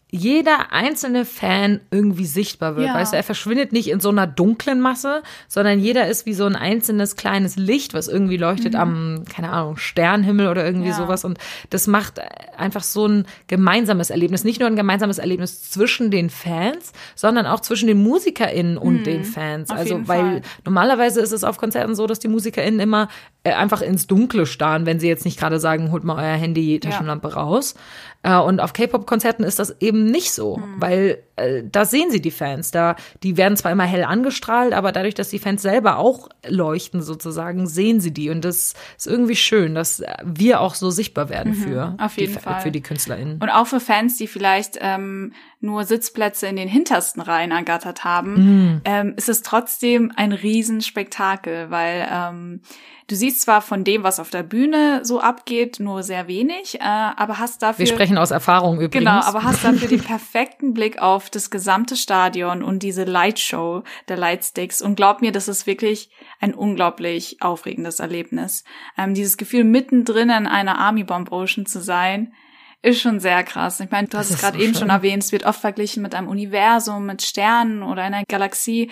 jeder 0.09 0.71
einzelne 0.71 1.25
Fan 1.25 1.81
irgendwie 1.91 2.25
sichtbar 2.25 2.77
wird. 2.77 2.87
Ja. 2.87 2.93
Weißt 2.93 3.11
du, 3.11 3.17
er 3.17 3.23
verschwindet 3.23 3.73
nicht 3.73 3.89
in 3.89 3.99
so 3.99 4.07
einer 4.07 4.25
dunklen 4.25 4.79
Masse, 4.79 5.21
sondern 5.49 5.79
jeder 5.79 6.07
ist 6.07 6.25
wie 6.25 6.33
so 6.33 6.45
ein 6.45 6.55
einzelnes 6.55 7.17
kleines 7.17 7.57
Licht, 7.57 7.93
was 7.93 8.07
irgendwie 8.07 8.37
leuchtet 8.37 8.73
mhm. 8.73 8.79
am, 8.79 9.25
keine 9.29 9.51
Ahnung, 9.51 9.75
Sternhimmel 9.75 10.47
oder 10.47 10.65
irgendwie 10.65 10.89
ja. 10.89 10.95
sowas. 10.95 11.25
Und 11.25 11.37
das 11.71 11.87
macht 11.87 12.21
einfach 12.57 12.83
so 12.83 13.05
ein 13.05 13.25
gemeinsames 13.47 14.09
Erlebnis. 14.09 14.45
Nicht 14.45 14.61
nur 14.61 14.69
ein 14.69 14.77
gemeinsames 14.77 15.17
Erlebnis 15.17 15.69
zwischen 15.69 16.09
den 16.09 16.29
Fans, 16.29 16.93
sondern 17.15 17.45
auch 17.45 17.59
zwischen 17.59 17.87
den 17.87 18.01
MusikerInnen 18.01 18.77
und 18.77 18.99
mhm. 18.99 19.03
den 19.03 19.23
Fans. 19.25 19.69
Auf 19.69 19.77
also, 19.77 20.07
weil 20.07 20.21
Fall. 20.21 20.41
normalerweise 20.63 21.19
ist 21.19 21.33
es 21.33 21.43
auf 21.43 21.57
Konzerten 21.57 21.95
so, 21.95 22.07
dass 22.07 22.19
die 22.19 22.29
MusikerInnen 22.29 22.79
immer 22.79 23.09
einfach 23.53 23.81
ins 23.81 24.07
Dunkle 24.07 24.45
starren, 24.45 24.85
wenn 24.85 24.99
sie 24.99 25.07
jetzt 25.07 25.25
nicht 25.25 25.39
gerade 25.39 25.59
sagen, 25.59 25.91
holt 25.91 26.03
mal 26.03 26.15
euer 26.15 26.37
Handy, 26.37 26.79
Taschenlampe 26.79 27.29
ja. 27.29 27.35
raus. 27.35 27.75
Äh, 28.23 28.37
und 28.37 28.59
auf 28.59 28.73
K-Pop-Konzerten 28.73 29.43
ist 29.43 29.59
das 29.59 29.75
eben 29.79 30.05
nicht 30.05 30.31
so, 30.31 30.57
mhm. 30.57 30.75
weil 30.79 31.23
äh, 31.35 31.63
da 31.63 31.85
sehen 31.85 32.11
sie 32.11 32.21
die 32.21 32.31
Fans. 32.31 32.71
Da, 32.71 32.95
die 33.23 33.37
werden 33.37 33.55
zwar 33.55 33.71
immer 33.71 33.85
hell 33.85 34.03
angestrahlt, 34.03 34.73
aber 34.73 34.91
dadurch, 34.91 35.13
dass 35.13 35.29
die 35.29 35.39
Fans 35.39 35.61
selber 35.61 35.97
auch 35.97 36.29
leuchten 36.45 37.01
sozusagen, 37.01 37.67
sehen 37.67 37.99
sie 37.99 38.11
die. 38.11 38.29
Und 38.29 38.43
das 38.43 38.73
ist 38.97 39.07
irgendwie 39.07 39.35
schön, 39.35 39.75
dass 39.75 40.03
wir 40.23 40.61
auch 40.61 40.75
so 40.75 40.89
sichtbar 40.89 41.29
werden 41.29 41.53
mhm, 41.53 41.63
für, 41.63 41.97
die, 42.17 42.27
Fall. 42.27 42.61
für 42.61 42.71
die 42.71 42.81
KünstlerInnen. 42.81 43.39
Und 43.41 43.49
auch 43.49 43.67
für 43.67 43.79
Fans, 43.79 44.17
die 44.17 44.27
vielleicht 44.27 44.77
ähm, 44.81 45.33
nur 45.59 45.85
Sitzplätze 45.85 46.47
in 46.47 46.55
den 46.55 46.67
hintersten 46.67 47.21
Reihen 47.21 47.51
ergattert 47.51 48.03
haben, 48.03 48.33
mhm. 48.33 48.81
ähm, 48.85 49.13
ist 49.15 49.29
es 49.29 49.41
trotzdem 49.41 50.11
ein 50.15 50.31
Riesenspektakel, 50.31 51.69
weil 51.69 52.07
ähm, 52.11 52.61
Du 53.07 53.15
siehst 53.15 53.36
zwar 53.39 53.61
von 53.61 53.83
dem, 53.83 54.03
was 54.03 54.19
auf 54.19 54.29
der 54.29 54.43
Bühne 54.43 55.01
so 55.03 55.19
abgeht, 55.19 55.79
nur 55.79 56.03
sehr 56.03 56.27
wenig, 56.27 56.79
äh, 56.79 56.83
aber 56.83 57.39
hast 57.39 57.61
dafür. 57.61 57.79
Wir 57.79 57.87
sprechen 57.87 58.17
aus 58.17 58.31
Erfahrung 58.31 58.75
übrigens. 58.75 58.93
Genau, 58.93 59.21
aber 59.21 59.43
hast 59.43 59.63
dafür 59.63 59.87
den 59.87 60.01
perfekten 60.03 60.73
Blick 60.73 61.01
auf 61.01 61.29
das 61.29 61.49
gesamte 61.49 61.95
Stadion 61.95 62.63
und 62.63 62.83
diese 62.83 63.03
Lightshow 63.03 63.83
der 64.07 64.17
Lightsticks. 64.17 64.81
Und 64.81 64.95
glaub 64.95 65.21
mir, 65.21 65.31
das 65.31 65.47
ist 65.47 65.67
wirklich 65.67 66.09
ein 66.39 66.53
unglaublich 66.53 67.41
aufregendes 67.41 67.99
Erlebnis. 67.99 68.63
Ähm, 68.97 69.13
dieses 69.13 69.37
Gefühl, 69.37 69.63
mittendrin 69.63 70.29
in 70.29 70.47
einer 70.47 70.77
Army 70.77 71.03
Bomb 71.03 71.31
Ocean 71.31 71.65
zu 71.65 71.81
sein, 71.81 72.33
ist 72.81 73.01
schon 73.01 73.19
sehr 73.19 73.43
krass. 73.43 73.79
Ich 73.79 73.91
meine, 73.91 74.07
du 74.07 74.17
hast 74.17 74.29
es 74.29 74.39
gerade 74.39 74.57
so 74.57 74.63
eben 74.63 74.73
schön. 74.73 74.81
schon 74.81 74.89
erwähnt, 74.89 75.23
es 75.23 75.31
wird 75.31 75.45
oft 75.45 75.59
verglichen 75.59 76.03
mit 76.03 76.15
einem 76.15 76.27
Universum, 76.27 77.05
mit 77.05 77.21
Sternen 77.21 77.83
oder 77.83 78.03
einer 78.03 78.23
Galaxie. 78.27 78.91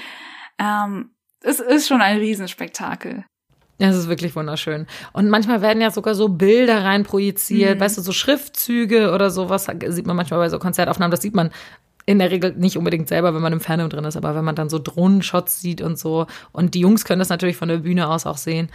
Ähm, 0.60 1.12
es 1.42 1.60
ist 1.60 1.88
schon 1.88 2.02
ein 2.02 2.18
Riesenspektakel. 2.18 3.26
Es 3.78 3.96
ist 3.96 4.08
wirklich 4.08 4.36
wunderschön. 4.36 4.88
Und 5.12 5.30
manchmal 5.30 5.62
werden 5.62 5.82
ja 5.82 5.92
sogar 5.92 6.16
so 6.16 6.30
Bilder 6.30 6.84
rein 6.84 7.04
projiziert, 7.04 7.78
mhm. 7.78 7.82
weißt 7.82 7.98
du, 7.98 8.02
so 8.02 8.14
Schriftzüge 8.14 9.12
oder 9.12 9.30
sowas 9.30 9.66
sieht 9.66 10.08
man 10.08 10.16
manchmal 10.16 10.40
bei 10.40 10.50
so 10.50 10.60
Konzertaufnahmen. 10.60 11.12
Das 11.12 11.22
sieht 11.22 11.36
man 11.36 11.52
in 12.06 12.20
der 12.20 12.32
Regel 12.32 12.54
nicht 12.56 12.78
unbedingt 12.78 13.08
selber, 13.08 13.34
wenn 13.34 13.42
man 13.42 13.54
im 13.54 13.60
Fernsehen 13.60 13.90
drin 13.90 14.06
ist, 14.06 14.16
aber 14.16 14.36
wenn 14.36 14.46
man 14.46 14.56
dann 14.56 14.70
so 14.70 14.80
Drohnenshots 14.80 15.60
sieht 15.60 15.82
und 15.82 15.98
so. 15.98 16.28
Und 16.52 16.74
die 16.74 16.80
Jungs 16.80 17.04
können 17.04 17.20
das 17.20 17.30
natürlich 17.30 17.58
von 17.58 17.68
der 17.68 17.78
Bühne 17.78 18.08
aus 18.10 18.26
auch 18.26 18.38
sehen. 18.38 18.70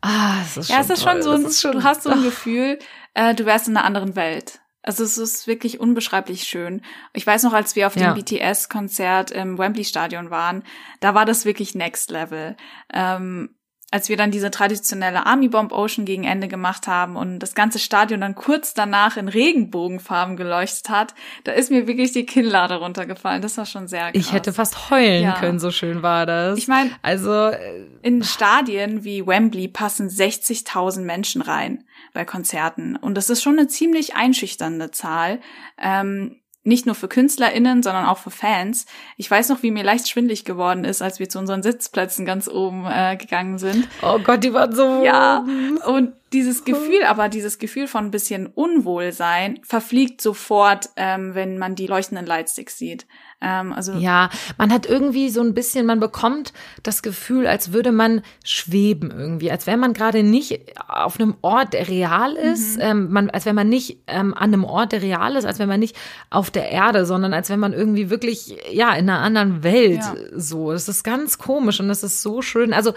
Ah, 0.00 0.40
es 0.42 0.56
ist 0.56 0.70
ja, 0.70 0.76
schon 0.76 0.84
es 0.84 0.90
ist 0.90 1.04
toll. 1.04 1.12
schon 1.12 1.22
so, 1.22 1.30
ein, 1.30 1.52
schon, 1.52 1.72
du 1.72 1.84
hast 1.84 2.02
so 2.02 2.10
ein 2.10 2.22
Gefühl, 2.24 2.78
äh, 3.14 3.34
du 3.34 3.44
wärst 3.44 3.68
in 3.68 3.76
einer 3.76 3.84
anderen 3.84 4.16
Welt. 4.16 4.60
Also 4.82 5.04
es 5.04 5.18
ist 5.18 5.46
wirklich 5.46 5.78
unbeschreiblich 5.78 6.44
schön. 6.44 6.80
Ich 7.12 7.26
weiß 7.26 7.42
noch, 7.42 7.52
als 7.52 7.76
wir 7.76 7.86
auf 7.86 7.94
dem 7.94 8.02
ja. 8.02 8.12
BTS-Konzert 8.14 9.30
im 9.30 9.58
Wembley-Stadion 9.58 10.30
waren, 10.30 10.62
da 11.00 11.14
war 11.14 11.26
das 11.26 11.44
wirklich 11.44 11.74
Next 11.74 12.10
Level. 12.10 12.56
Ähm, 12.90 13.50
als 13.90 14.08
wir 14.08 14.16
dann 14.16 14.30
diese 14.30 14.50
traditionelle 14.50 15.26
Army 15.26 15.48
Bomb 15.48 15.72
Ocean 15.72 16.04
gegen 16.04 16.24
Ende 16.24 16.46
gemacht 16.46 16.86
haben 16.86 17.16
und 17.16 17.40
das 17.40 17.54
ganze 17.54 17.78
Stadion 17.78 18.20
dann 18.20 18.36
kurz 18.36 18.72
danach 18.72 19.16
in 19.16 19.28
Regenbogenfarben 19.28 20.36
geleuchtet 20.36 20.88
hat, 20.90 21.14
da 21.44 21.52
ist 21.52 21.70
mir 21.70 21.88
wirklich 21.88 22.12
die 22.12 22.24
Kinnlade 22.24 22.76
runtergefallen. 22.76 23.42
Das 23.42 23.58
war 23.58 23.66
schon 23.66 23.88
sehr 23.88 24.12
krass. 24.12 24.12
Ich 24.14 24.32
hätte 24.32 24.52
fast 24.52 24.90
heulen 24.90 25.24
ja. 25.24 25.32
können, 25.32 25.58
so 25.58 25.72
schön 25.72 26.02
war 26.02 26.24
das. 26.24 26.58
Ich 26.58 26.68
meine, 26.68 26.90
also 27.02 27.48
äh, 27.48 27.86
in 28.02 28.22
Stadien 28.22 29.02
wie 29.02 29.26
Wembley 29.26 29.66
passen 29.66 30.08
60.000 30.08 31.00
Menschen 31.00 31.42
rein 31.42 31.84
bei 32.12 32.24
Konzerten 32.24 32.96
und 32.96 33.16
das 33.16 33.28
ist 33.28 33.42
schon 33.42 33.58
eine 33.58 33.66
ziemlich 33.66 34.14
einschüchternde 34.14 34.92
Zahl. 34.92 35.40
Ähm, 35.78 36.39
nicht 36.62 36.86
nur 36.86 36.94
für 36.94 37.08
KünstlerInnen, 37.08 37.82
sondern 37.82 38.06
auch 38.06 38.18
für 38.18 38.30
Fans. 38.30 38.86
Ich 39.16 39.30
weiß 39.30 39.48
noch, 39.48 39.62
wie 39.62 39.70
mir 39.70 39.82
leicht 39.82 40.08
schwindlig 40.08 40.44
geworden 40.44 40.84
ist, 40.84 41.00
als 41.00 41.18
wir 41.18 41.28
zu 41.28 41.38
unseren 41.38 41.62
Sitzplätzen 41.62 42.26
ganz 42.26 42.48
oben 42.48 42.86
äh, 42.86 43.16
gegangen 43.16 43.58
sind. 43.58 43.88
Oh 44.02 44.18
Gott, 44.18 44.44
die 44.44 44.52
waren 44.52 44.74
so. 44.74 45.02
Ja. 45.02 45.44
Und 45.86 46.12
dieses 46.32 46.64
Gefühl, 46.64 47.02
aber 47.06 47.28
dieses 47.28 47.58
Gefühl 47.58 47.88
von 47.88 48.06
ein 48.06 48.10
bisschen 48.10 48.46
Unwohlsein 48.46 49.58
verfliegt 49.62 50.20
sofort, 50.20 50.90
ähm, 50.96 51.34
wenn 51.34 51.58
man 51.58 51.74
die 51.74 51.88
leuchtenden 51.88 52.24
Lightsticks 52.24 52.78
sieht. 52.78 53.06
Ähm, 53.40 53.72
also 53.72 53.94
ja, 53.94 54.30
man 54.56 54.72
hat 54.72 54.86
irgendwie 54.86 55.30
so 55.30 55.40
ein 55.40 55.54
bisschen, 55.54 55.86
man 55.86 55.98
bekommt 55.98 56.52
das 56.82 57.02
Gefühl, 57.02 57.46
als 57.46 57.72
würde 57.72 57.90
man 57.90 58.22
schweben 58.44 59.10
irgendwie, 59.10 59.50
als 59.50 59.66
wenn 59.66 59.80
man 59.80 59.92
gerade 59.92 60.22
nicht 60.22 60.60
auf 60.86 61.18
einem 61.18 61.36
Ort, 61.42 61.72
der 61.72 61.88
real 61.88 62.34
ist, 62.34 62.76
mhm. 62.76 62.82
ähm, 62.82 63.12
man, 63.12 63.30
als 63.30 63.46
wenn 63.46 63.56
man 63.56 63.68
nicht 63.68 63.98
ähm, 64.06 64.32
an 64.34 64.52
einem 64.52 64.64
Ort, 64.64 64.92
der 64.92 65.02
real 65.02 65.34
ist, 65.34 65.46
als 65.46 65.58
wenn 65.58 65.68
man 65.68 65.80
nicht 65.80 65.96
auf 66.28 66.50
der 66.50 66.70
Erde, 66.70 67.06
sondern 67.06 67.34
als 67.34 67.50
wenn 67.50 67.60
man 67.60 67.72
irgendwie 67.72 68.08
wirklich 68.08 68.56
ja 68.70 68.94
in 68.94 69.08
einer 69.08 69.20
anderen 69.20 69.64
Welt 69.64 70.00
ja. 70.00 70.14
so. 70.36 70.70
Das 70.70 70.88
ist 70.88 71.02
ganz 71.02 71.38
komisch 71.38 71.80
und 71.80 71.88
das 71.88 72.04
ist 72.04 72.22
so 72.22 72.42
schön. 72.42 72.72
Also 72.72 72.92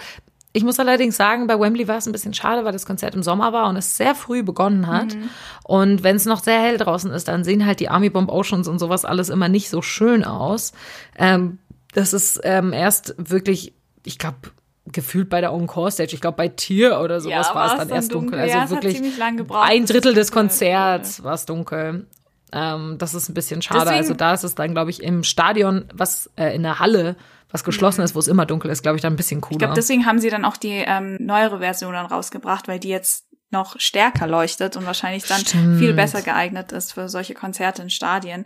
ich 0.56 0.63
muss 0.63 0.80
allerdings 0.80 1.18
sagen, 1.18 1.48
bei 1.48 1.60
Wembley 1.60 1.88
war 1.88 1.98
es 1.98 2.06
ein 2.06 2.12
bisschen 2.12 2.36
schade, 2.36 2.63
weil 2.63 2.72
das 2.72 2.86
Konzert 2.86 3.16
im 3.16 3.24
Sommer 3.24 3.54
war 3.54 3.68
und 3.70 3.76
es 3.76 3.98
sehr 3.98 4.13
früh 4.13 4.44
begonnen 4.44 4.86
hat. 4.88 5.16
Mhm. 5.16 5.30
Und 5.63 6.04
wenn 6.04 6.16
es 6.16 6.26
noch 6.26 6.44
sehr 6.44 6.62
hell 6.62 6.78
draußen 6.78 7.12
ist, 7.12 7.28
dann 7.28 7.44
sehen 7.44 7.66
halt 7.66 7.80
die 7.80 7.89
Army 7.89 8.12
Bomb 8.12 8.32
Oceans 8.32 8.68
und 8.68 8.78
sowas 8.78 9.04
alles 9.04 9.30
immer 9.30 9.50
nicht 9.50 9.70
so 9.70 9.82
schön 9.82 10.24
aus. 10.24 10.74
Ähm, 11.18 11.58
das 11.94 12.13
ist 12.13 12.39
ähm, 12.44 12.72
erst 12.72 13.16
wirklich, 13.18 13.74
ich 14.06 14.20
glaube, 14.20 14.38
gefühlt 14.86 15.30
bei 15.30 15.42
der 15.42 15.52
Encore 15.52 15.89
Stage. 15.92 16.13
Ich 16.13 16.22
glaube, 16.22 16.38
bei 16.38 16.50
Tier 16.50 17.00
oder 17.00 17.20
sowas 17.20 17.48
ja, 17.48 17.56
war 17.56 17.72
es 17.72 17.80
dann 17.80 17.89
erst 17.89 18.13
dunkel. 18.13 18.38
dunkel. 18.38 18.39
Also 18.39 18.58
ja, 18.58 18.70
wirklich 18.70 19.02
ein 19.50 19.86
Drittel 19.86 20.13
des 20.13 20.32
Konzerts 20.32 21.24
war 21.24 21.34
es 21.34 21.46
dunkel. 21.46 22.06
Ähm, 22.52 22.98
das 23.00 23.16
ist 23.16 23.30
ein 23.30 23.34
bisschen 23.34 23.63
schade. 23.63 23.86
Deswegen, 23.86 23.98
also 23.98 24.13
da 24.13 24.34
ist 24.34 24.44
es 24.44 24.54
dann, 24.54 24.74
glaube 24.74 24.92
ich, 24.92 25.02
im 25.02 25.24
Stadion, 25.24 25.86
was 25.94 26.30
äh, 26.36 26.54
in 26.54 26.62
der 26.62 26.80
Halle, 26.80 27.16
was 27.54 27.63
geschlossen 27.63 28.02
mhm. 28.02 28.06
ist, 28.06 28.16
wo 28.16 28.20
es 28.20 28.28
immer 28.28 28.46
dunkel 28.46 28.70
ist, 28.70 28.82
glaube 28.82 28.98
ich, 28.98 29.02
dann 29.02 29.13
ein 29.13 29.16
bisschen 29.16 29.39
cooler. 29.39 29.54
Ich 29.54 29.60
glaube, 29.60 29.76
deswegen 29.76 30.06
haben 30.06 30.20
sie 30.20 30.30
dann 30.30 30.44
auch 30.44 30.58
die 30.58 30.84
ähm, 30.86 31.18
neuere 31.22 31.60
Version 31.60 31.94
dann 31.94 32.08
rausgebracht, 32.08 32.68
weil 32.68 32.80
die 32.80 32.89
jetzt 32.89 33.26
noch 33.52 33.80
stärker 33.80 34.28
leuchtet 34.28 34.76
und 34.76 34.86
wahrscheinlich 34.86 35.24
dann 35.26 35.42
Stimmt. 35.42 35.80
viel 35.80 35.94
besser 35.94 36.24
geeignet 36.24 36.72
ist 36.72 36.92
für 36.92 37.08
solche 37.08 37.36
Konzerte 37.36 37.84
in 37.84 37.92
Stadien. 37.92 38.46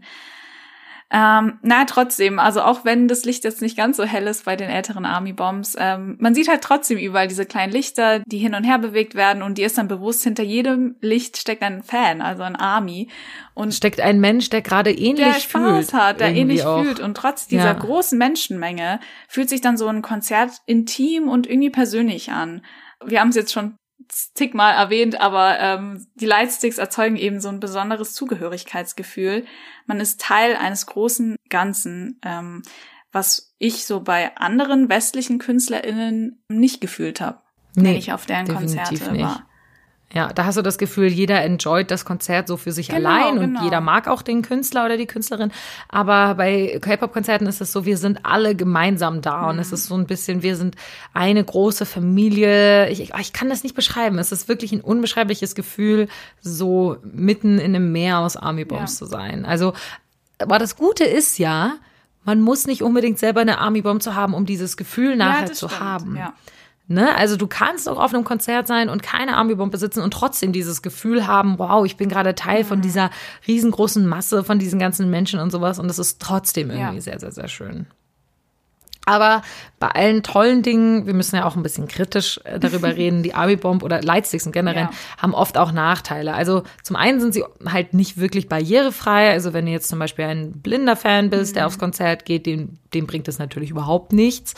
Ähm, 1.09 1.59
na, 1.61 1.85
trotzdem, 1.85 2.37
also 2.37 2.61
auch 2.61 2.83
wenn 2.83 3.07
das 3.07 3.23
Licht 3.23 3.45
jetzt 3.45 3.61
nicht 3.61 3.77
ganz 3.77 3.95
so 3.95 4.03
hell 4.03 4.27
ist 4.27 4.43
bei 4.43 4.57
den 4.57 4.69
älteren 4.69 5.05
Army 5.05 5.31
Bombs, 5.31 5.75
ähm, 5.79 6.17
man 6.19 6.35
sieht 6.35 6.49
halt 6.49 6.61
trotzdem 6.61 6.97
überall 6.97 7.29
diese 7.29 7.45
kleinen 7.45 7.71
Lichter, 7.71 8.19
die 8.25 8.39
hin 8.39 8.53
und 8.53 8.65
her 8.65 8.77
bewegt 8.77 9.15
werden 9.15 9.41
und 9.41 9.57
die 9.57 9.63
ist 9.63 9.77
dann 9.77 9.87
bewusst, 9.87 10.23
hinter 10.23 10.43
jedem 10.43 10.97
Licht 10.99 11.37
steckt 11.37 11.63
ein 11.63 11.81
Fan, 11.81 12.21
also 12.21 12.43
ein 12.43 12.57
Army. 12.57 13.09
Und 13.53 13.73
steckt 13.73 14.01
ein 14.01 14.19
Mensch, 14.19 14.49
der 14.49 14.61
gerade 14.61 14.91
ähnlich 14.91 15.25
der 15.25 15.39
Spaß 15.39 15.89
fühlt. 15.89 15.93
hat, 15.93 16.19
der 16.19 16.35
ähnlich 16.35 16.63
auch. 16.63 16.83
fühlt. 16.83 16.99
Und 16.99 17.15
trotz 17.15 17.47
dieser 17.47 17.65
ja. 17.65 17.73
großen 17.73 18.17
Menschenmenge 18.17 18.99
fühlt 19.29 19.49
sich 19.49 19.61
dann 19.61 19.77
so 19.77 19.87
ein 19.87 20.01
Konzert 20.01 20.51
intim 20.65 21.29
und 21.29 21.47
irgendwie 21.47 21.69
persönlich 21.69 22.31
an. 22.31 22.61
Wir 23.03 23.21
haben 23.21 23.29
es 23.29 23.35
jetzt 23.35 23.53
schon 23.53 23.77
zigmal 24.09 24.73
erwähnt, 24.73 25.19
aber 25.19 25.59
ähm, 25.59 26.07
die 26.15 26.25
Lightsticks 26.25 26.77
erzeugen 26.77 27.15
eben 27.15 27.39
so 27.39 27.49
ein 27.49 27.59
besonderes 27.59 28.13
Zugehörigkeitsgefühl. 28.13 29.45
Man 29.85 29.99
ist 29.99 30.21
Teil 30.21 30.55
eines 30.55 30.85
großen 30.85 31.35
Ganzen, 31.49 32.19
ähm, 32.23 32.63
was 33.11 33.55
ich 33.57 33.85
so 33.85 34.01
bei 34.01 34.35
anderen 34.37 34.89
westlichen 34.89 35.39
KünstlerInnen 35.39 36.43
nicht 36.49 36.81
gefühlt 36.81 37.21
habe, 37.21 37.41
nee, 37.75 37.89
wenn 37.89 37.95
ich 37.95 38.13
auf 38.13 38.25
deren 38.25 38.47
Konzerte 38.47 39.11
nicht. 39.11 39.23
war. 39.23 39.46
Ja, 40.13 40.31
da 40.31 40.45
hast 40.45 40.57
du 40.57 40.61
das 40.61 40.77
Gefühl, 40.77 41.07
jeder 41.07 41.43
enjoyt 41.43 41.91
das 41.91 42.05
Konzert 42.05 42.47
so 42.47 42.55
für 42.55 42.71
sich 42.71 42.87
genau, 42.87 43.09
allein 43.09 43.37
und 43.37 43.53
genau. 43.53 43.63
jeder 43.63 43.81
mag 43.81 44.07
auch 44.07 44.21
den 44.21 44.41
Künstler 44.41 44.85
oder 44.85 44.95
die 44.95 45.05
Künstlerin. 45.05 45.51
Aber 45.89 46.35
bei 46.35 46.79
K-Pop-Konzerten 46.81 47.45
ist 47.45 47.59
es 47.59 47.73
so, 47.73 47.83
wir 47.83 47.97
sind 47.97 48.19
alle 48.23 48.55
gemeinsam 48.55 49.21
da 49.21 49.41
mhm. 49.41 49.47
und 49.49 49.59
es 49.59 49.73
ist 49.73 49.85
so 49.85 49.95
ein 49.95 50.07
bisschen, 50.07 50.43
wir 50.43 50.55
sind 50.55 50.77
eine 51.13 51.43
große 51.43 51.85
Familie. 51.85 52.89
Ich, 52.89 53.11
ich 53.19 53.33
kann 53.33 53.49
das 53.49 53.63
nicht 53.63 53.75
beschreiben. 53.75 54.17
Es 54.17 54.31
ist 54.31 54.47
wirklich 54.47 54.71
ein 54.71 54.81
unbeschreibliches 54.81 55.55
Gefühl, 55.55 56.07
so 56.39 56.97
mitten 57.03 57.59
in 57.59 57.75
einem 57.75 57.91
Meer 57.91 58.19
aus 58.19 58.37
Army 58.37 58.63
Bombs 58.63 58.93
ja. 58.93 59.05
zu 59.05 59.05
sein. 59.07 59.45
Also, 59.45 59.73
aber 60.39 60.57
das 60.57 60.77
Gute 60.77 61.03
ist 61.03 61.37
ja, 61.37 61.73
man 62.23 62.39
muss 62.41 62.65
nicht 62.65 62.81
unbedingt 62.81 63.19
selber 63.19 63.41
eine 63.41 63.57
Army 63.59 63.81
Bomb 63.81 64.01
zu 64.01 64.15
haben, 64.15 64.33
um 64.33 64.45
dieses 64.45 64.77
Gefühl 64.77 65.17
nachher 65.17 65.47
ja, 65.47 65.53
zu 65.53 65.67
stimmt. 65.67 65.81
haben. 65.81 66.15
Ja. 66.15 66.33
Ne? 66.89 67.13
Also 67.15 67.35
du 67.35 67.47
kannst 67.47 67.89
auch 67.89 67.99
auf 67.99 68.13
einem 68.13 68.23
Konzert 68.23 68.67
sein 68.67 68.89
und 68.89 69.03
keine 69.03 69.35
Army-Bomb 69.35 69.71
besitzen 69.71 70.01
und 70.01 70.11
trotzdem 70.11 70.53
dieses 70.53 70.81
Gefühl 70.81 71.27
haben, 71.27 71.59
wow, 71.59 71.85
ich 71.85 71.97
bin 71.97 72.07
gerade 72.07 72.33
Teil 72.33 72.63
von 72.63 72.81
dieser 72.81 73.09
riesengroßen 73.45 74.05
Masse 74.07 74.45
von 74.45 74.57
diesen 74.57 74.79
ganzen 74.79 75.09
Menschen 75.09 75.41
und 75.41 75.51
sowas 75.51 75.79
und 75.79 75.89
es 75.89 75.99
ist 75.99 76.21
trotzdem 76.21 76.69
irgendwie 76.69 76.95
ja. 76.95 77.01
sehr, 77.01 77.19
sehr, 77.19 77.33
sehr 77.33 77.49
schön. 77.49 77.87
Aber 79.07 79.41
bei 79.79 79.87
allen 79.87 80.21
tollen 80.21 80.63
Dingen, 80.63 81.07
wir 81.07 81.13
müssen 81.13 81.37
ja 81.37 81.45
auch 81.45 81.55
ein 81.55 81.63
bisschen 81.63 81.87
kritisch 81.87 82.41
äh, 82.43 82.59
darüber 82.59 82.89
reden, 82.95 83.23
die 83.23 83.33
Army-Bomb 83.33 83.81
oder 83.81 84.01
Lightsticks 84.01 84.45
im 84.45 84.51
Generellen 84.51 84.89
ja. 84.91 85.21
haben 85.21 85.33
oft 85.33 85.57
auch 85.57 85.71
Nachteile. 85.71 86.33
Also 86.33 86.63
zum 86.83 86.97
einen 86.97 87.21
sind 87.21 87.33
sie 87.33 87.45
halt 87.65 87.93
nicht 87.93 88.17
wirklich 88.17 88.49
barrierefrei. 88.49 89.31
Also 89.31 89.53
wenn 89.53 89.65
du 89.65 89.71
jetzt 89.71 89.87
zum 89.87 89.97
Beispiel 89.97 90.25
ein 90.25 90.51
blinder 90.51 90.97
Fan 90.97 91.29
bist, 91.29 91.53
mhm. 91.53 91.55
der 91.55 91.67
aufs 91.67 91.79
Konzert 91.79 92.25
geht, 92.25 92.45
dem, 92.45 92.79
dem 92.93 93.07
bringt 93.07 93.29
das 93.29 93.39
natürlich 93.39 93.69
überhaupt 93.69 94.11
nichts. 94.11 94.55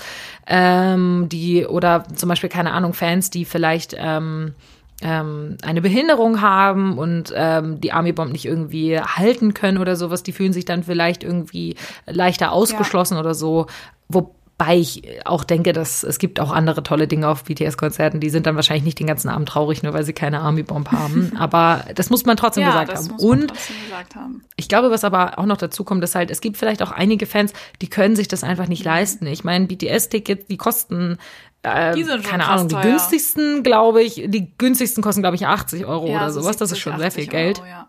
Ähm, 0.48 1.28
die, 1.30 1.68
oder 1.68 2.06
zum 2.16 2.28
Beispiel, 2.28 2.50
keine 2.50 2.72
Ahnung, 2.72 2.94
Fans, 2.94 3.30
die 3.30 3.46
vielleicht 3.46 3.96
ähm, 3.96 4.56
ähm, 5.02 5.58
eine 5.62 5.82
Behinderung 5.82 6.42
haben 6.42 6.98
und 6.98 7.32
ähm, 7.36 7.80
die 7.80 7.92
Army 7.92 8.12
Bomb 8.12 8.32
nicht 8.32 8.46
irgendwie 8.46 9.00
halten 9.00 9.54
können 9.54 9.78
oder 9.78 9.96
sowas, 9.96 10.24
die 10.24 10.32
fühlen 10.32 10.54
sich 10.54 10.66
dann 10.66 10.84
vielleicht 10.84 11.24
irgendwie 11.24 11.76
leichter 12.06 12.52
ausgeschlossen 12.52 13.14
ja. 13.14 13.20
oder 13.20 13.34
so. 13.34 13.68
Wo, 14.10 14.36
Wobei 14.60 14.78
ich 14.78 15.04
auch 15.26 15.46
denke, 15.46 15.72
dass 15.72 16.04
es 16.04 16.20
gibt 16.20 16.42
auch 16.42 16.52
andere 16.52 16.84
tolle 16.84 17.08
Dinge 17.08 17.30
auf 17.30 17.46
BTS-Konzerten, 17.46 18.20
die 18.20 18.30
sind 18.30 18.46
dann 18.46 18.58
wahrscheinlich 18.58 18.84
nicht 18.84 19.00
den 19.00 19.08
ganzen 19.08 19.30
Abend 19.30 19.48
traurig, 19.48 19.84
nur 19.84 19.94
weil 19.94 20.04
sie 20.04 20.12
keine 20.12 20.42
Army-Bomb 20.42 20.92
haben. 20.92 21.32
Aber 21.40 21.86
das 21.96 22.10
muss 22.10 22.26
man 22.26 22.36
trotzdem 22.36 22.64
ja, 22.64 22.84
gesagt 22.84 22.94
haben. 22.94 23.20
Und 23.22 23.54
haben. 24.16 24.44
ich 24.58 24.68
glaube, 24.68 24.92
was 24.92 25.06
aber 25.06 25.40
auch 25.40 25.46
noch 25.46 25.56
dazu 25.56 25.86
kommt, 25.86 26.04
ist 26.04 26.14
halt, 26.16 26.30
es 26.30 26.42
gibt 26.42 26.58
vielleicht 26.58 26.84
auch 26.84 26.92
einige 26.92 27.26
Fans, 27.26 27.54
die 27.82 27.88
können 27.88 28.18
sich 28.18 28.28
das 28.28 28.44
einfach 28.44 28.68
nicht 28.68 28.84
mhm. 28.84 28.92
leisten. 28.92 29.28
Ich 29.28 29.46
meine, 29.46 29.66
BTS-Tickets, 29.66 30.48
die 30.48 30.58
kosten 30.58 31.18
äh, 31.64 31.96
die 31.96 32.04
keine 32.04 32.46
Ahnung, 32.48 32.68
die 32.68 32.76
günstigsten, 32.76 33.64
glaube 33.64 34.04
ich, 34.04 34.26
die 34.28 34.52
günstigsten 34.58 35.02
kosten, 35.02 35.22
glaube 35.22 35.36
ich, 35.36 35.48
80 35.48 35.86
Euro 35.86 36.08
ja, 36.08 36.18
oder 36.18 36.32
sowas. 36.32 36.58
Das 36.58 36.72
ist 36.72 36.80
schon 36.80 36.98
sehr 36.98 37.12
viel 37.12 37.28
Geld. 37.28 37.60
Euro, 37.60 37.68
ja. 37.68 37.88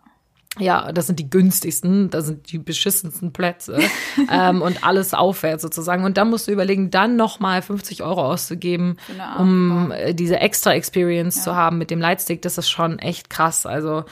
Ja, 0.58 0.90
das 0.90 1.06
sind 1.06 1.20
die 1.20 1.30
günstigsten, 1.30 2.10
das 2.10 2.26
sind 2.26 2.50
die 2.50 2.58
beschissensten 2.58 3.32
Plätze 3.32 3.78
ähm, 4.32 4.62
und 4.62 4.82
alles 4.84 5.14
aufwärts 5.14 5.62
sozusagen. 5.62 6.04
Und 6.04 6.16
dann 6.16 6.28
musst 6.28 6.48
du 6.48 6.52
überlegen, 6.52 6.90
dann 6.90 7.14
nochmal 7.14 7.62
50 7.62 8.02
Euro 8.02 8.32
auszugeben, 8.32 8.96
um 9.38 9.92
äh, 9.92 10.12
diese 10.12 10.40
extra 10.40 10.74
Experience 10.74 11.36
ja. 11.36 11.42
zu 11.42 11.54
haben 11.54 11.78
mit 11.78 11.90
dem 11.92 12.00
Lightstick. 12.00 12.42
Das 12.42 12.58
ist 12.58 12.68
schon 12.68 12.98
echt 12.98 13.30
krass. 13.30 13.64
Also 13.64 14.04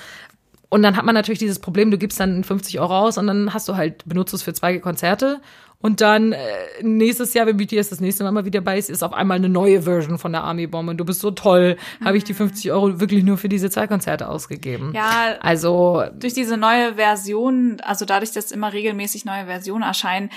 und 0.71 0.83
dann 0.83 0.97
hat 0.97 1.05
man 1.05 1.15
natürlich 1.15 1.39
dieses 1.39 1.59
Problem, 1.59 1.91
du 1.91 1.99
gibst 1.99 2.21
dann 2.21 2.45
50 2.45 2.81
Euro 2.81 2.99
aus 2.99 3.19
und 3.19 3.27
dann 3.27 3.55
hast 3.55 3.69
du 3.69 3.77
halt, 3.77 4.05
benutzt 4.07 4.35
es 4.35 4.43
für 4.43 4.53
zwei 4.53 4.79
Konzerte 4.79 5.41
und 5.81 6.01
dann 6.01 6.33
äh, 6.33 6.39
nächstes 6.83 7.35
Jahr, 7.35 7.47
wenn 7.47 7.57
BTS 7.57 7.91
das 7.91 8.01
nächste 8.01 8.25
Mal 8.25 8.33
mal 8.33 8.45
wieder 8.45 8.61
bei 8.61 8.79
ist, 8.79 8.91
ist 8.91 9.05
auf 9.05 9.13
einmal 9.13 9.37
eine 9.37 9.49
neue 9.49 9.83
Version 9.83 10.19
von 10.19 10.33
der 10.33 10.43
Army 10.43 10.67
Bomb 10.67 10.89
und 10.89 10.97
du 10.97 11.05
bist 11.05 11.21
so 11.21 11.31
toll, 11.31 11.77
mhm. 12.01 12.05
habe 12.05 12.17
ich 12.17 12.25
die 12.25 12.35
50 12.35 12.65
mhm. 12.65 12.71
Euro 12.73 13.01
wirklich 13.01 13.23
nur 13.23 13.39
für 13.39 13.49
diese 13.49 13.71
zwei 13.71 13.87
Konzerte 13.87 14.29
ausgegeben. 14.29 14.93
Ja, 14.95 15.37
also 15.41 16.03
durch 16.19 16.35
diese 16.35 16.57
neue 16.57 16.97
Version, 16.97 17.77
also 17.83 18.05
dadurch, 18.05 18.33
dass 18.33 18.51
immer 18.51 18.73
regelmäßig 18.73 19.25
neue 19.25 19.47
Versionen 19.47 19.85
erscheinen, 19.85 20.31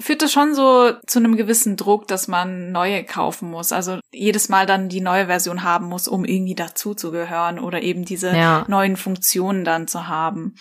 führt 0.00 0.22
das 0.22 0.32
schon 0.32 0.54
so 0.54 0.92
zu 1.06 1.18
einem 1.18 1.36
gewissen 1.36 1.76
Druck, 1.76 2.06
dass 2.06 2.28
man 2.28 2.70
neue 2.70 3.04
kaufen 3.04 3.50
muss. 3.50 3.72
Also 3.72 3.98
jedes 4.12 4.48
Mal 4.48 4.66
dann 4.66 4.88
die 4.88 5.00
neue 5.00 5.26
Version 5.26 5.62
haben 5.62 5.86
muss, 5.86 6.08
um 6.08 6.24
irgendwie 6.24 6.54
dazu 6.54 6.94
zu 6.94 7.10
gehören 7.10 7.58
oder 7.58 7.82
eben 7.82 8.04
diese 8.04 8.34
ja. 8.36 8.64
neuen 8.68 8.96
Funktionen 8.96 9.64
dann 9.64 9.88
zu 9.88 10.06
haben. 10.06 10.54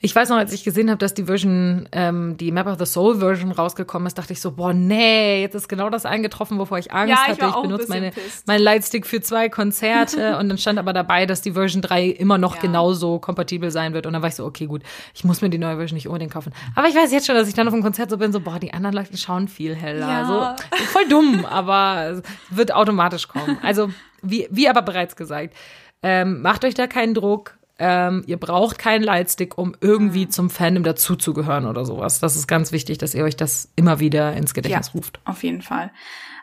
Ich 0.00 0.14
weiß 0.14 0.28
noch, 0.28 0.36
als 0.36 0.52
ich 0.52 0.62
gesehen 0.62 0.90
habe, 0.90 0.98
dass 0.98 1.14
die 1.14 1.24
Version, 1.24 1.88
ähm, 1.92 2.36
die 2.36 2.52
Map 2.52 2.66
of 2.66 2.78
the 2.78 2.86
Soul 2.86 3.18
Version 3.18 3.50
rausgekommen 3.50 4.06
ist, 4.06 4.18
dachte 4.18 4.32
ich 4.32 4.40
so, 4.40 4.52
boah, 4.52 4.72
nee, 4.72 5.40
jetzt 5.40 5.54
ist 5.54 5.68
genau 5.68 5.90
das 5.90 6.04
eingetroffen, 6.04 6.58
wovor 6.58 6.78
ich 6.78 6.92
Angst 6.92 7.10
ja, 7.10 7.32
ich 7.32 7.40
hatte. 7.40 7.54
Ich 7.56 7.62
benutze 7.62 7.88
meine, 7.88 8.12
meinen 8.46 8.62
Lightstick 8.62 9.06
für 9.06 9.20
zwei 9.20 9.48
Konzerte 9.48 10.36
und 10.38 10.48
dann 10.48 10.58
stand 10.58 10.78
aber 10.78 10.92
dabei, 10.92 11.26
dass 11.26 11.40
die 11.40 11.52
Version 11.52 11.82
3 11.82 12.06
immer 12.08 12.38
noch 12.38 12.56
ja. 12.56 12.62
genauso 12.62 13.18
kompatibel 13.18 13.70
sein 13.70 13.94
wird. 13.94 14.06
Und 14.06 14.12
dann 14.12 14.22
war 14.22 14.28
ich 14.28 14.34
so, 14.34 14.44
okay, 14.44 14.66
gut, 14.66 14.82
ich 15.14 15.24
muss 15.24 15.40
mir 15.40 15.50
die 15.50 15.58
neue 15.58 15.76
Version 15.76 15.96
nicht 15.96 16.08
unbedingt 16.08 16.32
kaufen. 16.32 16.52
Aber 16.74 16.88
ich 16.88 16.94
weiß 16.94 17.10
jetzt 17.12 17.26
schon, 17.26 17.34
dass 17.34 17.48
ich 17.48 17.54
dann 17.54 17.66
auf 17.66 17.74
dem 17.74 17.82
Konzert 17.82 18.10
so 18.10 18.18
bin, 18.18 18.32
so, 18.32 18.40
boah, 18.40 18.58
die 18.58 18.72
anderen 18.74 18.94
Leute 18.94 19.16
schauen 19.16 19.48
viel 19.48 19.74
heller. 19.74 20.08
Ja. 20.08 20.56
So, 20.56 20.84
voll 20.86 21.08
dumm, 21.08 21.44
aber 21.46 22.22
wird 22.50 22.72
automatisch 22.72 23.28
kommen. 23.28 23.58
Also, 23.62 23.90
wie, 24.22 24.46
wie 24.50 24.68
aber 24.68 24.82
bereits 24.82 25.16
gesagt, 25.16 25.54
ähm, 26.02 26.42
macht 26.42 26.64
euch 26.64 26.74
da 26.74 26.86
keinen 26.86 27.14
Druck 27.14 27.56
ähm, 27.78 28.24
ihr 28.26 28.38
braucht 28.38 28.78
keinen 28.78 29.02
Lightstick, 29.02 29.58
um 29.58 29.74
irgendwie 29.80 30.26
mhm. 30.26 30.30
zum 30.30 30.50
Fandom 30.50 30.82
dazuzugehören 30.82 31.66
oder 31.66 31.84
sowas. 31.84 32.20
Das 32.20 32.36
ist 32.36 32.46
ganz 32.46 32.72
wichtig, 32.72 32.98
dass 32.98 33.14
ihr 33.14 33.24
euch 33.24 33.36
das 33.36 33.70
immer 33.76 34.00
wieder 34.00 34.32
ins 34.34 34.54
Gedächtnis 34.54 34.88
ja, 34.88 34.92
ruft. 34.94 35.20
Auf 35.24 35.42
jeden 35.42 35.62
Fall. 35.62 35.90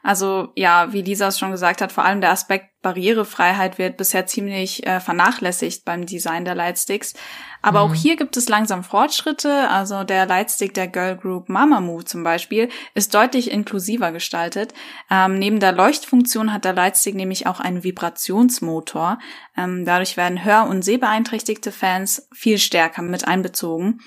Also 0.03 0.49
ja, 0.55 0.91
wie 0.91 1.01
Lisa 1.01 1.29
es 1.29 1.39
schon 1.39 1.51
gesagt 1.51 1.81
hat, 1.81 1.93
vor 1.93 2.03
allem 2.03 2.19
der 2.19 2.31
Aspekt 2.31 2.73
Barrierefreiheit 2.81 3.77
wird 3.77 3.95
bisher 3.95 4.25
ziemlich 4.27 4.85
äh, 4.85 4.99
vernachlässigt 4.99 5.85
beim 5.85 6.05
Design 6.05 6.43
der 6.43 6.53
Lightsticks. 6.53 7.13
Aber 7.61 7.85
mhm. 7.85 7.91
auch 7.91 7.95
hier 7.95 8.17
gibt 8.17 8.35
es 8.35 8.49
langsam 8.49 8.83
Fortschritte. 8.83 9.69
Also 9.69 10.03
der 10.03 10.25
Lightstick 10.25 10.73
der 10.73 10.89
Girl 10.89 11.15
Group 11.15 11.47
Mamamoo 11.47 12.01
zum 12.01 12.23
Beispiel 12.23 12.67
ist 12.93 13.15
deutlich 13.15 13.49
inklusiver 13.49 14.11
gestaltet. 14.11 14.73
Ähm, 15.09 15.39
neben 15.39 15.61
der 15.61 15.71
Leuchtfunktion 15.71 16.51
hat 16.51 16.65
der 16.65 16.73
Lightstick 16.73 17.15
nämlich 17.15 17.47
auch 17.47 17.61
einen 17.61 17.85
Vibrationsmotor. 17.85 19.19
Ähm, 19.55 19.85
dadurch 19.85 20.17
werden 20.17 20.43
hör- 20.43 20.67
und 20.67 20.83
sehbeeinträchtigte 20.83 21.71
Fans 21.71 22.27
viel 22.33 22.57
stärker 22.57 23.01
mit 23.01 23.25
einbezogen. 23.25 24.01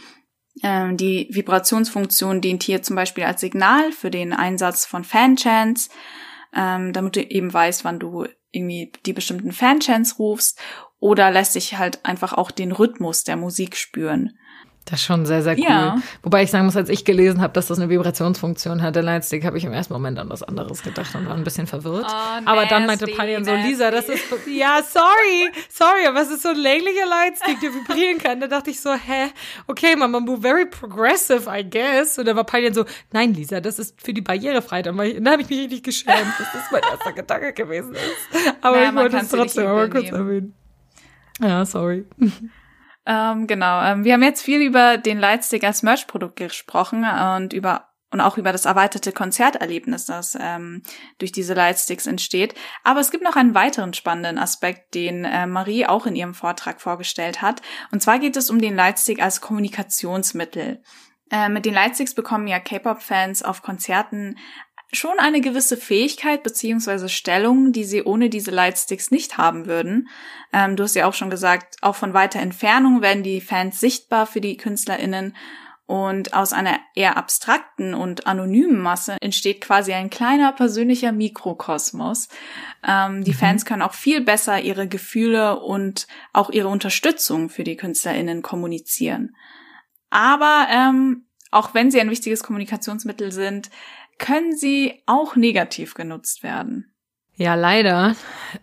Ähm, 0.63 0.97
die 0.97 1.29
Vibrationsfunktion 1.31 2.41
dient 2.41 2.63
hier 2.63 2.83
zum 2.83 2.97
Beispiel 2.97 3.25
als 3.25 3.41
Signal 3.41 3.93
für 3.93 4.11
den 4.11 4.33
Einsatz 4.33 4.87
von 4.87 5.05
Fanchants, 5.05 5.91
ähm, 6.55 6.93
damit 6.93 7.17
du 7.17 7.23
eben 7.23 7.53
weißt, 7.53 7.85
wann 7.85 7.99
du 7.99 8.27
irgendwie 8.53 8.93
die 9.05 9.13
bestimmten 9.13 9.53
Fanchants 9.53 10.19
rufst 10.19 10.59
oder 10.99 11.31
lässt 11.31 11.53
sich 11.53 11.77
halt 11.77 12.05
einfach 12.05 12.33
auch 12.33 12.51
den 12.51 12.73
Rhythmus 12.73 13.25
der 13.25 13.37
Musik 13.37 13.77
spüren. 13.77 14.39
Das 14.89 15.01
ist 15.01 15.07
schon 15.07 15.27
sehr, 15.27 15.43
sehr 15.43 15.59
cool. 15.59 15.65
Ja. 15.65 15.97
Wobei 16.23 16.45
ich 16.45 16.51
sagen 16.53 16.65
muss, 16.65 16.77
als 16.77 16.89
ich 16.89 17.05
gelesen 17.05 17.41
habe, 17.41 17.53
dass 17.53 17.67
das 17.67 17.77
eine 17.81 17.91
Vibrationsfunktion 17.91 18.83
hat, 18.83 18.95
der 18.95 19.03
Lightstick, 19.03 19.45
habe 19.45 19.59
ich 19.59 19.65
im 19.65 19.73
ersten 19.73 19.93
Moment 19.93 20.17
an 20.17 20.31
was 20.31 20.45
anderes 20.45 20.81
gedacht 20.81 21.13
und 21.17 21.27
war 21.27 21.35
ein 21.35 21.43
bisschen 21.43 21.67
verwirrt. 21.67 22.07
Oh, 22.09 22.41
aber 22.45 22.67
dann 22.67 22.87
meinte 22.87 23.07
Palian 23.09 23.45
so, 23.45 23.53
Lisa, 23.53 23.91
das 23.91 24.09
ist, 24.09 24.23
ja, 24.47 24.81
sorry, 24.89 25.51
sorry, 25.69 26.07
aber 26.07 26.23
es 26.23 26.31
ist 26.31 26.43
so 26.43 26.51
ein 26.51 26.57
länglicher 26.57 27.05
Lightstick, 27.05 27.59
der 27.61 27.75
vibrieren 27.75 28.19
kann. 28.19 28.39
Da 28.39 28.47
dachte 28.47 28.71
ich 28.71 28.81
so, 28.81 28.93
hä, 28.93 29.33
okay, 29.67 29.97
Mama, 29.97 30.21
very 30.41 30.67
progressive, 30.67 31.51
I 31.51 31.69
guess. 31.69 32.17
Und 32.17 32.27
dann 32.29 32.37
war 32.37 32.45
Palian 32.45 32.73
so, 32.73 32.85
nein, 33.11 33.35
Lisa, 33.35 33.61
das 33.61 33.81
ist 33.81 34.01
für 34.01 34.15
die 34.15 34.23
Barrierefreiheit. 34.23 34.87
Und 34.87 34.99
dann 34.99 35.33
habe 35.33 35.43
ich 35.43 35.49
mich 35.49 35.59
richtig 35.63 35.83
geschämt, 35.83 36.33
dass 36.39 36.53
das 36.53 36.71
mein 36.71 36.83
erster 36.83 37.13
Gedanke 37.13 37.53
gewesen 37.53 37.93
ist. 37.93 38.57
Aber 38.61 38.77
naja, 38.77 38.91
ich 38.91 38.95
wollte 38.95 39.17
es 39.17 39.29
trotzdem 39.31 39.67
aber 39.67 39.91
kurz 39.91 40.13
erwähnen. 40.13 40.55
Ja, 41.41 41.65
sorry. 41.65 42.05
Ähm, 43.07 43.47
genau. 43.47 43.83
Ähm, 43.83 44.05
wir 44.05 44.15
haben 44.15 44.23
jetzt 44.23 44.43
viel 44.43 44.61
über 44.61 44.99
den 44.99 45.19
Lightstick 45.19 45.65
als 45.65 45.83
Merch-Produkt 45.83 46.37
gesprochen 46.37 47.05
und 47.05 47.53
über 47.53 47.89
und 48.13 48.21
auch 48.21 48.39
über 48.39 48.53
das 48.53 48.65
erweiterte 48.65 49.13
Konzerterlebnis, 49.13 50.07
das 50.07 50.39
ähm, 50.41 50.83
durch 51.19 51.33
diese 51.33 51.55
Lightsticks 51.55 52.07
entsteht. 52.07 52.55
Aber 52.85 53.01
es 53.01 53.11
gibt 53.11 53.25
noch 53.25 53.37
einen 53.37 53.55
weiteren 53.55 53.95
spannenden 53.95 54.39
Aspekt, 54.39 54.95
den 54.95 55.25
äh, 55.25 55.47
Marie 55.47 55.87
auch 55.87 56.07
in 56.07 56.15
ihrem 56.15 56.33
Vortrag 56.33 56.81
vorgestellt 56.81 57.43
hat. 57.43 57.63
Und 57.91 58.03
zwar 58.03 58.19
geht 58.19 58.37
es 58.37 58.49
um 58.49 58.61
den 58.61 58.77
Lightstick 58.77 59.21
als 59.21 59.41
Kommunikationsmittel. 59.41 60.83
Äh, 61.31 61.49
mit 61.49 61.67
den 61.67 61.75
Lightsticks 61.75 62.15
bekommen 62.15 62.47
ja 62.47 62.61
K-Pop-Fans 62.61 63.43
auf 63.43 63.63
Konzerten 63.63 64.39
schon 64.93 65.19
eine 65.19 65.41
gewisse 65.41 65.77
Fähigkeit 65.77 66.43
beziehungsweise 66.43 67.09
Stellung, 67.09 67.73
die 67.73 67.85
sie 67.85 68.05
ohne 68.05 68.31
diese 68.31 68.51
Lightsticks 68.51 69.11
nicht 69.11 69.37
haben 69.37 69.67
würden. 69.67 70.09
Ähm, 70.53 70.77
du 70.77 70.85
hast 70.85 70.95
ja 70.95 71.07
auch 71.07 71.15
schon 71.15 71.31
gesagt, 71.31 71.77
auch 71.83 71.97
von 71.97 72.15
weiter 72.15 72.41
Entfernung 72.41 73.03
werden 73.03 73.23
die 73.23 73.41
Fans 73.41 73.81
sichtbar 73.81 74.27
für 74.27 74.41
die 74.41 74.57
KünstlerInnen 74.57 75.35
und 75.87 76.35
aus 76.35 76.53
einer 76.53 76.81
eher 76.95 77.17
abstrakten 77.17 77.95
und 77.95 78.27
anonymen 78.27 78.81
Masse 78.81 79.17
entsteht 79.21 79.61
quasi 79.61 79.93
ein 79.93 80.11
kleiner 80.11 80.53
persönlicher 80.53 81.13
Mikrokosmos. 81.13 82.29
Ähm, 82.87 83.23
die 83.23 83.31
mhm. 83.31 83.37
Fans 83.37 83.65
können 83.65 83.83
auch 83.83 83.95
viel 83.95 84.21
besser 84.21 84.61
ihre 84.61 84.89
Gefühle 84.89 85.61
und 85.61 86.09
auch 86.33 86.51
ihre 86.51 86.69
Unterstützung 86.69 87.51
für 87.51 87.63
die 87.63 87.77
KünstlerInnen 87.77 88.43
kommunizieren. 88.43 89.37
Aber 90.11 90.67
ähm, 90.71 91.27
auch 91.53 91.73
wenn 91.73 91.93
sie 91.93 92.01
ein 92.01 92.11
wichtiges 92.11 92.43
Kommunikationsmittel 92.43 93.31
sind, 93.31 93.71
können 94.19 94.57
sie 94.57 95.03
auch 95.07 95.37
negativ 95.37 95.95
genutzt 95.95 96.43
werden. 96.43 96.93
Ja, 97.39 97.55
leider. 97.55 98.17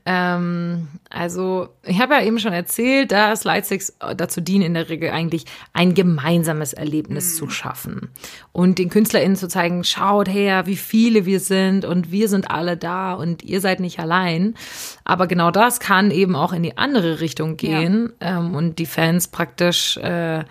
Ähm, 0.04 0.88
also, 1.12 1.70
ich 1.86 2.01
habe 2.01 2.16
ja 2.16 2.24
eben 2.24 2.39
schon 2.39 2.54
erzählt, 2.54 3.12
dass 3.12 3.43
Lightsticks 3.43 3.95
dazu 4.18 4.41
dienen, 4.41 4.66
in 4.66 4.74
der 4.74 4.89
Regel 4.89 5.12
eigentlich 5.12 5.45
ein 5.74 5.93
gemeinsames 5.93 6.74
Erlebnis 6.74 7.34
mhm. 7.34 7.38
zu 7.38 7.49
schaffen. 7.49 8.10
Und 8.51 8.80
den 8.80 8.89
KünstlerInnen 8.89 9.36
zu 9.36 9.47
zeigen, 9.47 9.84
schaut 9.84 10.28
her, 10.28 10.66
wie 10.66 10.76
viele 10.76 11.28
wir 11.28 11.39
sind 11.39 11.86
und 11.86 12.12
wir 12.12 12.28
sind 12.28 12.49
alle 12.49 12.76
da 12.76 13.14
und 13.14 13.43
ihr 13.43 13.62
seid 13.62 13.80
nicht 13.80 13.99
allein. 13.99 14.56
Aber 15.04 15.28
genau 15.28 15.51
das 15.51 15.80
kann 15.80 16.10
eben 16.10 16.36
auch 16.36 16.51
in 16.51 16.64
die 16.64 16.76
andere 16.76 17.20
Richtung 17.20 17.58
gehen. 17.58 18.14
Ja. 18.20 18.39
Ähm, 18.39 18.56
und 18.56 18.80
die 18.80 18.88
Fans 18.88 19.28
praktisch, 19.28 19.97
äh, 19.97 20.45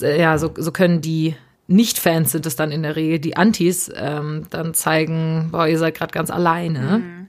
ja, 0.00 0.38
so, 0.38 0.54
so 0.56 0.72
können 0.72 1.02
die 1.02 1.36
nicht-Fans 1.70 2.32
sind 2.32 2.46
es 2.46 2.56
dann 2.56 2.72
in 2.72 2.82
der 2.82 2.96
Regel, 2.96 3.18
die 3.20 3.36
Antis, 3.36 3.90
ähm, 3.94 4.46
dann 4.50 4.74
zeigen, 4.74 5.50
boah, 5.52 5.68
ihr 5.68 5.78
seid 5.78 5.94
gerade 5.94 6.12
ganz 6.12 6.30
alleine. 6.30 6.98
Mhm. 6.98 7.20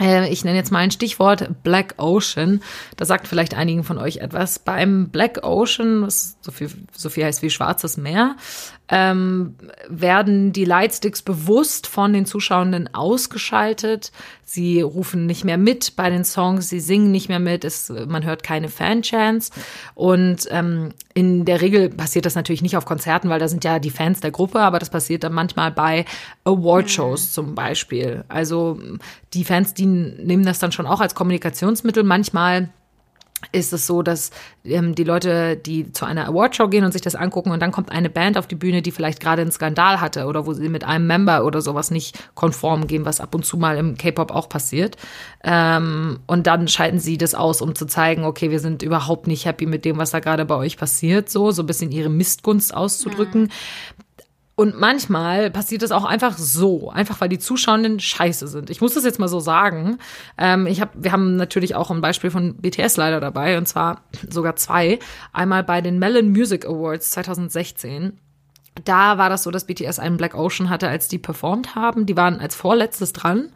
Äh, 0.00 0.28
ich 0.28 0.44
nenne 0.44 0.56
jetzt 0.56 0.70
mal 0.70 0.80
ein 0.80 0.90
Stichwort 0.90 1.62
Black 1.62 1.94
Ocean. 1.98 2.62
Das 2.96 3.08
sagt 3.08 3.28
vielleicht 3.28 3.54
einigen 3.54 3.84
von 3.84 3.98
euch 3.98 4.18
etwas. 4.18 4.58
Beim 4.58 5.08
Black 5.08 5.44
Ocean, 5.44 6.02
was 6.02 6.36
so 6.40 6.52
viel, 6.52 6.70
so 6.92 7.08
viel 7.08 7.24
heißt 7.24 7.42
wie 7.42 7.50
Schwarzes 7.50 7.96
Meer, 7.96 8.36
ähm, 8.90 9.54
werden 9.88 10.52
die 10.52 10.64
Lightsticks 10.64 11.22
bewusst 11.22 11.86
von 11.86 12.12
den 12.12 12.26
Zuschauenden 12.26 12.92
ausgeschaltet. 12.92 14.10
Sie 14.44 14.80
rufen 14.80 15.26
nicht 15.26 15.44
mehr 15.44 15.58
mit 15.58 15.94
bei 15.94 16.10
den 16.10 16.24
Songs, 16.24 16.68
sie 16.68 16.80
singen 16.80 17.12
nicht 17.12 17.28
mehr 17.28 17.38
mit, 17.38 17.64
es, 17.64 17.88
man 17.88 18.24
hört 18.24 18.42
keine 18.42 18.68
Fanchants. 18.68 19.52
Und 19.94 20.48
ähm, 20.50 20.90
in 21.14 21.44
der 21.44 21.60
Regel 21.60 21.88
passiert 21.88 22.26
das 22.26 22.34
natürlich 22.34 22.62
nicht 22.62 22.76
auf 22.76 22.84
Konzerten, 22.84 23.28
weil 23.28 23.38
da 23.38 23.46
sind 23.46 23.62
ja 23.62 23.78
die 23.78 23.90
Fans 23.90 24.18
der 24.18 24.32
Gruppe, 24.32 24.60
aber 24.60 24.80
das 24.80 24.90
passiert 24.90 25.22
dann 25.22 25.34
manchmal 25.34 25.70
bei 25.70 26.04
Awardshows 26.42 27.28
mhm. 27.28 27.32
zum 27.32 27.54
Beispiel. 27.54 28.24
Also 28.26 28.80
die 29.34 29.44
Fans, 29.44 29.72
die 29.72 29.86
nehmen 29.86 30.44
das 30.44 30.58
dann 30.58 30.72
schon 30.72 30.86
auch 30.86 31.00
als 31.00 31.14
Kommunikationsmittel. 31.14 32.02
Manchmal 32.02 32.70
ist 33.52 33.72
es 33.72 33.86
so, 33.86 34.02
dass 34.02 34.30
ähm, 34.64 34.94
die 34.94 35.04
Leute, 35.04 35.56
die 35.56 35.92
zu 35.92 36.04
einer 36.04 36.28
Awardshow 36.28 36.68
gehen 36.68 36.84
und 36.84 36.92
sich 36.92 37.02
das 37.02 37.14
angucken 37.14 37.50
und 37.50 37.60
dann 37.60 37.72
kommt 37.72 37.90
eine 37.90 38.10
Band 38.10 38.38
auf 38.38 38.46
die 38.46 38.54
Bühne, 38.54 38.82
die 38.82 38.90
vielleicht 38.90 39.20
gerade 39.20 39.42
einen 39.42 39.52
Skandal 39.52 40.00
hatte 40.00 40.26
oder 40.26 40.46
wo 40.46 40.52
sie 40.52 40.68
mit 40.68 40.84
einem 40.84 41.06
Member 41.06 41.44
oder 41.44 41.60
sowas 41.60 41.90
nicht 41.90 42.18
konform 42.34 42.86
gehen, 42.86 43.04
was 43.04 43.20
ab 43.20 43.34
und 43.34 43.44
zu 43.44 43.56
mal 43.56 43.76
im 43.78 43.96
K-Pop 43.96 44.30
auch 44.30 44.48
passiert. 44.48 44.96
Ähm, 45.42 46.20
und 46.26 46.46
dann 46.46 46.68
schalten 46.68 46.98
sie 46.98 47.18
das 47.18 47.34
aus, 47.34 47.62
um 47.62 47.74
zu 47.74 47.86
zeigen, 47.86 48.24
okay, 48.24 48.50
wir 48.50 48.60
sind 48.60 48.82
überhaupt 48.82 49.26
nicht 49.26 49.46
happy 49.46 49.66
mit 49.66 49.84
dem, 49.84 49.98
was 49.98 50.10
da 50.10 50.20
gerade 50.20 50.44
bei 50.44 50.56
euch 50.56 50.76
passiert, 50.76 51.30
so, 51.30 51.50
so 51.50 51.62
ein 51.62 51.66
bisschen 51.66 51.90
ihre 51.90 52.10
Mistgunst 52.10 52.74
auszudrücken. 52.74 53.42
Mhm. 53.42 53.50
Und 54.60 54.78
manchmal 54.78 55.50
passiert 55.50 55.82
es 55.82 55.90
auch 55.90 56.04
einfach 56.04 56.36
so, 56.36 56.90
einfach 56.90 57.18
weil 57.22 57.30
die 57.30 57.38
Zuschauenden 57.38 57.98
scheiße 57.98 58.46
sind. 58.46 58.68
Ich 58.68 58.82
muss 58.82 58.92
das 58.92 59.04
jetzt 59.04 59.18
mal 59.18 59.26
so 59.26 59.40
sagen. 59.40 59.96
Ähm, 60.36 60.66
ich 60.66 60.82
hab, 60.82 60.90
wir 61.02 61.12
haben 61.12 61.36
natürlich 61.36 61.74
auch 61.74 61.90
ein 61.90 62.02
Beispiel 62.02 62.30
von 62.30 62.56
BTS 62.56 62.98
leider 62.98 63.20
dabei, 63.20 63.56
und 63.56 63.64
zwar 63.64 64.02
sogar 64.28 64.56
zwei. 64.56 64.98
Einmal 65.32 65.64
bei 65.64 65.80
den 65.80 65.98
Melon 65.98 66.28
Music 66.32 66.66
Awards 66.66 67.10
2016 67.12 68.18
da 68.84 69.18
war 69.18 69.28
das 69.28 69.42
so, 69.42 69.50
dass 69.50 69.64
BTS 69.64 69.98
einen 69.98 70.16
Black 70.16 70.34
Ocean 70.34 70.70
hatte, 70.70 70.88
als 70.88 71.08
die 71.08 71.18
performt 71.18 71.74
haben. 71.74 72.06
Die 72.06 72.16
waren 72.16 72.40
als 72.40 72.54
vorletztes 72.54 73.12
dran. 73.12 73.50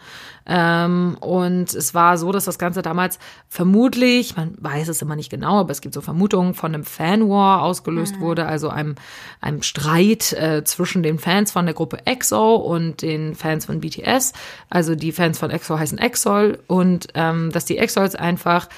Ähm, 0.46 1.16
und 1.20 1.72
es 1.72 1.94
war 1.94 2.18
so, 2.18 2.30
dass 2.30 2.44
das 2.44 2.58
Ganze 2.58 2.82
damals 2.82 3.18
vermutlich, 3.48 4.36
man 4.36 4.54
weiß 4.60 4.88
es 4.88 5.00
immer 5.00 5.16
nicht 5.16 5.30
genau, 5.30 5.60
aber 5.60 5.70
es 5.70 5.80
gibt 5.80 5.94
so 5.94 6.02
Vermutungen, 6.02 6.54
von 6.54 6.74
einem 6.74 6.84
Fanwar 6.84 7.62
ausgelöst 7.62 8.16
mhm. 8.16 8.20
wurde, 8.20 8.46
also 8.46 8.68
einem, 8.68 8.94
einem 9.40 9.62
Streit 9.62 10.32
äh, 10.34 10.62
zwischen 10.64 11.02
den 11.02 11.18
Fans 11.18 11.52
von 11.52 11.64
der 11.64 11.74
Gruppe 11.74 12.06
EXO 12.06 12.56
und 12.56 13.00
den 13.00 13.34
Fans 13.34 13.64
von 13.64 13.80
BTS. 13.80 14.34
Also 14.68 14.94
die 14.94 15.12
Fans 15.12 15.38
von 15.38 15.50
EXO 15.50 15.78
heißen 15.78 15.98
EXOL 15.98 16.58
und 16.66 17.08
ähm, 17.14 17.50
dass 17.50 17.64
die 17.64 17.78
EXOLs 17.78 18.14
einfach 18.14 18.68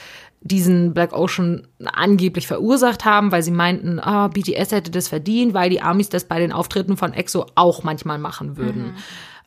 diesen 0.47 0.95
Black 0.95 1.13
Ocean 1.13 1.67
angeblich 1.85 2.47
verursacht 2.47 3.05
haben, 3.05 3.33
weil 3.33 3.43
sie 3.43 3.51
meinten, 3.51 3.99
ah, 4.01 4.29
BTS 4.29 4.73
hätte 4.73 4.91
das 4.91 5.09
verdient, 5.09 5.55
weil 5.55 5.71
die 5.71 5.83
Amis 5.83 6.09
das 6.09 6.25
bei 6.25 6.39
den 6.39 6.53
Auftritten 6.53 6.97
von 6.97 7.13
EXO 7.13 7.47
auch 7.55 7.83
manchmal 7.83 8.19
machen 8.19 8.57
würden. 8.57 8.89
Mhm. 8.89 8.95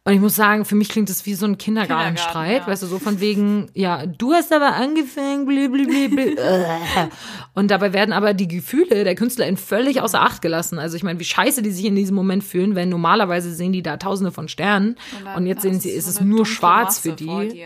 Und 0.05 0.13
ich 0.13 0.21
muss 0.21 0.35
sagen, 0.35 0.63
für 0.65 0.75
mich 0.75 0.89
klingt 0.89 1.09
das 1.09 1.25
wie 1.25 1.35
so 1.35 1.45
ein 1.45 1.57
Kindergartenstreit, 1.57 2.33
Kindergarten, 2.33 2.67
ja. 2.67 2.71
weißt 2.71 2.83
du, 2.83 2.87
so 2.87 2.99
von 2.99 3.19
wegen, 3.19 3.69
ja, 3.73 4.05
du 4.05 4.33
hast 4.33 4.51
aber 4.53 4.73
angefangen, 4.73 5.45
blablabla. 5.45 7.09
und 7.53 7.69
dabei 7.69 7.93
werden 7.93 8.13
aber 8.13 8.33
die 8.33 8.47
Gefühle 8.47 9.03
der 9.03 9.13
KünstlerInnen 9.15 9.57
völlig 9.57 10.01
außer 10.01 10.21
Acht 10.21 10.41
gelassen. 10.41 10.79
Also 10.79 10.95
ich 10.95 11.03
meine, 11.03 11.19
wie 11.19 11.25
scheiße 11.25 11.61
die 11.61 11.71
sich 11.71 11.85
in 11.85 11.95
diesem 11.95 12.15
Moment 12.15 12.43
fühlen, 12.43 12.75
wenn 12.75 12.89
normalerweise 12.89 13.53
sehen 13.53 13.73
die 13.73 13.83
da 13.83 13.97
tausende 13.97 14.31
von 14.31 14.47
Sternen 14.47 14.95
und, 15.25 15.35
und 15.35 15.47
jetzt 15.47 15.61
sehen 15.61 15.79
sie, 15.79 15.89
ist 15.89 16.07
es 16.07 16.21
nur 16.21 16.45
schwarz 16.45 16.99
für 16.99 17.11
die. 17.11 17.65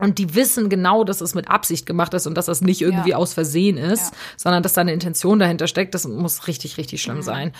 Und 0.00 0.18
die 0.18 0.34
wissen 0.34 0.68
genau, 0.68 1.04
dass 1.04 1.20
es 1.20 1.34
mit 1.34 1.48
Absicht 1.48 1.86
gemacht 1.86 2.14
ist 2.14 2.26
und 2.26 2.34
dass 2.34 2.46
das 2.46 2.60
nicht 2.60 2.80
irgendwie 2.80 3.10
ja. 3.10 3.16
aus 3.16 3.34
Versehen 3.34 3.76
ist, 3.76 4.12
ja. 4.12 4.18
sondern 4.36 4.62
dass 4.62 4.72
da 4.72 4.80
eine 4.80 4.92
Intention 4.92 5.38
dahinter 5.38 5.66
steckt. 5.66 5.94
Das 5.94 6.08
muss 6.08 6.46
richtig, 6.46 6.78
richtig 6.78 7.02
schlimm 7.02 7.18
mhm. 7.18 7.22
sein. 7.22 7.52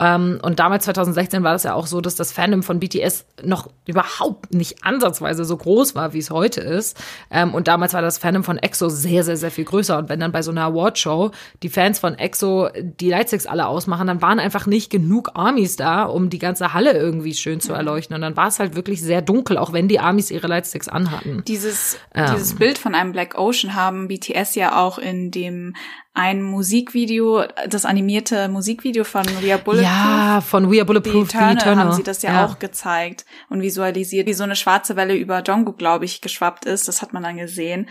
Ähm, 0.00 0.38
und 0.42 0.60
damals, 0.60 0.84
2016, 0.84 1.42
war 1.42 1.52
das 1.52 1.64
ja 1.64 1.74
auch 1.74 1.86
so, 1.86 2.00
dass 2.00 2.14
das 2.14 2.32
Fandom 2.32 2.62
von 2.62 2.78
BTS 2.78 3.26
noch 3.42 3.68
überhaupt 3.86 4.54
nicht 4.54 4.84
ansatzweise 4.84 5.44
so 5.44 5.56
groß 5.56 5.94
war, 5.94 6.12
wie 6.12 6.18
es 6.18 6.30
heute 6.30 6.60
ist. 6.60 6.96
Ähm, 7.30 7.52
und 7.54 7.68
damals 7.68 7.94
war 7.94 8.02
das 8.02 8.18
Fandom 8.18 8.44
von 8.44 8.58
EXO 8.58 8.88
sehr, 8.88 9.24
sehr, 9.24 9.36
sehr 9.36 9.50
viel 9.50 9.64
größer. 9.64 9.98
Und 9.98 10.08
wenn 10.08 10.20
dann 10.20 10.30
bei 10.30 10.42
so 10.42 10.50
einer 10.52 10.64
Awardshow 10.64 11.32
die 11.62 11.68
Fans 11.68 11.98
von 11.98 12.16
EXO 12.16 12.68
die 12.80 13.10
Lightsticks 13.10 13.46
alle 13.46 13.66
ausmachen, 13.66 14.06
dann 14.06 14.22
waren 14.22 14.38
einfach 14.38 14.66
nicht 14.66 14.90
genug 14.90 15.30
Armies 15.34 15.76
da, 15.76 16.04
um 16.04 16.30
die 16.30 16.38
ganze 16.38 16.74
Halle 16.74 16.92
irgendwie 16.92 17.34
schön 17.34 17.60
zu 17.60 17.72
mhm. 17.72 17.78
erleuchten. 17.78 18.14
Und 18.14 18.22
dann 18.22 18.36
war 18.36 18.48
es 18.48 18.60
halt 18.60 18.76
wirklich 18.76 19.02
sehr 19.02 19.22
dunkel, 19.22 19.58
auch 19.58 19.72
wenn 19.72 19.88
die 19.88 19.98
Armies 19.98 20.30
ihre 20.30 20.46
Lightsticks 20.46 20.88
anhatten. 20.88 21.42
Dieses 21.46 21.87
ähm. 22.14 22.26
dieses 22.32 22.56
Bild 22.56 22.78
von 22.78 22.94
einem 22.94 23.12
Black 23.12 23.38
Ocean 23.38 23.74
haben 23.74 24.08
BTS 24.08 24.54
ja 24.54 24.76
auch 24.76 24.98
in 24.98 25.30
dem 25.30 25.74
ein 26.14 26.42
Musikvideo, 26.42 27.44
das 27.68 27.84
animierte 27.84 28.48
Musikvideo 28.48 29.04
von 29.04 29.24
We 29.40 29.52
Are 29.52 29.62
Bulletproof. 29.62 29.92
Ja, 29.92 30.40
von 30.40 30.70
We 30.70 30.78
Are 30.78 30.84
Bulletproof, 30.84 31.30
The 31.30 31.36
Eternal, 31.36 31.56
Eternal. 31.56 31.84
haben 31.84 31.92
sie 31.92 32.02
das 32.02 32.22
ja, 32.22 32.32
ja, 32.32 32.44
auch 32.44 32.58
gezeigt 32.58 33.24
und 33.48 33.62
visualisiert, 33.62 34.26
wie 34.26 34.32
so 34.32 34.42
eine 34.42 34.56
schwarze 34.56 34.96
Welle 34.96 35.14
über 35.14 35.42
Jungkook, 35.44 35.78
glaube 35.78 36.06
ich, 36.06 36.20
geschwappt 36.20 36.64
ist. 36.64 36.88
Das 36.88 37.02
hat 37.02 37.12
man 37.12 37.22
dann 37.22 37.36
gesehen. 37.36 37.88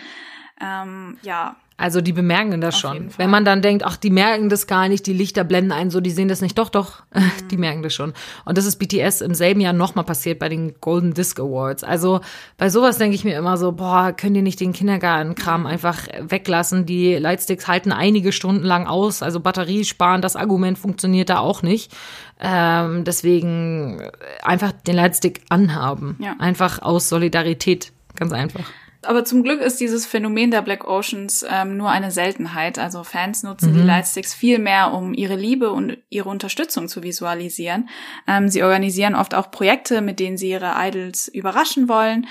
Ähm, 0.59 1.17
ja, 1.21 1.55
also 1.79 2.01
die 2.01 2.11
bemerken 2.11 2.59
das 2.59 2.73
Auf 2.73 2.81
schon. 2.81 3.09
Wenn 3.17 3.29
man 3.29 3.45
dann 3.45 3.61
denkt, 3.61 3.85
ach, 3.85 3.97
die 3.97 4.09
merken 4.09 4.49
das 4.49 4.65
gar 4.65 4.89
nicht, 4.89 5.05
die 5.05 5.13
Lichter 5.13 5.43
blenden 5.43 5.71
ein, 5.71 5.91
so, 5.91 6.01
die 6.01 6.09
sehen 6.09 6.27
das 6.27 6.41
nicht. 6.41 6.57
Doch, 6.57 6.69
doch, 6.69 7.03
mhm. 7.13 7.47
die 7.51 7.57
merken 7.57 7.83
das 7.83 7.93
schon. 7.93 8.13
Und 8.45 8.57
das 8.57 8.65
ist 8.65 8.77
BTS 8.77 9.21
im 9.21 9.35
selben 9.35 9.61
Jahr 9.61 9.73
nochmal 9.73 10.03
passiert 10.03 10.39
bei 10.39 10.49
den 10.49 10.73
Golden 10.81 11.13
Disc 11.13 11.39
Awards. 11.39 11.83
Also 11.83 12.21
bei 12.57 12.69
sowas 12.69 12.97
denke 12.97 13.13
ich 13.13 13.23
mir 13.23 13.37
immer 13.37 13.57
so, 13.57 13.73
boah, 13.73 14.11
könnt 14.11 14.35
ihr 14.35 14.41
nicht 14.41 14.59
den 14.59 14.73
Kindergartenkram 14.73 15.61
mhm. 15.61 15.67
einfach 15.67 16.07
weglassen? 16.19 16.87
Die 16.87 17.13
Lightsticks 17.13 17.67
halten 17.67 17.91
einige 17.91 18.31
Stunden 18.31 18.65
lang 18.65 18.87
aus. 18.87 19.21
Also 19.21 19.39
Batterie 19.39 19.85
sparen, 19.85 20.23
das 20.23 20.35
Argument 20.35 20.79
funktioniert 20.79 21.29
da 21.29 21.37
auch 21.37 21.61
nicht. 21.61 21.95
Ähm, 22.39 23.03
deswegen 23.03 24.01
einfach 24.43 24.71
den 24.71 24.95
Lightstick 24.95 25.41
anhaben. 25.49 26.17
Ja. 26.19 26.35
Einfach 26.39 26.81
aus 26.81 27.07
Solidarität. 27.07 27.91
Ganz 28.15 28.31
einfach. 28.31 28.63
Aber 29.03 29.23
zum 29.25 29.43
Glück 29.43 29.61
ist 29.61 29.79
dieses 29.79 30.05
Phänomen 30.05 30.51
der 30.51 30.61
Black 30.61 30.87
Oceans 30.87 31.45
ähm, 31.47 31.77
nur 31.77 31.89
eine 31.89 32.11
Seltenheit. 32.11 32.79
Also 32.79 33.03
Fans 33.03 33.43
nutzen 33.43 33.73
mhm. 33.73 33.77
die 33.77 33.83
Lightsticks 33.83 34.33
viel 34.33 34.59
mehr, 34.59 34.93
um 34.93 35.13
ihre 35.13 35.35
Liebe 35.35 35.71
und 35.71 35.97
ihre 36.09 36.29
Unterstützung 36.29 36.87
zu 36.87 37.03
visualisieren. 37.03 37.89
Ähm, 38.27 38.49
sie 38.49 38.63
organisieren 38.63 39.15
oft 39.15 39.35
auch 39.35 39.51
Projekte, 39.51 40.01
mit 40.01 40.19
denen 40.19 40.37
sie 40.37 40.49
ihre 40.49 40.73
Idols 40.77 41.27
überraschen 41.27 41.87
wollen. 41.87 42.27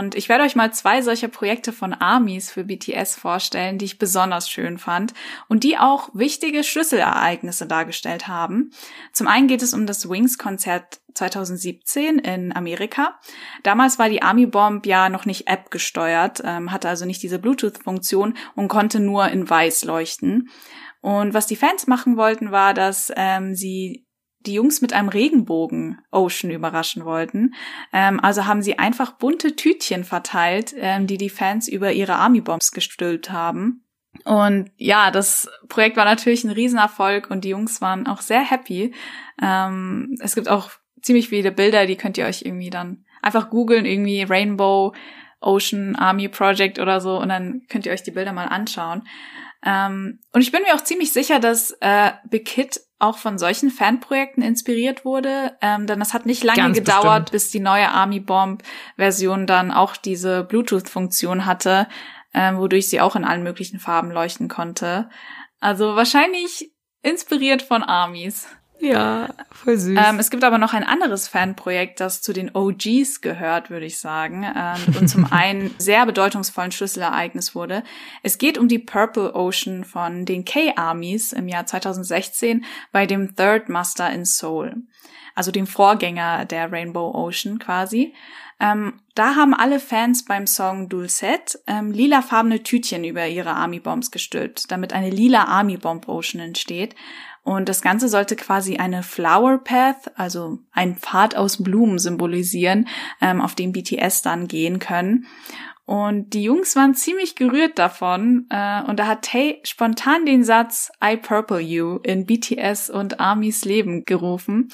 Und 0.00 0.14
ich 0.14 0.28
werde 0.28 0.44
euch 0.44 0.56
mal 0.56 0.72
zwei 0.72 1.00
solcher 1.00 1.28
Projekte 1.28 1.72
von 1.72 1.94
Armies 1.94 2.50
für 2.50 2.64
BTS 2.64 3.16
vorstellen, 3.16 3.78
die 3.78 3.86
ich 3.86 3.98
besonders 3.98 4.50
schön 4.50 4.78
fand 4.78 5.14
und 5.48 5.64
die 5.64 5.78
auch 5.78 6.10
wichtige 6.12 6.62
Schlüsselereignisse 6.62 7.66
dargestellt 7.66 8.28
haben. 8.28 8.72
Zum 9.12 9.28
einen 9.28 9.48
geht 9.48 9.62
es 9.62 9.72
um 9.72 9.86
das 9.86 10.08
Wings-Konzert 10.10 11.00
2017 11.14 12.18
in 12.18 12.54
Amerika. 12.54 13.18
Damals 13.62 13.98
war 13.98 14.08
die 14.08 14.22
Army 14.22 14.46
Bomb 14.46 14.86
ja 14.86 15.08
noch 15.08 15.26
nicht 15.26 15.48
App 15.48 15.70
gesteuert, 15.70 16.42
ähm, 16.44 16.72
hatte 16.72 16.88
also 16.88 17.04
nicht 17.04 17.22
diese 17.22 17.38
Bluetooth-Funktion 17.38 18.34
und 18.54 18.68
konnte 18.68 19.00
nur 19.00 19.28
in 19.28 19.48
weiß 19.48 19.84
leuchten. 19.84 20.50
Und 21.00 21.34
was 21.34 21.46
die 21.46 21.56
Fans 21.56 21.86
machen 21.86 22.16
wollten, 22.16 22.52
war, 22.52 22.74
dass 22.74 23.12
ähm, 23.16 23.54
sie 23.54 24.06
die 24.46 24.54
Jungs 24.54 24.80
mit 24.80 24.92
einem 24.92 25.08
Regenbogen 25.08 25.98
Ocean 26.10 26.50
überraschen 26.50 27.04
wollten. 27.04 27.54
Ähm, 27.92 28.20
also 28.20 28.46
haben 28.46 28.62
sie 28.62 28.78
einfach 28.78 29.12
bunte 29.12 29.56
Tütchen 29.56 30.04
verteilt, 30.04 30.74
ähm, 30.76 31.06
die 31.06 31.18
die 31.18 31.30
Fans 31.30 31.68
über 31.68 31.92
ihre 31.92 32.14
Army 32.14 32.40
Bombs 32.40 32.72
gestülpt 32.72 33.30
haben. 33.30 33.84
Und 34.24 34.70
ja, 34.76 35.10
das 35.10 35.48
Projekt 35.68 35.96
war 35.96 36.04
natürlich 36.04 36.44
ein 36.44 36.50
Riesenerfolg 36.50 37.30
und 37.30 37.44
die 37.44 37.50
Jungs 37.50 37.80
waren 37.80 38.06
auch 38.06 38.20
sehr 38.20 38.42
happy. 38.42 38.94
Ähm, 39.40 40.16
es 40.20 40.34
gibt 40.34 40.48
auch 40.48 40.70
ziemlich 41.02 41.28
viele 41.28 41.52
Bilder, 41.52 41.86
die 41.86 41.96
könnt 41.96 42.18
ihr 42.18 42.26
euch 42.26 42.42
irgendwie 42.42 42.70
dann 42.70 43.04
einfach 43.20 43.50
googeln, 43.50 43.84
irgendwie 43.84 44.22
Rainbow 44.22 44.94
Ocean 45.40 45.96
Army 45.96 46.28
Project 46.28 46.78
oder 46.78 47.00
so 47.00 47.20
und 47.20 47.28
dann 47.28 47.62
könnt 47.68 47.86
ihr 47.86 47.92
euch 47.92 48.02
die 48.02 48.12
Bilder 48.12 48.32
mal 48.32 48.46
anschauen. 48.46 49.02
Ähm, 49.64 50.18
und 50.32 50.40
ich 50.40 50.50
bin 50.50 50.62
mir 50.62 50.74
auch 50.74 50.82
ziemlich 50.82 51.12
sicher, 51.12 51.38
dass 51.38 51.72
äh, 51.80 52.12
Big 52.28 52.48
Hit 52.48 52.80
auch 52.98 53.18
von 53.18 53.38
solchen 53.38 53.70
Fanprojekten 53.70 54.42
inspiriert 54.42 55.04
wurde, 55.04 55.56
ähm, 55.60 55.86
denn 55.86 56.00
es 56.00 56.14
hat 56.14 56.26
nicht 56.26 56.44
lange 56.44 56.58
Ganz 56.58 56.78
gedauert, 56.78 57.02
bestimmt. 57.02 57.30
bis 57.32 57.50
die 57.50 57.60
neue 57.60 57.88
Army 57.88 58.20
Bomb 58.20 58.62
Version 58.96 59.46
dann 59.46 59.72
auch 59.72 59.96
diese 59.96 60.44
Bluetooth-Funktion 60.44 61.46
hatte, 61.46 61.88
ähm, 62.34 62.58
wodurch 62.58 62.88
sie 62.88 63.00
auch 63.00 63.16
in 63.16 63.24
allen 63.24 63.42
möglichen 63.42 63.78
Farben 63.78 64.10
leuchten 64.10 64.48
konnte. 64.48 65.08
Also 65.60 65.96
wahrscheinlich 65.96 66.72
inspiriert 67.02 67.62
von 67.62 67.82
Armies. 67.82 68.48
Ja, 68.82 69.28
voll 69.52 69.78
süß. 69.78 69.96
Ähm, 69.96 70.18
es 70.18 70.28
gibt 70.28 70.42
aber 70.42 70.58
noch 70.58 70.74
ein 70.74 70.82
anderes 70.82 71.28
Fanprojekt, 71.28 72.00
das 72.00 72.20
zu 72.20 72.32
den 72.32 72.52
OGs 72.52 73.20
gehört, 73.20 73.70
würde 73.70 73.86
ich 73.86 73.98
sagen, 73.98 74.44
ähm, 74.44 74.96
und 74.98 75.06
zum 75.06 75.24
einen 75.30 75.72
sehr 75.78 76.04
bedeutungsvollen 76.04 76.72
Schlüsselereignis 76.72 77.54
wurde. 77.54 77.84
Es 78.24 78.38
geht 78.38 78.58
um 78.58 78.66
die 78.66 78.80
Purple 78.80 79.36
Ocean 79.36 79.84
von 79.84 80.24
den 80.24 80.44
K-Armies 80.44 81.32
im 81.32 81.46
Jahr 81.46 81.64
2016 81.64 82.64
bei 82.90 83.06
dem 83.06 83.36
Third 83.36 83.68
Muster 83.68 84.10
in 84.10 84.24
Seoul, 84.24 84.74
also 85.36 85.52
dem 85.52 85.68
Vorgänger 85.68 86.44
der 86.44 86.72
Rainbow 86.72 87.14
Ocean 87.14 87.60
quasi. 87.60 88.12
Ähm, 88.58 88.94
da 89.14 89.36
haben 89.36 89.54
alle 89.54 89.78
Fans 89.78 90.24
beim 90.24 90.46
Song 90.46 90.88
Dulcet 90.88 91.58
ähm, 91.68 91.92
lilafarbene 91.92 92.62
Tütchen 92.62 93.04
über 93.04 93.26
ihre 93.26 93.50
Army 93.50 93.78
Bombs 93.78 94.10
gestülpt, 94.10 94.70
damit 94.70 94.92
eine 94.92 95.10
lila 95.10 95.44
Army 95.44 95.76
Bomb 95.76 96.08
Ocean 96.08 96.40
entsteht. 96.40 96.96
Und 97.42 97.68
das 97.68 97.82
Ganze 97.82 98.08
sollte 98.08 98.36
quasi 98.36 98.76
eine 98.76 99.02
Flower 99.02 99.58
Path, 99.58 100.12
also 100.16 100.60
ein 100.70 100.96
Pfad 100.96 101.34
aus 101.34 101.62
Blumen 101.62 101.98
symbolisieren, 101.98 102.86
ähm, 103.20 103.40
auf 103.40 103.54
dem 103.54 103.72
BTS 103.72 104.22
dann 104.22 104.46
gehen 104.46 104.78
können. 104.78 105.26
Und 105.84 106.34
die 106.34 106.44
Jungs 106.44 106.76
waren 106.76 106.94
ziemlich 106.94 107.34
gerührt 107.34 107.78
davon. 107.78 108.46
Äh, 108.48 108.82
und 108.84 108.98
da 108.98 109.08
hat 109.08 109.22
Tay 109.22 109.60
spontan 109.64 110.24
den 110.24 110.44
Satz 110.44 110.92
I 111.04 111.16
Purple 111.16 111.60
You 111.60 111.98
in 112.04 112.26
BTS 112.26 112.88
und 112.88 113.18
Armys 113.18 113.64
Leben 113.64 114.04
gerufen 114.04 114.68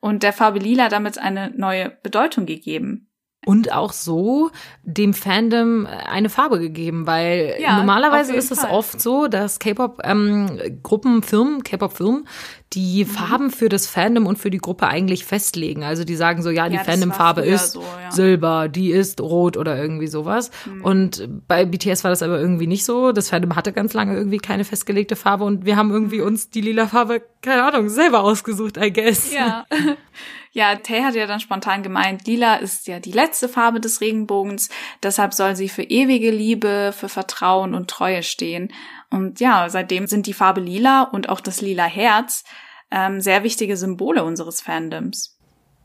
und 0.00 0.22
der 0.22 0.32
Farbe 0.32 0.60
Lila 0.60 0.88
damit 0.88 1.18
eine 1.18 1.50
neue 1.56 1.90
Bedeutung 2.02 2.46
gegeben 2.46 3.11
und 3.44 3.72
auch 3.72 3.92
so 3.92 4.50
dem 4.84 5.14
Fandom 5.14 5.86
eine 5.86 6.28
Farbe 6.28 6.60
gegeben, 6.60 7.06
weil 7.06 7.56
ja, 7.60 7.76
normalerweise 7.76 8.34
ist 8.34 8.52
es 8.52 8.62
oft 8.64 9.00
so, 9.00 9.26
dass 9.26 9.58
K-Pop-Gruppen, 9.58 11.14
ähm, 11.16 11.22
Firmen, 11.22 11.64
K-Pop-Firmen, 11.64 12.28
die 12.72 13.04
mhm. 13.04 13.08
Farben 13.08 13.50
für 13.50 13.68
das 13.68 13.86
Fandom 13.88 14.26
und 14.26 14.38
für 14.38 14.50
die 14.50 14.58
Gruppe 14.58 14.86
eigentlich 14.86 15.24
festlegen. 15.24 15.82
Also 15.82 16.04
die 16.04 16.14
sagen 16.14 16.42
so, 16.42 16.50
ja, 16.50 16.68
die 16.68 16.76
ja, 16.76 16.84
Fandom-Farbe 16.84 17.42
ist 17.42 17.72
so, 17.72 17.80
ja. 17.80 18.12
Silber, 18.12 18.68
die 18.68 18.92
ist 18.92 19.20
rot 19.20 19.56
oder 19.56 19.76
irgendwie 19.76 20.06
sowas. 20.06 20.50
Mhm. 20.64 20.84
Und 20.84 21.28
bei 21.48 21.64
BTS 21.64 22.04
war 22.04 22.10
das 22.10 22.22
aber 22.22 22.38
irgendwie 22.38 22.68
nicht 22.68 22.84
so. 22.84 23.10
Das 23.10 23.30
Fandom 23.30 23.56
hatte 23.56 23.72
ganz 23.72 23.92
lange 23.92 24.16
irgendwie 24.16 24.38
keine 24.38 24.64
festgelegte 24.64 25.16
Farbe 25.16 25.44
und 25.44 25.64
wir 25.64 25.76
haben 25.76 25.90
irgendwie 25.90 26.20
mhm. 26.20 26.26
uns 26.26 26.50
die 26.50 26.60
lila 26.60 26.86
Farbe, 26.86 27.22
keine 27.42 27.64
Ahnung, 27.64 27.88
selber 27.88 28.22
ausgesucht, 28.22 28.76
I 28.76 28.92
guess. 28.92 29.32
Ja. 29.34 29.66
Ja, 30.54 30.76
Tay 30.76 31.00
hat 31.00 31.14
ja 31.14 31.26
dann 31.26 31.40
spontan 31.40 31.82
gemeint, 31.82 32.26
lila 32.26 32.56
ist 32.56 32.86
ja 32.86 33.00
die 33.00 33.12
letzte 33.12 33.48
Farbe 33.48 33.80
des 33.80 34.02
Regenbogens, 34.02 34.68
deshalb 35.02 35.32
soll 35.32 35.56
sie 35.56 35.70
für 35.70 35.82
ewige 35.82 36.30
Liebe, 36.30 36.92
für 36.94 37.08
Vertrauen 37.08 37.74
und 37.74 37.88
Treue 37.88 38.22
stehen. 38.22 38.70
Und 39.08 39.40
ja, 39.40 39.70
seitdem 39.70 40.06
sind 40.06 40.26
die 40.26 40.34
Farbe 40.34 40.60
lila 40.60 41.04
und 41.04 41.30
auch 41.30 41.40
das 41.40 41.62
lila 41.62 41.84
Herz 41.84 42.44
ähm, 42.90 43.22
sehr 43.22 43.42
wichtige 43.44 43.78
Symbole 43.78 44.24
unseres 44.24 44.60
Fandoms. 44.60 45.31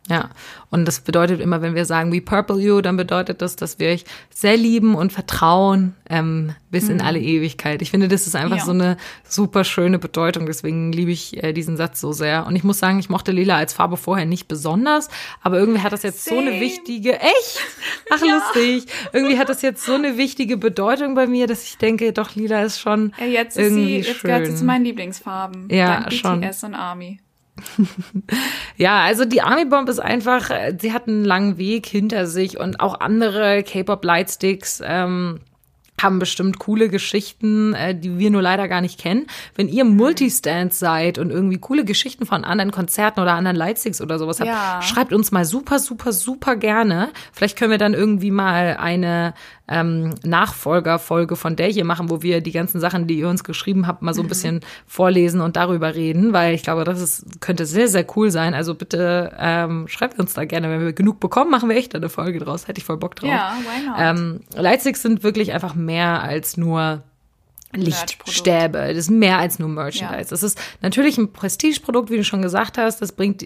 Ja, 0.09 0.29
und 0.69 0.85
das 0.85 1.01
bedeutet 1.01 1.41
immer, 1.41 1.61
wenn 1.61 1.75
wir 1.75 1.83
sagen 1.83 2.13
We 2.13 2.21
Purple 2.21 2.59
You, 2.59 2.79
dann 2.79 2.95
bedeutet 2.95 3.41
das, 3.41 3.57
dass 3.57 3.77
wir 3.77 3.89
euch 3.89 4.05
sehr 4.33 4.55
lieben 4.55 4.95
und 4.95 5.11
vertrauen 5.11 5.95
ähm, 6.09 6.55
bis 6.71 6.85
mhm. 6.85 6.91
in 6.91 7.01
alle 7.01 7.19
Ewigkeit. 7.19 7.81
Ich 7.81 7.91
finde, 7.91 8.07
das 8.07 8.25
ist 8.25 8.35
einfach 8.35 8.57
ja. 8.57 8.63
so 8.63 8.71
eine 8.71 8.95
super 9.27 9.65
schöne 9.65 9.99
Bedeutung. 9.99 10.45
Deswegen 10.45 10.93
liebe 10.93 11.11
ich 11.11 11.43
äh, 11.43 11.51
diesen 11.51 11.75
Satz 11.75 11.99
so 11.99 12.13
sehr. 12.13 12.47
Und 12.47 12.55
ich 12.55 12.63
muss 12.63 12.79
sagen, 12.79 12.99
ich 12.99 13.09
mochte 13.09 13.33
Lila 13.33 13.57
als 13.57 13.73
Farbe 13.73 13.97
vorher 13.97 14.25
nicht 14.25 14.47
besonders, 14.47 15.09
aber 15.41 15.59
irgendwie 15.59 15.81
hat 15.81 15.91
das 15.91 16.03
jetzt 16.03 16.23
Same. 16.23 16.41
so 16.41 16.47
eine 16.47 16.61
wichtige, 16.61 17.19
echt? 17.19 17.59
Ach, 18.09 18.21
ja. 18.25 18.35
lustig. 18.35 18.85
Irgendwie 19.11 19.37
hat 19.37 19.49
das 19.49 19.61
jetzt 19.61 19.83
so 19.83 19.93
eine 19.93 20.17
wichtige 20.17 20.55
Bedeutung 20.55 21.15
bei 21.15 21.27
mir, 21.27 21.47
dass 21.47 21.63
ich 21.63 21.77
denke, 21.77 22.13
doch, 22.13 22.35
Lila 22.35 22.63
ist 22.63 22.79
schon 22.79 23.13
ja, 23.19 23.25
jetzt 23.25 23.57
irgendwie 23.57 23.97
ist 23.97 24.05
sie, 24.05 24.11
jetzt 24.11 24.21
schön. 24.21 24.29
gehört 24.29 24.47
sie 24.47 24.55
zu 24.55 24.63
meinen 24.63 24.85
Lieblingsfarben. 24.85 25.67
Ja, 25.69 26.09
schon. 26.11 26.39
BTS 26.39 26.63
und 26.63 26.75
Army. 26.75 27.19
ja, 28.77 29.01
also 29.01 29.25
die 29.25 29.41
Army 29.41 29.65
Bomb 29.65 29.89
ist 29.89 29.99
einfach, 29.99 30.49
sie 30.79 30.93
hat 30.93 31.07
einen 31.07 31.25
langen 31.25 31.57
Weg 31.57 31.85
hinter 31.85 32.27
sich 32.27 32.59
und 32.59 32.79
auch 32.79 32.99
andere 32.99 33.63
K-Pop 33.63 34.03
Lightsticks 34.03 34.81
ähm, 34.83 35.39
haben 36.01 36.19
bestimmt 36.19 36.59
coole 36.59 36.89
Geschichten, 36.89 37.73
äh, 37.73 37.95
die 37.95 38.19
wir 38.19 38.29
nur 38.29 38.41
leider 38.41 38.67
gar 38.67 38.81
nicht 38.81 38.99
kennen. 38.99 39.25
Wenn 39.55 39.67
ihr 39.67 39.83
Multistand 39.83 40.73
seid 40.73 41.17
und 41.17 41.31
irgendwie 41.31 41.57
coole 41.57 41.85
Geschichten 41.85 42.25
von 42.25 42.43
anderen 42.43 42.71
Konzerten 42.71 43.19
oder 43.19 43.33
anderen 43.33 43.57
Lightsticks 43.57 43.99
oder 44.01 44.19
sowas 44.19 44.39
habt, 44.39 44.49
ja. 44.49 44.81
schreibt 44.83 45.11
uns 45.11 45.31
mal 45.31 45.45
super, 45.45 45.79
super, 45.79 46.11
super 46.11 46.55
gerne. 46.55 47.09
Vielleicht 47.33 47.57
können 47.57 47.71
wir 47.71 47.79
dann 47.79 47.95
irgendwie 47.95 48.31
mal 48.31 48.77
eine 48.79 49.33
ähm, 49.68 50.13
Nachfolgerfolge 50.24 51.36
von 51.36 51.55
der 51.55 51.68
hier 51.68 51.86
machen, 51.86 52.09
wo 52.09 52.22
wir 52.22 52.41
die 52.41 52.51
ganzen 52.51 52.80
Sachen, 52.80 53.07
die 53.07 53.20
ihr 53.20 53.28
uns 53.28 53.43
geschrieben 53.43 53.88
habt, 53.88 54.01
mal 54.01 54.13
so 54.13 54.22
ein 54.22 54.26
mhm. 54.26 54.30
bisschen 54.30 54.59
vorlesen 54.86 55.41
und 55.41 55.55
darüber 55.55 55.95
reden, 55.95 56.34
weil 56.34 56.53
ich 56.53 56.63
glaube, 56.63 56.84
das 56.84 57.01
ist, 57.01 57.41
könnte 57.41 57.65
sehr, 57.65 57.88
sehr 57.88 58.05
cool 58.15 58.32
sein. 58.32 58.53
Also 58.53 58.76
bitte 58.76 59.36
ähm, 59.38 59.88
schreibt 59.88 60.20
uns 60.20 60.34
da 60.34 60.45
gerne, 60.45 60.70
wenn 60.70 60.82
wir 60.82 60.93
genug 60.93 61.20
bekommen, 61.20 61.51
machen 61.51 61.70
wir 61.70 61.76
echt 61.76 61.95
eine 61.95 62.09
Folge 62.09 62.39
draus. 62.39 62.68
Hätte 62.68 62.80
ich 62.80 62.86
voll 62.86 62.97
Bock 62.97 63.15
drauf. 63.15 63.30
Ja, 63.30 63.53
why 63.59 63.88
not? 63.88 63.95
Ähm, 63.99 64.39
Lightsticks 64.55 65.01
sind 65.01 65.24
wirklich 65.24 65.53
einfach 65.53 65.76
mehr 65.76 66.22
als 66.22 66.57
nur 66.57 67.03
Lichtstäbe. 67.74 68.88
Das 68.88 68.97
ist 68.97 69.09
mehr 69.09 69.39
als 69.39 69.59
nur 69.59 69.70
Merchandise. 69.70 70.22
Ja. 70.22 70.30
Das 70.30 70.43
ist 70.43 70.59
natürlich 70.82 71.18
ein 71.18 71.34
Prestigeprodukt, 71.34 72.09
wie 72.09 72.18
du 72.18 72.24
schon 72.24 72.41
gesagt 72.41 72.78
hast. 72.78 73.01
Das 73.01 73.11
bringt 73.11 73.45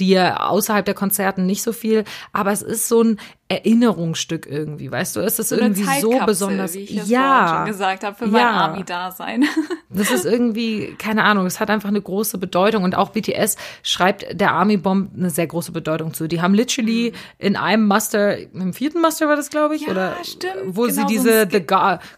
dir 0.00 0.48
außerhalb 0.48 0.84
der 0.84 0.94
Konzerten 0.94 1.46
nicht 1.46 1.62
so 1.62 1.72
viel. 1.72 2.04
Aber 2.32 2.50
es 2.50 2.62
ist 2.62 2.88
so 2.88 3.02
ein 3.02 3.20
Erinnerungsstück 3.52 4.46
irgendwie, 4.46 4.90
weißt 4.90 5.16
du? 5.16 5.20
Es 5.20 5.38
ist 5.38 5.50
so 5.50 5.56
irgendwie 5.56 5.84
so 6.00 6.18
besonders. 6.24 6.74
Wie 6.74 6.80
ich 6.80 7.06
ja, 7.06 7.56
schon 7.56 7.66
gesagt 7.66 8.02
habe, 8.02 8.16
für 8.16 8.26
mein 8.26 8.46
Army-Dasein. 8.46 9.44
das 9.90 10.10
ist 10.10 10.24
irgendwie, 10.24 10.94
keine 10.98 11.24
Ahnung, 11.24 11.44
es 11.44 11.60
hat 11.60 11.68
einfach 11.68 11.90
eine 11.90 12.00
große 12.00 12.38
Bedeutung 12.38 12.84
und 12.84 12.96
auch 12.96 13.10
BTS 13.10 13.56
schreibt 13.82 14.40
der 14.40 14.52
Army 14.52 14.78
Bomb 14.78 15.10
eine 15.16 15.30
sehr 15.30 15.46
große 15.46 15.72
Bedeutung 15.72 16.14
zu. 16.14 16.28
Die 16.28 16.40
haben 16.40 16.54
literally 16.54 17.12
mhm. 17.12 17.16
in 17.46 17.56
einem 17.56 17.86
Muster, 17.86 18.38
im 18.38 18.72
vierten 18.72 19.00
Muster 19.00 19.28
war 19.28 19.36
das, 19.36 19.50
glaube 19.50 19.76
ich, 19.76 19.82
ja, 19.82 19.90
oder 19.90 20.16
stimmt. 20.22 20.54
wo 20.66 20.82
genau 20.82 20.94
sie 20.94 21.04
diese 21.06 21.46
The 21.50 21.64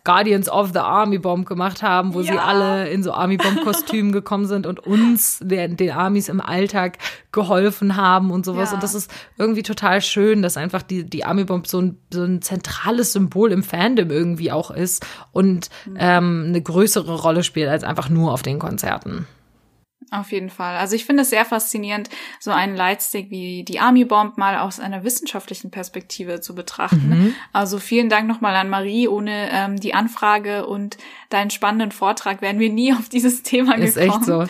Guardians 0.05 0.49
of 0.49 0.71
the 0.73 0.79
Army 0.79 1.19
Bomb 1.19 1.47
gemacht 1.47 1.83
haben, 1.83 2.15
wo 2.15 2.21
ja. 2.21 2.33
sie 2.33 2.39
alle 2.39 2.89
in 2.89 3.03
so 3.03 3.13
Army 3.13 3.37
Bomb 3.37 3.63
Kostümen 3.65 4.13
gekommen 4.13 4.47
sind 4.47 4.67
und 4.67 4.81
uns, 4.81 5.41
den, 5.43 5.77
den 5.77 5.91
Armys 5.91 6.29
im 6.29 6.41
Alltag 6.41 6.99
geholfen 7.33 7.97
haben 7.97 8.31
und 8.31 8.45
sowas. 8.45 8.71
Ja. 8.71 8.77
Und 8.77 8.83
das 8.83 8.95
ist 8.95 9.11
irgendwie 9.37 9.63
total 9.63 10.01
schön, 10.01 10.43
dass 10.43 10.57
einfach 10.57 10.83
die, 10.83 11.05
die 11.05 11.24
Army 11.25 11.45
Bomb 11.45 11.67
so 11.67 11.81
ein, 11.81 11.99
so 12.13 12.23
ein 12.23 12.43
zentrales 12.43 13.13
Symbol 13.13 13.53
im 13.53 13.63
Fandom 13.63 14.11
irgendwie 14.11 14.53
auch 14.53 14.71
ist 14.71 15.07
und 15.33 15.71
ähm, 15.97 16.45
eine 16.49 16.63
größere 16.63 17.21
Rolle 17.21 17.43
spielt 17.43 17.69
als 17.69 17.85
einfach 17.85 18.09
nur 18.09 18.33
auf 18.33 18.43
den 18.43 18.59
Konzerten. 18.59 19.27
Auf 20.11 20.33
jeden 20.33 20.51
Fall. 20.51 20.77
Also 20.77 20.95
ich 20.95 21.05
finde 21.05 21.23
es 21.23 21.31
sehr 21.31 21.45
faszinierend, 21.45 22.09
so 22.41 22.51
einen 22.51 22.77
Lightstick 22.77 23.31
wie 23.31 23.65
die 23.65 23.81
Army 23.81 24.05
Bomb 24.05 24.39
mal 24.39 24.59
aus 24.59 24.81
einer 24.81 25.05
wissenschaftlichen 25.05 25.71
Perspektive 25.71 26.41
zu 26.41 26.55
betrachten. 26.55 27.09
Mhm. 27.09 27.35
Also 27.53 27.79
vielen 27.79 28.09
Dank 28.09 28.29
nochmal 28.29 28.55
an 28.57 28.69
Marie. 28.69 29.09
Ohne 29.09 29.49
ähm, 29.51 29.81
die 29.81 29.95
Anfrage 29.95 30.67
und 30.67 30.99
deinen 31.31 31.51
spannenden 31.51 31.93
Vortrag 31.93 32.43
wären 32.43 32.59
wir 32.59 32.71
nie 32.71 32.93
auf 32.99 33.09
dieses 33.09 33.43
Thema 33.43 33.77
Ist 33.77 33.97
gekommen. 33.97 34.11
Ist 34.11 34.17
echt 34.17 34.25
so. 34.25 34.45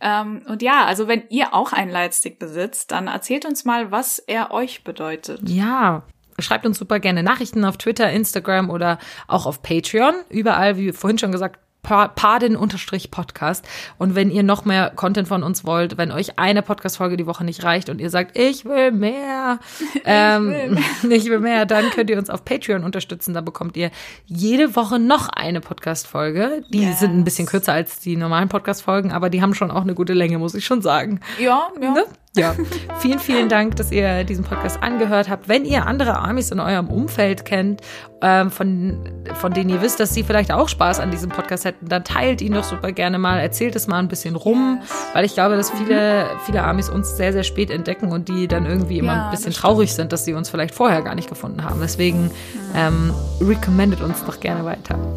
Ähm, 0.00 0.42
und 0.48 0.62
ja, 0.62 0.84
also 0.84 1.08
wenn 1.08 1.22
ihr 1.28 1.54
auch 1.54 1.72
einen 1.72 1.90
Lightstick 1.90 2.38
besitzt, 2.38 2.90
dann 2.90 3.06
erzählt 3.06 3.44
uns 3.44 3.64
mal, 3.64 3.90
was 3.90 4.18
er 4.18 4.50
euch 4.50 4.84
bedeutet. 4.84 5.48
Ja, 5.48 6.02
schreibt 6.38 6.66
uns 6.66 6.78
super 6.78 7.00
gerne 7.00 7.22
Nachrichten 7.22 7.64
auf 7.64 7.76
Twitter, 7.76 8.10
Instagram 8.10 8.70
oder 8.70 8.98
auch 9.28 9.46
auf 9.46 9.62
Patreon. 9.62 10.14
Überall, 10.28 10.76
wie 10.76 10.92
vorhin 10.92 11.18
schon 11.18 11.32
gesagt, 11.32 11.60
Paden-Podcast. 11.82 13.64
Und 13.98 14.14
wenn 14.14 14.30
ihr 14.30 14.42
noch 14.42 14.64
mehr 14.64 14.90
Content 14.90 15.26
von 15.26 15.42
uns 15.42 15.64
wollt, 15.64 15.98
wenn 15.98 16.12
euch 16.12 16.38
eine 16.38 16.62
Podcast-Folge 16.62 17.16
die 17.16 17.26
Woche 17.26 17.44
nicht 17.44 17.64
reicht 17.64 17.88
und 17.88 18.00
ihr 18.00 18.08
sagt, 18.08 18.38
ich 18.38 18.64
will 18.64 18.92
mehr, 18.92 19.58
ähm, 20.04 20.52
ich, 20.52 20.60
will 20.60 20.70
mehr. 20.70 20.84
ich 21.16 21.24
will 21.24 21.40
mehr, 21.40 21.66
dann 21.66 21.90
könnt 21.90 22.08
ihr 22.10 22.18
uns 22.18 22.30
auf 22.30 22.44
Patreon 22.44 22.84
unterstützen. 22.84 23.34
Da 23.34 23.40
bekommt 23.40 23.76
ihr 23.76 23.90
jede 24.26 24.76
Woche 24.76 24.98
noch 24.98 25.28
eine 25.28 25.60
Podcast-Folge. 25.60 26.64
Die 26.70 26.84
yes. 26.84 27.00
sind 27.00 27.16
ein 27.16 27.24
bisschen 27.24 27.46
kürzer 27.46 27.72
als 27.72 27.98
die 27.98 28.16
normalen 28.16 28.48
Podcast-Folgen, 28.48 29.12
aber 29.12 29.28
die 29.28 29.42
haben 29.42 29.54
schon 29.54 29.70
auch 29.70 29.82
eine 29.82 29.94
gute 29.94 30.12
Länge, 30.12 30.38
muss 30.38 30.54
ich 30.54 30.64
schon 30.64 30.82
sagen. 30.82 31.20
Ja, 31.38 31.68
ja. 31.80 31.94
Ne? 31.94 32.04
Ja, 32.34 32.54
vielen, 32.98 33.18
vielen 33.18 33.50
Dank, 33.50 33.76
dass 33.76 33.92
ihr 33.92 34.24
diesen 34.24 34.42
Podcast 34.42 34.82
angehört 34.82 35.28
habt. 35.28 35.50
Wenn 35.50 35.66
ihr 35.66 35.86
andere 35.86 36.18
Amis 36.18 36.50
in 36.50 36.60
eurem 36.60 36.88
Umfeld 36.88 37.44
kennt, 37.44 37.82
ähm, 38.22 38.50
von, 38.50 39.04
von 39.34 39.52
denen 39.52 39.68
ihr 39.68 39.82
wisst, 39.82 40.00
dass 40.00 40.14
sie 40.14 40.22
vielleicht 40.22 40.50
auch 40.50 40.70
Spaß 40.70 41.00
an 41.00 41.10
diesem 41.10 41.28
Podcast 41.28 41.66
hätten, 41.66 41.88
dann 41.88 42.04
teilt 42.04 42.40
ihn 42.40 42.54
doch 42.54 42.64
super 42.64 42.92
gerne 42.92 43.18
mal, 43.18 43.38
erzählt 43.38 43.76
es 43.76 43.86
mal 43.86 43.98
ein 43.98 44.08
bisschen 44.08 44.34
rum, 44.34 44.78
yes. 44.80 44.90
weil 45.12 45.26
ich 45.26 45.34
glaube, 45.34 45.56
dass 45.56 45.70
viele, 45.70 46.26
viele 46.46 46.62
Amis 46.64 46.88
uns 46.88 47.18
sehr, 47.18 47.34
sehr 47.34 47.42
spät 47.42 47.70
entdecken 47.70 48.10
und 48.10 48.28
die 48.28 48.48
dann 48.48 48.64
irgendwie 48.64 48.98
immer 48.98 49.14
ja, 49.14 49.24
ein 49.26 49.30
bisschen 49.30 49.52
traurig 49.52 49.92
sind, 49.92 50.10
dass 50.12 50.24
sie 50.24 50.32
uns 50.32 50.48
vielleicht 50.48 50.74
vorher 50.74 51.02
gar 51.02 51.14
nicht 51.14 51.28
gefunden 51.28 51.64
haben. 51.64 51.80
Deswegen 51.82 52.30
ähm, 52.74 53.12
recommendet 53.42 54.00
uns 54.00 54.24
doch 54.24 54.40
gerne 54.40 54.64
weiter. 54.64 54.98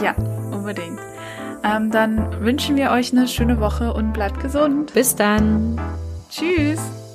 Ja, 0.00 0.14
unbedingt. 0.14 0.98
Ähm, 1.62 1.90
dann 1.90 2.42
wünschen 2.42 2.76
wir 2.76 2.90
euch 2.90 3.12
eine 3.12 3.28
schöne 3.28 3.60
Woche 3.60 3.92
und 3.92 4.14
bleibt 4.14 4.40
gesund. 4.40 4.94
Bis 4.94 5.14
dann. 5.14 5.78
Tschüss. 6.30 7.09